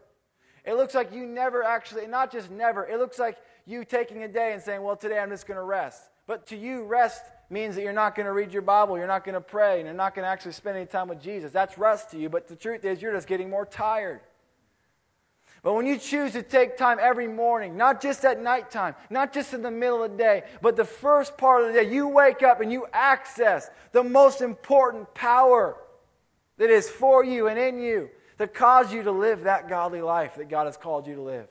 It 0.64 0.76
looks 0.76 0.94
like 0.94 1.12
you 1.12 1.26
never 1.26 1.62
actually, 1.62 2.06
not 2.06 2.32
just 2.32 2.50
never, 2.50 2.86
it 2.86 2.98
looks 2.98 3.18
like 3.18 3.36
you 3.66 3.84
taking 3.84 4.22
a 4.22 4.28
day 4.28 4.54
and 4.54 4.62
saying, 4.62 4.82
well, 4.82 4.96
today 4.96 5.18
I'm 5.18 5.28
just 5.28 5.46
going 5.46 5.58
to 5.58 5.62
rest. 5.62 6.00
But 6.26 6.46
to 6.46 6.56
you, 6.56 6.84
rest 6.84 7.22
means 7.50 7.74
that 7.74 7.82
you're 7.82 7.92
not 7.92 8.14
going 8.14 8.24
to 8.24 8.32
read 8.32 8.50
your 8.50 8.62
Bible, 8.62 8.96
you're 8.96 9.06
not 9.06 9.24
going 9.24 9.34
to 9.34 9.42
pray, 9.42 9.76
and 9.76 9.84
you're 9.84 9.94
not 9.94 10.14
going 10.14 10.24
to 10.24 10.30
actually 10.30 10.52
spend 10.52 10.78
any 10.78 10.86
time 10.86 11.08
with 11.08 11.20
Jesus. 11.20 11.52
That's 11.52 11.76
rest 11.76 12.12
to 12.12 12.18
you, 12.18 12.30
but 12.30 12.48
the 12.48 12.56
truth 12.56 12.82
is 12.86 13.02
you're 13.02 13.12
just 13.12 13.28
getting 13.28 13.50
more 13.50 13.66
tired. 13.66 14.20
But 15.62 15.74
when 15.74 15.86
you 15.86 15.98
choose 15.98 16.32
to 16.32 16.42
take 16.42 16.76
time 16.76 16.98
every 17.00 17.28
morning, 17.28 17.76
not 17.76 18.00
just 18.00 18.24
at 18.24 18.42
nighttime, 18.42 18.94
not 19.10 19.32
just 19.32 19.52
in 19.52 19.62
the 19.62 19.70
middle 19.70 20.02
of 20.02 20.12
the 20.12 20.16
day, 20.16 20.44
but 20.62 20.76
the 20.76 20.84
first 20.84 21.36
part 21.36 21.62
of 21.62 21.68
the 21.68 21.82
day, 21.82 21.92
you 21.92 22.08
wake 22.08 22.42
up 22.42 22.60
and 22.60 22.72
you 22.72 22.86
access 22.92 23.70
the 23.92 24.02
most 24.02 24.40
important 24.40 25.12
power 25.12 25.76
that 26.56 26.70
is 26.70 26.88
for 26.88 27.24
you 27.24 27.48
and 27.48 27.58
in 27.58 27.80
you 27.80 28.08
to 28.38 28.46
cause 28.46 28.92
you 28.92 29.02
to 29.02 29.12
live 29.12 29.42
that 29.42 29.68
godly 29.68 30.00
life 30.00 30.36
that 30.36 30.48
God 30.48 30.64
has 30.64 30.78
called 30.78 31.06
you 31.06 31.16
to 31.16 31.22
live. 31.22 31.48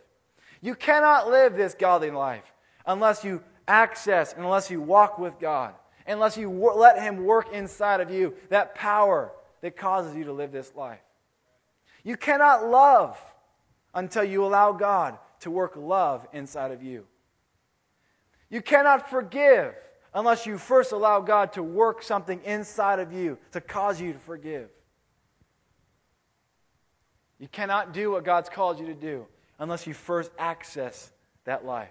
You 0.62 0.74
cannot 0.74 1.30
live 1.30 1.56
this 1.56 1.76
godly 1.76 2.12
life 2.12 2.52
unless 2.86 3.24
you 3.24 3.44
access, 3.68 4.34
unless 4.36 4.72
you 4.72 4.82
walk 4.82 5.20
with 5.20 5.40
God 5.40 5.76
unless 6.10 6.38
you 6.38 6.50
let 6.50 7.02
Him 7.02 7.24
work 7.24 7.54
inside 7.54 8.02
of 8.02 8.12
you 8.12 8.34
that 8.50 8.76
power 8.76 9.32
that 9.62 9.78
causes 9.78 10.16
you 10.16 10.26
to 10.26 10.34
live 10.34 10.52
this 10.52 10.74
life. 10.76 11.00
You 12.04 12.18
cannot 12.18 12.68
love 12.68 13.18
until 13.94 14.24
you 14.24 14.46
allow 14.46 14.72
God 14.72 15.18
to 15.42 15.52
work 15.52 15.76
love 15.76 16.28
inside 16.34 16.72
of 16.72 16.84
you. 16.84 17.06
You 18.50 18.62
cannot 18.62 19.10
forgive 19.10 19.76
unless 20.14 20.46
you 20.46 20.58
first 20.58 20.92
allow 20.92 21.22
God 21.22 21.54
to 21.54 21.64
work 21.64 22.02
something 22.02 22.42
inside 22.44 23.00
of 23.00 23.14
you 23.14 23.38
to 23.52 23.62
cause 23.62 24.02
you 24.02 24.14
to 24.14 24.20
forgive. 24.20 24.70
You 27.40 27.48
cannot 27.48 27.94
do 27.94 28.12
what 28.12 28.26
God's 28.26 28.50
called 28.50 28.80
you 28.80 28.88
to 28.88 28.94
do 28.94 29.26
unless 29.60 29.88
you 29.88 29.94
first 29.94 30.32
access 30.38 31.12
that 31.46 31.66
life. 31.66 31.90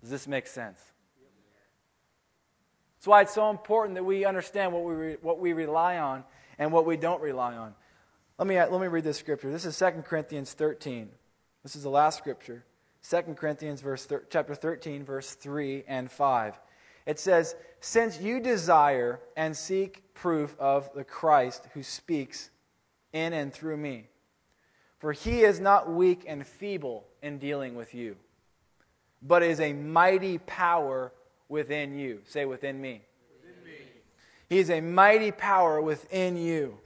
Does 0.00 0.10
this 0.10 0.26
make 0.26 0.46
sense? 0.46 0.80
That's 2.98 3.06
why 3.06 3.22
it's 3.22 3.34
so 3.34 3.48
important 3.48 3.94
that 3.94 4.04
we 4.04 4.26
understand 4.26 4.72
what 4.72 4.84
we, 4.84 4.94
re, 4.94 5.16
what 5.22 5.38
we 5.38 5.54
rely 5.54 5.98
on 5.98 6.24
and 6.58 6.70
what 6.70 6.84
we 6.84 6.98
don't 6.98 7.22
rely 7.22 7.56
on. 7.56 7.74
Let 8.40 8.46
me, 8.46 8.58
let 8.58 8.80
me 8.80 8.86
read 8.86 9.04
this 9.04 9.18
scripture. 9.18 9.52
This 9.52 9.66
is 9.66 9.78
2 9.78 10.02
Corinthians 10.02 10.54
13. 10.54 11.10
This 11.62 11.76
is 11.76 11.82
the 11.82 11.90
last 11.90 12.16
scripture. 12.16 12.64
2 13.06 13.34
Corinthians 13.34 13.82
verse 13.82 14.06
thir- 14.06 14.24
chapter 14.30 14.54
13, 14.54 15.04
verse 15.04 15.34
3 15.34 15.84
and 15.86 16.10
5. 16.10 16.58
It 17.04 17.20
says, 17.20 17.54
Since 17.80 18.18
you 18.18 18.40
desire 18.40 19.20
and 19.36 19.54
seek 19.54 20.14
proof 20.14 20.56
of 20.58 20.88
the 20.94 21.04
Christ 21.04 21.68
who 21.74 21.82
speaks 21.82 22.48
in 23.12 23.34
and 23.34 23.52
through 23.52 23.76
me, 23.76 24.06
for 24.96 25.12
he 25.12 25.40
is 25.42 25.60
not 25.60 25.92
weak 25.92 26.24
and 26.26 26.46
feeble 26.46 27.04
in 27.22 27.36
dealing 27.36 27.74
with 27.74 27.94
you, 27.94 28.16
but 29.20 29.42
is 29.42 29.60
a 29.60 29.74
mighty 29.74 30.38
power 30.38 31.12
within 31.50 31.98
you. 31.98 32.22
Say, 32.24 32.46
within 32.46 32.80
me. 32.80 33.02
Within 33.36 33.64
me. 33.70 33.78
He 34.48 34.58
is 34.60 34.70
a 34.70 34.80
mighty 34.80 35.30
power 35.30 35.78
within 35.82 36.38
you. 36.38 36.78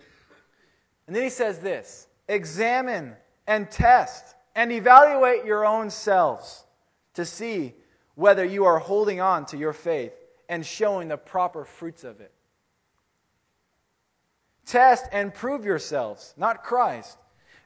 And 1.06 1.14
then 1.14 1.22
he 1.22 1.30
says 1.30 1.58
this 1.58 2.08
examine 2.28 3.14
and 3.46 3.70
test 3.70 4.34
and 4.54 4.72
evaluate 4.72 5.44
your 5.44 5.66
own 5.66 5.90
selves 5.90 6.64
to 7.14 7.24
see 7.24 7.74
whether 8.14 8.44
you 8.44 8.64
are 8.64 8.78
holding 8.78 9.20
on 9.20 9.46
to 9.46 9.56
your 9.56 9.72
faith 9.72 10.12
and 10.48 10.64
showing 10.64 11.08
the 11.08 11.16
proper 11.16 11.64
fruits 11.64 12.04
of 12.04 12.20
it. 12.20 12.32
Test 14.66 15.06
and 15.12 15.34
prove 15.34 15.64
yourselves, 15.64 16.32
not 16.36 16.62
Christ. 16.62 17.18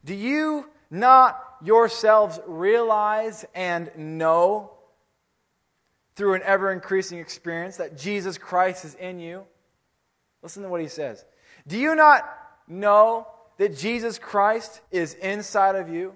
Do 0.05 0.15
you 0.15 0.69
not 0.91 1.41
yourselves 1.63 2.41
realize 2.47 3.45
and 3.55 3.91
know 3.97 4.73
through 6.17 6.35
an 6.35 6.43
ever 6.45 6.73
increasing 6.73 7.19
experience 7.19 7.77
that 7.77 7.97
Jesus 7.97 8.39
Christ 8.39 8.85
is 8.85 8.95
in 8.95 9.21
you? 9.21 9.45
Listen 10.43 10.63
to 10.63 10.69
what 10.69 10.81
he 10.81 10.89
says. 10.89 11.25
Do 11.67 11.79
you 11.79 11.95
not 11.95 12.25
know 12.69 13.27
that 13.57 13.77
Jesus 13.77 14.19
Christ 14.19 14.81
is 14.91 15.15
inside 15.15 15.77
of 15.77 15.89
you? 15.89 16.15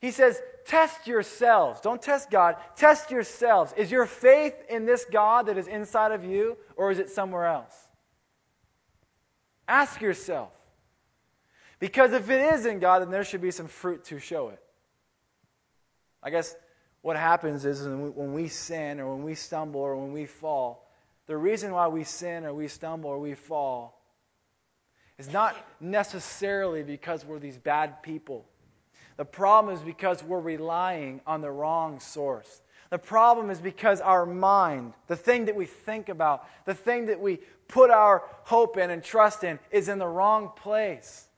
He 0.00 0.10
says, 0.10 0.40
Test 0.64 1.06
yourselves. 1.06 1.80
Don't 1.80 2.00
test 2.00 2.30
God. 2.30 2.56
Test 2.76 3.10
yourselves. 3.10 3.72
Is 3.76 3.90
your 3.90 4.06
faith 4.06 4.54
in 4.68 4.86
this 4.86 5.04
God 5.04 5.46
that 5.46 5.58
is 5.58 5.66
inside 5.66 6.12
of 6.12 6.24
you, 6.24 6.56
or 6.76 6.90
is 6.90 6.98
it 6.98 7.10
somewhere 7.10 7.46
else? 7.46 7.74
Ask 9.66 10.00
yourself. 10.00 10.52
Because 11.80 12.12
if 12.12 12.30
it 12.30 12.54
is 12.54 12.64
in 12.64 12.78
God, 12.78 13.02
then 13.02 13.10
there 13.10 13.24
should 13.24 13.40
be 13.40 13.50
some 13.50 13.66
fruit 13.66 14.04
to 14.04 14.20
show 14.20 14.50
it. 14.50 14.62
I 16.22 16.30
guess 16.30 16.54
what 17.00 17.16
happens 17.16 17.64
is 17.64 17.82
when 17.82 18.32
we 18.32 18.46
sin 18.46 19.00
or 19.00 19.14
when 19.14 19.24
we 19.24 19.34
stumble 19.34 19.80
or 19.80 19.96
when 19.96 20.12
we 20.12 20.26
fall, 20.26 20.88
the 21.26 21.36
reason 21.36 21.72
why 21.72 21.88
we 21.88 22.04
sin 22.04 22.44
or 22.44 22.54
we 22.54 22.68
stumble 22.68 23.10
or 23.10 23.18
we 23.18 23.34
fall 23.34 24.01
is 25.18 25.32
not 25.32 25.56
necessarily 25.80 26.82
because 26.82 27.24
we're 27.24 27.38
these 27.38 27.58
bad 27.58 28.02
people. 28.02 28.44
The 29.16 29.24
problem 29.24 29.74
is 29.74 29.80
because 29.82 30.22
we're 30.22 30.40
relying 30.40 31.20
on 31.26 31.40
the 31.40 31.50
wrong 31.50 32.00
source. 32.00 32.62
The 32.90 32.98
problem 32.98 33.50
is 33.50 33.60
because 33.60 34.00
our 34.00 34.26
mind, 34.26 34.94
the 35.06 35.16
thing 35.16 35.46
that 35.46 35.56
we 35.56 35.66
think 35.66 36.08
about, 36.08 36.46
the 36.66 36.74
thing 36.74 37.06
that 37.06 37.20
we 37.20 37.40
put 37.68 37.90
our 37.90 38.22
hope 38.44 38.76
in 38.76 38.90
and 38.90 39.02
trust 39.02 39.44
in, 39.44 39.58
is 39.70 39.88
in 39.88 39.98
the 39.98 40.06
wrong 40.06 40.50
place. 40.56 41.28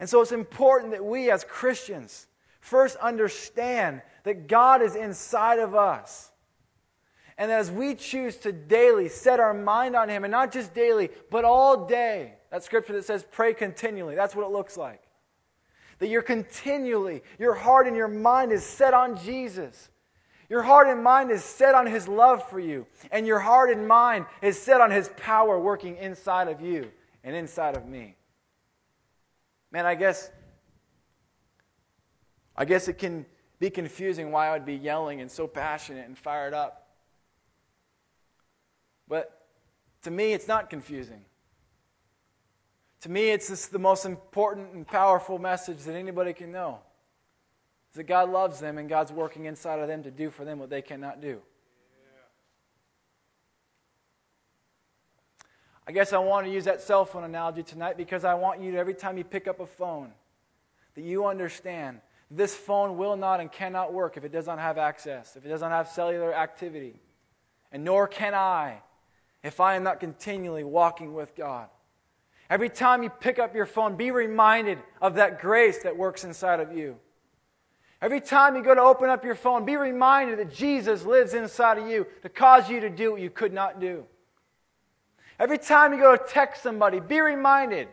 And 0.00 0.08
so 0.08 0.20
it's 0.20 0.32
important 0.32 0.92
that 0.92 1.04
we 1.04 1.30
as 1.30 1.44
Christians 1.44 2.26
first 2.60 2.96
understand 2.96 4.02
that 4.24 4.48
God 4.48 4.82
is 4.82 4.96
inside 4.96 5.58
of 5.58 5.74
us. 5.74 6.30
And 7.36 7.50
as 7.50 7.70
we 7.70 7.94
choose 7.94 8.36
to 8.38 8.52
daily 8.52 9.08
set 9.08 9.40
our 9.40 9.54
mind 9.54 9.94
on 9.96 10.08
Him, 10.08 10.24
and 10.24 10.30
not 10.30 10.52
just 10.52 10.74
daily, 10.74 11.10
but 11.30 11.44
all 11.44 11.86
day, 11.86 12.34
that 12.54 12.62
scripture 12.62 12.92
that 12.92 13.04
says 13.04 13.26
pray 13.32 13.52
continually, 13.52 14.14
that's 14.14 14.36
what 14.36 14.46
it 14.46 14.52
looks 14.52 14.76
like. 14.76 15.02
That 15.98 16.06
you're 16.06 16.22
continually, 16.22 17.24
your 17.36 17.52
heart 17.52 17.88
and 17.88 17.96
your 17.96 18.06
mind 18.06 18.52
is 18.52 18.62
set 18.62 18.94
on 18.94 19.18
Jesus. 19.18 19.90
Your 20.48 20.62
heart 20.62 20.86
and 20.86 21.02
mind 21.02 21.32
is 21.32 21.42
set 21.42 21.74
on 21.74 21.84
His 21.84 22.06
love 22.06 22.48
for 22.48 22.60
you. 22.60 22.86
And 23.10 23.26
your 23.26 23.40
heart 23.40 23.70
and 23.70 23.88
mind 23.88 24.26
is 24.40 24.56
set 24.56 24.80
on 24.80 24.92
His 24.92 25.10
power 25.16 25.58
working 25.58 25.96
inside 25.96 26.46
of 26.46 26.60
you 26.60 26.92
and 27.24 27.34
inside 27.34 27.76
of 27.76 27.88
me. 27.88 28.14
Man, 29.72 29.84
I 29.84 29.96
guess, 29.96 30.30
I 32.56 32.66
guess 32.66 32.86
it 32.86 32.98
can 32.98 33.26
be 33.58 33.68
confusing 33.68 34.30
why 34.30 34.46
I 34.46 34.52
would 34.52 34.64
be 34.64 34.76
yelling 34.76 35.20
and 35.20 35.28
so 35.28 35.48
passionate 35.48 36.06
and 36.06 36.16
fired 36.16 36.54
up. 36.54 36.86
But 39.08 39.44
to 40.02 40.12
me, 40.12 40.32
it's 40.32 40.46
not 40.46 40.70
confusing. 40.70 41.24
To 43.04 43.10
me, 43.10 43.28
it's 43.28 43.48
just 43.48 43.70
the 43.70 43.78
most 43.78 44.06
important 44.06 44.72
and 44.72 44.86
powerful 44.86 45.38
message 45.38 45.82
that 45.82 45.94
anybody 45.94 46.32
can 46.32 46.50
know. 46.50 46.78
Is 47.90 47.96
that 47.96 48.04
God 48.04 48.30
loves 48.30 48.60
them 48.60 48.78
and 48.78 48.88
God's 48.88 49.12
working 49.12 49.44
inside 49.44 49.78
of 49.78 49.88
them 49.88 50.02
to 50.04 50.10
do 50.10 50.30
for 50.30 50.46
them 50.46 50.58
what 50.58 50.70
they 50.70 50.80
cannot 50.80 51.20
do. 51.20 51.42
I 55.86 55.92
guess 55.92 56.14
I 56.14 56.18
want 56.18 56.46
to 56.46 56.50
use 56.50 56.64
that 56.64 56.80
cell 56.80 57.04
phone 57.04 57.24
analogy 57.24 57.62
tonight 57.62 57.98
because 57.98 58.24
I 58.24 58.32
want 58.32 58.62
you 58.62 58.72
to, 58.72 58.78
every 58.78 58.94
time 58.94 59.18
you 59.18 59.24
pick 59.24 59.46
up 59.46 59.60
a 59.60 59.66
phone, 59.66 60.10
that 60.94 61.04
you 61.04 61.26
understand 61.26 62.00
this 62.30 62.54
phone 62.56 62.96
will 62.96 63.18
not 63.18 63.38
and 63.38 63.52
cannot 63.52 63.92
work 63.92 64.16
if 64.16 64.24
it 64.24 64.32
does 64.32 64.46
not 64.46 64.58
have 64.58 64.78
access, 64.78 65.36
if 65.36 65.44
it 65.44 65.50
does 65.50 65.60
not 65.60 65.72
have 65.72 65.88
cellular 65.88 66.32
activity. 66.32 67.02
And 67.70 67.84
nor 67.84 68.08
can 68.08 68.32
I 68.32 68.80
if 69.42 69.60
I 69.60 69.74
am 69.74 69.82
not 69.82 70.00
continually 70.00 70.64
walking 70.64 71.12
with 71.12 71.36
God. 71.36 71.68
Every 72.50 72.68
time 72.68 73.02
you 73.02 73.10
pick 73.10 73.38
up 73.38 73.54
your 73.54 73.66
phone, 73.66 73.96
be 73.96 74.10
reminded 74.10 74.78
of 75.00 75.14
that 75.14 75.40
grace 75.40 75.82
that 75.82 75.96
works 75.96 76.24
inside 76.24 76.60
of 76.60 76.76
you. 76.76 76.96
Every 78.02 78.20
time 78.20 78.54
you 78.54 78.62
go 78.62 78.74
to 78.74 78.82
open 78.82 79.08
up 79.08 79.24
your 79.24 79.34
phone, 79.34 79.64
be 79.64 79.76
reminded 79.76 80.38
that 80.38 80.52
Jesus 80.52 81.04
lives 81.04 81.32
inside 81.32 81.78
of 81.78 81.88
you 81.88 82.06
to 82.22 82.28
cause 82.28 82.68
you 82.68 82.80
to 82.80 82.90
do 82.90 83.12
what 83.12 83.20
you 83.22 83.30
could 83.30 83.52
not 83.52 83.80
do. 83.80 84.04
Every 85.38 85.58
time 85.58 85.92
you 85.92 85.98
go 85.98 86.16
to 86.16 86.22
text 86.22 86.62
somebody, 86.62 87.00
be 87.00 87.20
reminded 87.20 87.88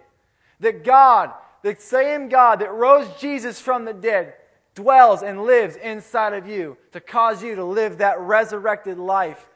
that 0.59 0.83
God, 0.83 1.31
the 1.63 1.75
same 1.79 2.27
God 2.27 2.59
that 2.59 2.73
rose 2.73 3.07
Jesus 3.19 3.61
from 3.61 3.85
the 3.85 3.93
dead, 3.93 4.33
dwells 4.75 5.23
and 5.23 5.43
lives 5.43 5.75
inside 5.77 6.33
of 6.33 6.47
you 6.47 6.77
to 6.91 6.99
cause 6.99 7.41
you 7.41 7.55
to 7.55 7.63
live 7.63 7.99
that 7.99 8.19
resurrected 8.19 8.97
life 8.97 9.47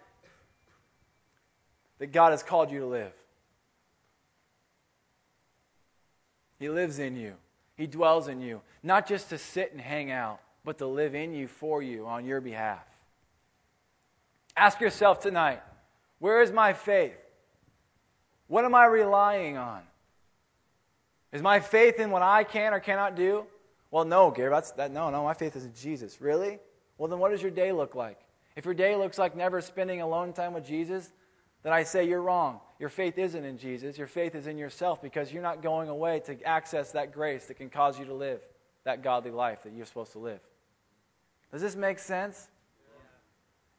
that 1.99 2.11
God 2.11 2.31
has 2.31 2.43
called 2.43 2.71
you 2.71 2.79
to 2.79 2.87
live. 2.87 3.13
He 6.65 6.69
lives 6.69 6.97
in 6.97 7.15
you. 7.15 7.35
He 7.77 7.85
dwells 7.85 8.27
in 8.27 8.41
you, 8.41 8.61
not 8.81 9.07
just 9.07 9.29
to 9.29 9.37
sit 9.37 9.71
and 9.71 9.79
hang 9.79 10.09
out, 10.09 10.39
but 10.63 10.79
to 10.79 10.87
live 10.87 11.13
in 11.13 11.31
you, 11.31 11.47
for 11.47 11.83
you, 11.83 12.07
on 12.07 12.25
your 12.25 12.41
behalf. 12.41 12.83
Ask 14.57 14.81
yourself 14.81 15.19
tonight 15.19 15.61
where 16.17 16.41
is 16.41 16.51
my 16.51 16.73
faith? 16.73 17.19
What 18.47 18.65
am 18.65 18.73
I 18.73 18.85
relying 18.85 19.57
on? 19.57 19.83
Is 21.31 21.43
my 21.43 21.59
faith 21.59 21.99
in 21.99 22.09
what 22.09 22.23
I 22.23 22.43
can 22.43 22.73
or 22.73 22.79
cannot 22.79 23.15
do? 23.15 23.45
Well, 23.91 24.03
no, 24.03 24.31
Gary, 24.31 24.49
that's 24.49 24.71
that. 24.71 24.91
No, 24.91 25.11
no, 25.11 25.23
my 25.23 25.35
faith 25.35 25.55
is 25.55 25.65
in 25.65 25.73
Jesus. 25.75 26.19
Really? 26.19 26.57
Well, 26.97 27.09
then 27.09 27.19
what 27.19 27.29
does 27.29 27.43
your 27.43 27.51
day 27.51 27.73
look 27.73 27.93
like? 27.93 28.17
If 28.55 28.65
your 28.65 28.73
day 28.73 28.95
looks 28.95 29.19
like 29.19 29.37
never 29.37 29.61
spending 29.61 30.01
alone 30.01 30.33
time 30.33 30.55
with 30.55 30.65
Jesus, 30.65 31.11
then 31.65 31.73
I 31.73 31.81
say 31.81 32.07
you're 32.07 32.21
wrong. 32.21 32.59
Your 32.77 32.89
faith 32.89 33.17
isn't 33.17 33.43
in 33.43 33.57
Jesus. 33.57 33.97
Your 33.97 34.05
faith 34.05 34.35
is 34.35 34.45
in 34.45 34.55
yourself 34.55 35.01
because 35.01 35.33
you're 35.33 35.41
not 35.41 35.63
going 35.63 35.89
away 35.89 36.19
to 36.27 36.39
access 36.43 36.91
that 36.91 37.11
grace 37.11 37.47
that 37.47 37.55
can 37.55 37.71
cause 37.71 37.97
you 37.97 38.05
to 38.05 38.13
live 38.13 38.39
that 38.83 39.01
godly 39.01 39.31
life 39.31 39.63
that 39.63 39.73
you're 39.73 39.87
supposed 39.87 40.11
to 40.11 40.19
live. 40.19 40.39
Does 41.51 41.63
this 41.63 41.75
make 41.75 41.97
sense? 41.97 42.49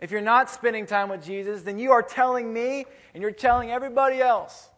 If 0.01 0.11
you're 0.11 0.21
not 0.21 0.51
spending 0.51 0.85
time 0.87 1.09
with 1.09 1.25
Jesus, 1.25 1.63
then 1.63 1.79
you 1.79 1.93
are 1.93 2.03
telling 2.03 2.53
me 2.53 2.87
and 3.15 3.23
you're 3.23 3.31
telling 3.31 3.71
everybody 3.71 4.21
else 4.21 4.69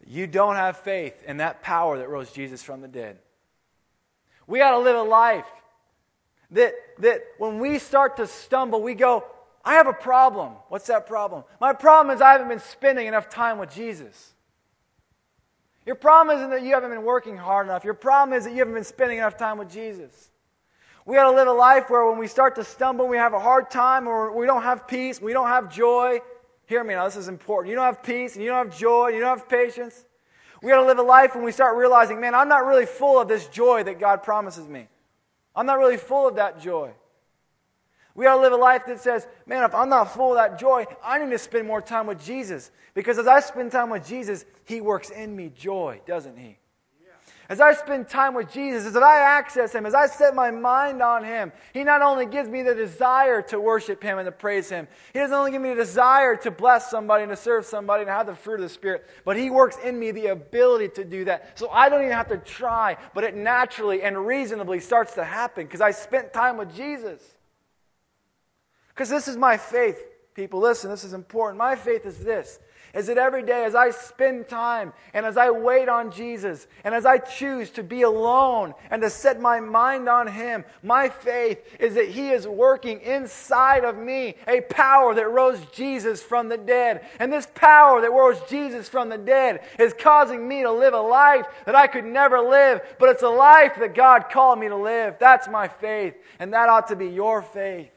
that 0.00 0.08
you 0.08 0.26
don't 0.26 0.56
have 0.56 0.78
faith 0.78 1.22
in 1.28 1.36
that 1.36 1.62
power 1.62 1.98
that 1.98 2.08
rose 2.08 2.32
Jesus 2.32 2.60
from 2.60 2.80
the 2.80 2.88
dead. 2.88 3.18
We 4.48 4.58
got 4.58 4.72
to 4.72 4.80
live 4.80 4.96
a 4.96 5.02
life 5.02 5.46
that, 6.50 6.74
that 6.98 7.22
when 7.38 7.60
we 7.60 7.78
start 7.78 8.16
to 8.16 8.26
stumble, 8.26 8.82
we 8.82 8.94
go, 8.94 9.24
I 9.66 9.74
have 9.74 9.88
a 9.88 9.92
problem. 9.92 10.52
What's 10.68 10.86
that 10.86 11.08
problem? 11.08 11.42
My 11.60 11.72
problem 11.72 12.14
is 12.14 12.22
I 12.22 12.30
haven't 12.30 12.48
been 12.48 12.60
spending 12.60 13.08
enough 13.08 13.28
time 13.28 13.58
with 13.58 13.74
Jesus. 13.74 14.34
Your 15.84 15.96
problem 15.96 16.36
isn't 16.36 16.50
that 16.50 16.62
you 16.62 16.72
haven't 16.72 16.90
been 16.90 17.02
working 17.02 17.36
hard 17.36 17.66
enough. 17.66 17.84
Your 17.84 17.94
problem 17.94 18.38
is 18.38 18.44
that 18.44 18.52
you 18.52 18.58
haven't 18.58 18.74
been 18.74 18.84
spending 18.84 19.18
enough 19.18 19.36
time 19.36 19.58
with 19.58 19.68
Jesus. 19.68 20.30
We 21.04 21.16
got 21.16 21.30
to 21.30 21.36
live 21.36 21.48
a 21.48 21.52
life 21.52 21.90
where 21.90 22.08
when 22.08 22.18
we 22.18 22.28
start 22.28 22.54
to 22.56 22.64
stumble, 22.64 23.08
we 23.08 23.16
have 23.16 23.34
a 23.34 23.40
hard 23.40 23.68
time, 23.68 24.06
or 24.06 24.36
we 24.36 24.46
don't 24.46 24.62
have 24.62 24.86
peace, 24.86 25.20
we 25.20 25.32
don't 25.32 25.48
have 25.48 25.72
joy. 25.72 26.20
Hear 26.66 26.84
me 26.84 26.94
now, 26.94 27.04
this 27.04 27.16
is 27.16 27.28
important. 27.28 27.70
You 27.70 27.76
don't 27.76 27.86
have 27.86 28.04
peace, 28.04 28.36
and 28.36 28.44
you 28.44 28.50
don't 28.50 28.68
have 28.68 28.78
joy, 28.78 29.06
and 29.06 29.14
you 29.14 29.20
don't 29.20 29.36
have 29.38 29.48
patience. 29.48 30.04
We 30.62 30.70
got 30.70 30.80
to 30.80 30.86
live 30.86 30.98
a 30.98 31.02
life 31.02 31.34
when 31.34 31.44
we 31.44 31.52
start 31.52 31.76
realizing, 31.76 32.20
man, 32.20 32.36
I'm 32.36 32.48
not 32.48 32.64
really 32.66 32.86
full 32.86 33.20
of 33.20 33.26
this 33.26 33.46
joy 33.48 33.82
that 33.84 33.98
God 33.98 34.22
promises 34.22 34.68
me. 34.68 34.88
I'm 35.54 35.66
not 35.66 35.78
really 35.78 35.96
full 35.96 36.28
of 36.28 36.36
that 36.36 36.60
joy. 36.60 36.92
We 38.16 38.24
got 38.24 38.36
to 38.36 38.40
live 38.40 38.54
a 38.54 38.56
life 38.56 38.86
that 38.86 38.98
says, 38.98 39.28
man, 39.46 39.62
if 39.62 39.74
I'm 39.74 39.90
not 39.90 40.14
full 40.14 40.30
of 40.32 40.36
that 40.36 40.58
joy, 40.58 40.86
I 41.04 41.22
need 41.22 41.30
to 41.30 41.38
spend 41.38 41.66
more 41.66 41.82
time 41.82 42.06
with 42.06 42.24
Jesus. 42.24 42.70
Because 42.94 43.18
as 43.18 43.26
I 43.26 43.40
spend 43.40 43.70
time 43.70 43.90
with 43.90 44.06
Jesus, 44.06 44.46
He 44.64 44.80
works 44.80 45.10
in 45.10 45.36
me 45.36 45.52
joy, 45.54 46.00
doesn't 46.06 46.38
He? 46.38 46.58
As 47.48 47.60
I 47.60 47.74
spend 47.74 48.08
time 48.08 48.34
with 48.34 48.50
Jesus, 48.50 48.86
as 48.86 48.96
I 48.96 49.18
access 49.20 49.72
Him, 49.72 49.86
as 49.86 49.94
I 49.94 50.06
set 50.06 50.34
my 50.34 50.50
mind 50.50 51.00
on 51.00 51.22
Him, 51.22 51.52
He 51.74 51.84
not 51.84 52.02
only 52.02 52.26
gives 52.26 52.48
me 52.48 52.62
the 52.62 52.74
desire 52.74 53.40
to 53.42 53.60
worship 53.60 54.02
Him 54.02 54.18
and 54.18 54.26
to 54.26 54.32
praise 54.32 54.68
Him, 54.68 54.88
He 55.12 55.18
doesn't 55.18 55.36
only 55.36 55.52
give 55.52 55.62
me 55.62 55.68
the 55.68 55.76
desire 55.76 56.34
to 56.36 56.50
bless 56.50 56.90
somebody 56.90 57.22
and 57.22 57.30
to 57.30 57.36
serve 57.36 57.64
somebody 57.64 58.00
and 58.00 58.10
have 58.10 58.26
the 58.26 58.34
fruit 58.34 58.56
of 58.56 58.62
the 58.62 58.68
Spirit, 58.68 59.06
but 59.24 59.36
He 59.36 59.50
works 59.50 59.76
in 59.84 59.96
me 59.98 60.10
the 60.10 60.28
ability 60.28 60.88
to 60.94 61.04
do 61.04 61.26
that. 61.26 61.56
So 61.58 61.68
I 61.68 61.88
don't 61.88 62.00
even 62.00 62.12
have 62.12 62.28
to 62.28 62.38
try, 62.38 62.96
but 63.14 63.22
it 63.22 63.36
naturally 63.36 64.02
and 64.02 64.26
reasonably 64.26 64.80
starts 64.80 65.14
to 65.14 65.22
happen 65.22 65.66
because 65.66 65.82
I 65.82 65.92
spent 65.92 66.32
time 66.32 66.56
with 66.56 66.74
Jesus. 66.74 67.35
Because 68.96 69.10
this 69.10 69.28
is 69.28 69.36
my 69.36 69.58
faith, 69.58 70.02
people. 70.34 70.58
Listen, 70.58 70.90
this 70.90 71.04
is 71.04 71.12
important. 71.12 71.58
My 71.58 71.76
faith 71.76 72.06
is 72.06 72.18
this 72.18 72.58
is 72.96 73.08
that 73.08 73.18
every 73.18 73.42
day 73.42 73.64
as 73.64 73.74
I 73.74 73.90
spend 73.90 74.48
time 74.48 74.94
and 75.12 75.26
as 75.26 75.36
I 75.36 75.50
wait 75.50 75.86
on 75.86 76.10
Jesus 76.10 76.66
and 76.82 76.94
as 76.94 77.04
I 77.04 77.18
choose 77.18 77.70
to 77.72 77.82
be 77.82 78.02
alone 78.02 78.72
and 78.90 79.02
to 79.02 79.10
set 79.10 79.38
my 79.38 79.60
mind 79.60 80.08
on 80.08 80.26
Him, 80.26 80.64
my 80.82 81.10
faith 81.10 81.62
is 81.78 81.94
that 81.96 82.08
He 82.08 82.30
is 82.30 82.48
working 82.48 83.02
inside 83.02 83.84
of 83.84 83.98
me 83.98 84.36
a 84.48 84.62
power 84.62 85.14
that 85.14 85.30
rose 85.30 85.60
Jesus 85.74 86.22
from 86.22 86.48
the 86.48 86.56
dead. 86.56 87.04
And 87.20 87.30
this 87.30 87.46
power 87.54 88.00
that 88.00 88.10
rose 88.10 88.40
Jesus 88.48 88.88
from 88.88 89.10
the 89.10 89.18
dead 89.18 89.60
is 89.78 89.92
causing 89.92 90.48
me 90.48 90.62
to 90.62 90.72
live 90.72 90.94
a 90.94 91.00
life 91.00 91.44
that 91.66 91.74
I 91.74 91.88
could 91.88 92.06
never 92.06 92.40
live, 92.40 92.80
but 92.98 93.10
it's 93.10 93.22
a 93.22 93.28
life 93.28 93.74
that 93.78 93.94
God 93.94 94.30
called 94.30 94.58
me 94.58 94.68
to 94.68 94.76
live. 94.76 95.16
That's 95.20 95.48
my 95.48 95.68
faith, 95.68 96.14
and 96.38 96.54
that 96.54 96.70
ought 96.70 96.88
to 96.88 96.96
be 96.96 97.08
your 97.08 97.42
faith. 97.42 97.90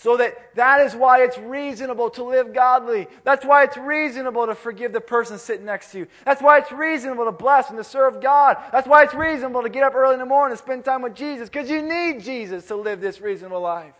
So 0.00 0.16
that 0.16 0.54
that 0.54 0.80
is 0.80 0.96
why 0.96 1.24
it's 1.24 1.36
reasonable 1.36 2.08
to 2.12 2.24
live 2.24 2.54
godly. 2.54 3.06
That's 3.22 3.44
why 3.44 3.64
it's 3.64 3.76
reasonable 3.76 4.46
to 4.46 4.54
forgive 4.54 4.94
the 4.94 5.00
person 5.02 5.36
sitting 5.36 5.66
next 5.66 5.92
to 5.92 5.98
you. 5.98 6.06
That's 6.24 6.40
why 6.40 6.56
it's 6.56 6.72
reasonable 6.72 7.26
to 7.26 7.32
bless 7.32 7.68
and 7.68 7.76
to 7.76 7.84
serve 7.84 8.18
God. 8.22 8.56
That's 8.72 8.88
why 8.88 9.02
it's 9.02 9.12
reasonable 9.12 9.62
to 9.62 9.68
get 9.68 9.82
up 9.82 9.94
early 9.94 10.14
in 10.14 10.18
the 10.18 10.24
morning 10.24 10.52
and 10.52 10.58
spend 10.58 10.86
time 10.86 11.02
with 11.02 11.14
Jesus 11.14 11.50
because 11.50 11.68
you 11.68 11.82
need 11.82 12.22
Jesus 12.22 12.66
to 12.68 12.76
live 12.76 13.02
this 13.02 13.20
reasonable 13.20 13.60
life. 13.60 13.92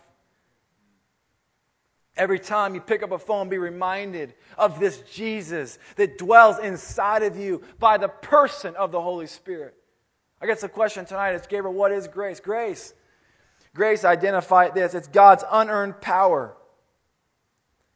Every 2.17 2.39
time 2.39 2.73
you 2.73 2.81
pick 2.81 3.03
up 3.03 3.11
a 3.11 3.19
phone, 3.19 3.47
be 3.47 3.59
reminded 3.59 4.33
of 4.57 4.79
this 4.79 5.01
Jesus 5.01 5.77
that 5.97 6.17
dwells 6.17 6.57
inside 6.57 7.21
of 7.21 7.37
you 7.37 7.61
by 7.77 7.99
the 7.99 8.07
person 8.07 8.75
of 8.75 8.91
the 8.91 8.99
Holy 8.99 9.27
Spirit. 9.27 9.75
I 10.41 10.47
guess 10.47 10.61
the 10.61 10.69
question 10.69 11.05
tonight 11.05 11.33
is, 11.33 11.45
Gabriel, 11.45 11.75
what 11.75 11.91
is 11.91 12.07
grace? 12.07 12.39
Grace 12.39 12.95
Grace 13.73 14.03
identified 14.03 14.73
this 14.73 14.93
it's 14.93 15.07
God's 15.07 15.43
unearned 15.49 16.01
power 16.01 16.55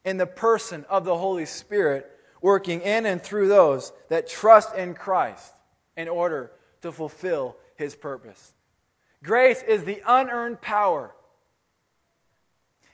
in 0.03 0.17
the 0.17 0.27
person 0.27 0.85
of 0.89 1.03
the 1.03 1.17
Holy 1.17 1.45
Spirit 1.45 2.09
working 2.41 2.81
in 2.81 3.05
and 3.05 3.21
through 3.21 3.47
those 3.47 3.91
that 4.09 4.29
trust 4.29 4.75
in 4.75 4.93
Christ 4.93 5.53
in 5.97 6.07
order 6.07 6.51
to 6.81 6.91
fulfill 6.91 7.57
his 7.75 7.95
purpose. 7.95 8.53
Grace 9.23 9.63
is 9.63 9.83
the 9.83 10.01
unearned 10.07 10.61
power 10.61 11.13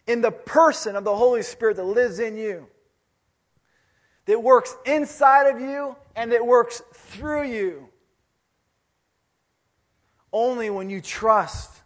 in 0.08 0.22
the 0.22 0.32
person 0.32 0.96
of 0.96 1.04
the 1.04 1.16
Holy 1.16 1.44
Spirit 1.44 1.78
that 1.78 1.84
lives 1.84 2.20
in 2.20 2.38
you, 2.38 2.68
that 4.26 4.42
works 4.42 4.76
inside 4.86 5.54
of 5.54 5.60
you 5.60 5.96
and 6.16 6.32
that 6.32 6.46
works 6.46 6.82
through 6.94 7.44
you. 7.44 7.90
Only 10.34 10.70
when 10.70 10.90
you 10.90 11.02
trust 11.02 11.81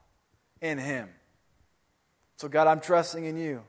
in 0.66 0.78
Him. 0.78 1.10
So, 2.38 2.48
God, 2.48 2.68
I'm 2.68 2.82
trusting 2.82 3.24
in 3.24 3.38
you. 3.38 3.62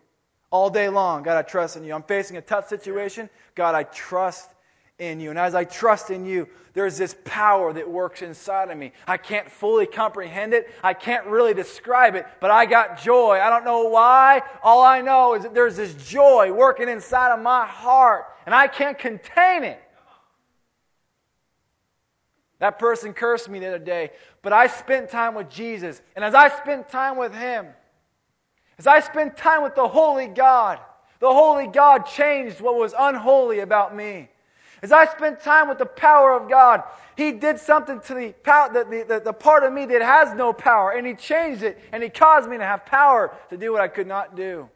All 0.50 0.70
day 0.70 0.88
long, 0.88 1.22
God, 1.22 1.36
I 1.36 1.42
trust 1.42 1.76
in 1.76 1.84
you. 1.84 1.94
I'm 1.94 2.02
facing 2.02 2.36
a 2.36 2.40
tough 2.40 2.68
situation. 2.68 3.28
God, 3.54 3.74
I 3.74 3.82
trust 3.82 4.50
in 4.98 5.20
you. 5.20 5.30
And 5.30 5.38
as 5.38 5.54
I 5.54 5.64
trust 5.64 6.10
in 6.10 6.24
you, 6.24 6.48
there's 6.72 6.96
this 6.96 7.14
power 7.24 7.72
that 7.72 7.88
works 7.88 8.22
inside 8.22 8.70
of 8.70 8.78
me. 8.78 8.92
I 9.06 9.18
can't 9.18 9.50
fully 9.50 9.86
comprehend 9.86 10.54
it. 10.54 10.70
I 10.82 10.94
can't 10.94 11.26
really 11.26 11.52
describe 11.52 12.14
it, 12.14 12.26
but 12.40 12.50
I 12.50 12.64
got 12.64 13.00
joy. 13.02 13.38
I 13.42 13.50
don't 13.50 13.64
know 13.64 13.88
why. 13.88 14.42
All 14.62 14.82
I 14.82 15.02
know 15.02 15.34
is 15.34 15.42
that 15.42 15.54
there's 15.54 15.76
this 15.76 15.94
joy 15.94 16.52
working 16.52 16.88
inside 16.88 17.34
of 17.34 17.42
my 17.42 17.66
heart, 17.66 18.24
and 18.46 18.54
I 18.54 18.68
can't 18.68 18.98
contain 18.98 19.64
it. 19.64 19.80
That 22.58 22.78
person 22.78 23.12
cursed 23.12 23.48
me 23.48 23.58
the 23.58 23.68
other 23.68 23.78
day, 23.78 24.10
but 24.42 24.52
I 24.52 24.66
spent 24.66 25.10
time 25.10 25.34
with 25.34 25.50
Jesus. 25.50 26.00
And 26.14 26.24
as 26.24 26.34
I 26.34 26.48
spent 26.48 26.88
time 26.88 27.16
with 27.18 27.34
Him, 27.34 27.66
as 28.78 28.86
I 28.86 29.00
spent 29.00 29.36
time 29.36 29.62
with 29.62 29.74
the 29.74 29.88
Holy 29.88 30.26
God, 30.26 30.78
The 31.18 31.32
holy 31.32 31.66
God 31.66 32.06
changed 32.06 32.60
what 32.60 32.76
was 32.76 32.94
unholy 32.98 33.60
about 33.60 33.94
me. 33.96 34.28
As 34.82 34.92
I 34.92 35.06
spent 35.06 35.40
time 35.40 35.68
with 35.68 35.78
the 35.78 35.86
power 35.86 36.38
of 36.38 36.50
God, 36.50 36.82
He 37.16 37.32
did 37.32 37.58
something 37.58 38.00
to 38.00 38.14
the, 38.14 38.32
power, 38.32 38.72
the, 38.72 39.04
the, 39.08 39.20
the, 39.20 39.32
part 39.32 39.62
of 39.62 39.72
me 39.72 39.86
that 39.86 40.02
has 40.02 40.34
no 40.34 40.52
power, 40.52 40.92
and 40.92 41.06
He 41.06 41.14
changed 41.14 41.62
it, 41.62 41.78
and 41.92 42.02
He 42.02 42.10
caused 42.10 42.48
me 42.48 42.58
to 42.58 42.64
have 42.64 42.84
power 42.84 43.34
to 43.48 43.56
do 43.56 43.72
what 43.72 43.80
I 43.80 43.88
could 43.88 44.06
not 44.06 44.36
do. 44.36 44.68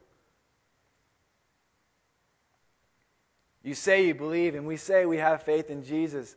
You 3.63 3.75
say 3.75 4.07
you 4.07 4.15
believe, 4.15 4.55
and 4.55 4.67
we 4.67 4.79
say 4.79 5.05
we 5.05 5.19
have 5.19 5.43
faith 5.43 5.69
in 5.69 5.85
Jesus. 5.85 6.35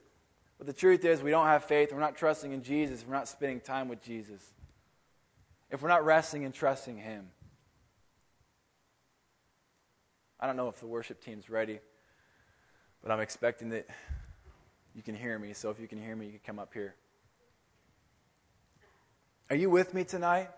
But 0.58 0.68
the 0.68 0.74
truth 0.74 1.04
is, 1.04 1.22
we 1.22 1.32
don't 1.32 1.48
have 1.48 1.64
faith. 1.66 1.92
We're 1.92 2.00
not 2.00 2.16
trusting 2.16 2.52
in 2.52 2.64
Jesus. 2.64 3.04
We're 3.08 3.16
not 3.16 3.28
spending 3.28 3.60
time 3.60 3.88
with 3.88 4.02
Jesus. 4.02 4.42
If 5.72 5.82
we're 5.82 5.90
not 5.90 6.06
resting 6.06 6.46
and 6.46 6.54
trusting 6.54 6.98
Him. 6.98 7.30
I 10.40 10.48
don't 10.48 10.56
know 10.56 10.68
if 10.68 10.80
the 10.80 10.88
worship 10.88 11.24
team's 11.24 11.50
ready, 11.50 11.80
but 13.02 13.12
I'm 13.12 13.22
expecting 13.22 13.70
that 13.70 13.88
you 14.94 15.02
can 15.02 15.16
hear 15.16 15.40
me. 15.40 15.54
So 15.54 15.70
if 15.70 15.80
you 15.80 15.88
can 15.88 16.02
hear 16.02 16.16
me, 16.16 16.26
you 16.26 16.32
can 16.34 16.42
come 16.46 16.60
up 16.60 16.74
here. 16.74 16.96
Are 19.50 19.56
you 19.56 19.70
with 19.70 19.94
me 19.94 20.04
tonight? 20.04 20.50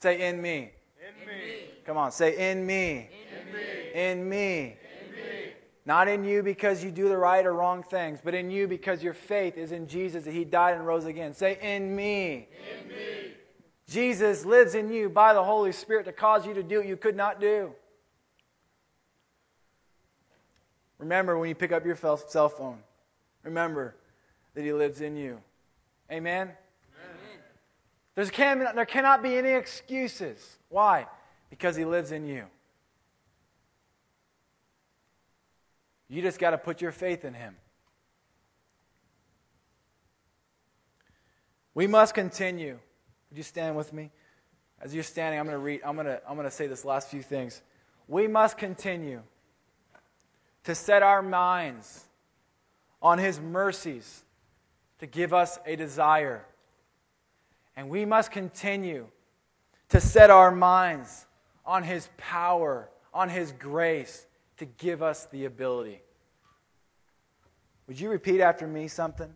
Say, 0.00 0.28
in 0.28 0.42
me. 0.42 0.72
In 0.98 1.26
me. 1.26 1.66
Come 1.84 1.96
on, 1.96 2.10
say, 2.10 2.50
in 2.50 2.66
me. 2.66 3.08
In 3.34 3.52
me. 3.52 3.60
In 3.94 4.28
me. 4.28 4.28
In 4.28 4.28
me. 4.28 4.76
Not 5.84 6.06
in 6.06 6.24
you 6.24 6.42
because 6.42 6.84
you 6.84 6.92
do 6.92 7.08
the 7.08 7.16
right 7.16 7.44
or 7.44 7.52
wrong 7.52 7.82
things, 7.82 8.20
but 8.22 8.34
in 8.34 8.50
you 8.50 8.68
because 8.68 9.02
your 9.02 9.14
faith 9.14 9.56
is 9.56 9.72
in 9.72 9.88
Jesus 9.88 10.24
that 10.24 10.32
He 10.32 10.44
died 10.44 10.76
and 10.76 10.86
rose 10.86 11.06
again. 11.06 11.34
Say, 11.34 11.58
in 11.60 11.94
me. 11.94 12.48
In 12.80 12.88
me. 12.88 13.32
Jesus 13.88 14.44
lives 14.44 14.74
in 14.74 14.92
you 14.92 15.08
by 15.08 15.34
the 15.34 15.42
Holy 15.42 15.72
Spirit 15.72 16.06
to 16.06 16.12
cause 16.12 16.46
you 16.46 16.54
to 16.54 16.62
do 16.62 16.78
what 16.78 16.86
you 16.86 16.96
could 16.96 17.16
not 17.16 17.40
do. 17.40 17.72
Remember 20.98 21.36
when 21.36 21.48
you 21.48 21.54
pick 21.56 21.72
up 21.72 21.84
your 21.84 21.96
cell 21.96 22.48
phone, 22.48 22.78
remember 23.42 23.96
that 24.54 24.62
He 24.62 24.72
lives 24.72 25.00
in 25.00 25.16
you. 25.16 25.40
Amen? 26.12 26.52
Amen. 28.16 28.30
Can, 28.30 28.68
there 28.76 28.86
cannot 28.86 29.20
be 29.20 29.36
any 29.36 29.50
excuses. 29.50 30.58
Why? 30.68 31.08
Because 31.50 31.74
He 31.74 31.84
lives 31.84 32.12
in 32.12 32.24
you. 32.24 32.44
You 36.12 36.20
just 36.20 36.38
got 36.38 36.50
to 36.50 36.58
put 36.58 36.82
your 36.82 36.92
faith 36.92 37.24
in 37.24 37.32
Him. 37.32 37.56
We 41.72 41.86
must 41.86 42.12
continue. 42.12 42.78
Would 43.30 43.38
you 43.38 43.42
stand 43.42 43.76
with 43.76 43.94
me? 43.94 44.10
As 44.82 44.94
you're 44.94 45.04
standing, 45.04 45.40
I'm 45.40 45.46
going 45.46 45.56
to 45.56 45.64
read, 45.64 45.80
I'm 45.82 45.94
going 45.94 46.06
to, 46.06 46.20
I'm 46.28 46.34
going 46.34 46.46
to 46.46 46.54
say 46.54 46.66
this 46.66 46.84
last 46.84 47.08
few 47.08 47.22
things. 47.22 47.62
We 48.08 48.28
must 48.28 48.58
continue 48.58 49.22
to 50.64 50.74
set 50.74 51.02
our 51.02 51.22
minds 51.22 52.04
on 53.00 53.16
His 53.16 53.40
mercies 53.40 54.22
to 54.98 55.06
give 55.06 55.32
us 55.32 55.58
a 55.64 55.76
desire. 55.76 56.44
And 57.74 57.88
we 57.88 58.04
must 58.04 58.30
continue 58.30 59.06
to 59.88 59.98
set 59.98 60.28
our 60.28 60.50
minds 60.50 61.24
on 61.64 61.84
His 61.84 62.10
power, 62.18 62.90
on 63.14 63.30
His 63.30 63.50
grace 63.52 64.26
to 64.62 64.66
give 64.66 65.02
us 65.02 65.26
the 65.32 65.44
ability. 65.44 66.00
Would 67.88 67.98
you 67.98 68.08
repeat 68.10 68.40
after 68.40 68.64
me 68.64 68.86
something? 68.86 69.32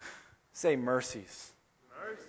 Say 0.54 0.74
mercies. 0.74 1.52
Mercies. 2.02 2.24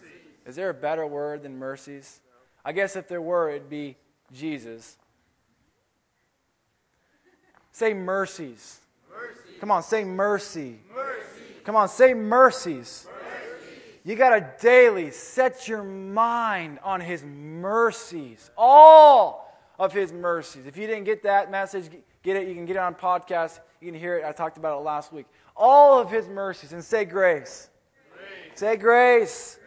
Is 0.46 0.58
there 0.58 0.70
a 0.70 0.74
better 0.74 1.08
word 1.08 1.44
than 1.44 1.58
mercies? 1.58 2.20
I 2.66 2.74
guess 2.74 2.98
if 2.98 3.08
there 3.08 3.22
were, 3.22 3.52
it'd 3.52 3.70
be 3.70 3.96
Jesus. 4.34 4.98
Say 7.72 7.94
mercies. 7.94 8.82
Mercy. 9.10 9.60
Come 9.62 9.72
on, 9.72 9.82
say 9.82 10.04
mercy. 10.04 10.82
Mercy. 10.94 11.42
Come 11.64 11.78
on, 11.78 11.88
say 11.88 12.14
mercies. 12.14 13.08
Mercy. 13.08 13.17
You 14.08 14.16
got 14.16 14.30
to 14.30 14.50
daily 14.66 15.12
set 15.12 15.68
your 15.68 15.84
mind 15.84 16.80
on 16.82 17.02
His 17.02 17.26
mercies. 17.26 18.50
All 18.58 19.54
of 19.78 19.92
His 19.92 20.14
mercies. 20.14 20.66
If 20.66 20.78
you 20.78 20.88
didn't 20.88 21.04
get 21.04 21.24
that 21.24 21.52
message, 21.52 21.90
get 22.24 22.38
it. 22.38 22.48
You 22.48 22.56
can 22.56 22.66
get 22.66 22.78
it 22.78 22.80
on 22.80 22.96
podcast. 22.96 23.60
You 23.82 23.92
can 23.92 24.00
hear 24.00 24.18
it. 24.18 24.24
I 24.24 24.32
talked 24.32 24.56
about 24.56 24.80
it 24.80 24.84
last 24.84 25.12
week. 25.12 25.26
All 25.58 26.00
of 26.00 26.10
His 26.10 26.30
mercies. 26.30 26.72
And 26.72 26.82
say 26.82 27.04
grace. 27.04 27.70
Grace. 28.14 28.58
Say 28.58 28.78
grace. 28.78 29.60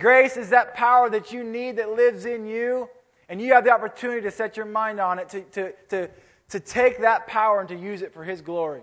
Grace 0.00 0.36
is 0.36 0.50
that 0.50 0.74
power 0.74 1.08
that 1.08 1.30
you 1.30 1.44
need 1.44 1.76
that 1.76 1.90
lives 1.90 2.24
in 2.24 2.44
you, 2.44 2.88
and 3.28 3.40
you 3.40 3.52
have 3.52 3.62
the 3.62 3.70
opportunity 3.70 4.20
to 4.22 4.32
set 4.32 4.56
your 4.56 4.66
mind 4.66 4.98
on 4.98 5.20
it, 5.20 5.28
to, 5.28 5.42
to, 5.42 5.72
to, 5.90 6.10
to 6.48 6.58
take 6.58 7.02
that 7.02 7.28
power 7.28 7.60
and 7.60 7.68
to 7.68 7.76
use 7.76 8.02
it 8.02 8.12
for 8.12 8.24
His 8.24 8.40
glory. 8.40 8.82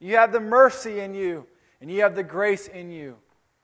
You 0.00 0.16
have 0.16 0.32
the 0.32 0.40
mercy 0.40 0.98
in 0.98 1.14
you, 1.14 1.46
and 1.80 1.88
you 1.88 2.02
have 2.02 2.16
the 2.16 2.24
grace 2.24 2.66
in 2.66 2.90
you 2.90 3.18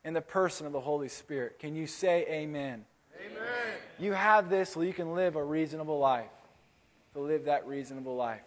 in 0.09 0.15
the 0.15 0.23
person 0.23 0.67
of 0.67 0.73
the 0.73 0.81
Holy 0.81 1.07
Spirit. 1.07 1.59
Can 1.59 1.75
you 1.75 1.87
say 1.87 2.25
amen? 2.31 2.87
Amen. 3.21 3.75
You 3.99 4.15
have 4.15 4.49
this 4.49 4.71
so 4.71 4.81
you 4.81 4.95
can 4.95 5.15
live 5.15 5.37
a 5.37 5.45
reasonable 5.45 5.99
life, 5.99 6.31
to 7.13 7.21
live 7.21 7.45
that 7.45 7.67
reasonable 7.67 8.17
life. 8.17 8.41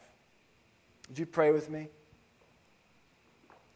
Would 1.07 1.20
you 1.20 1.28
pray 1.28 1.51
with 1.51 1.70
me? 1.70 1.89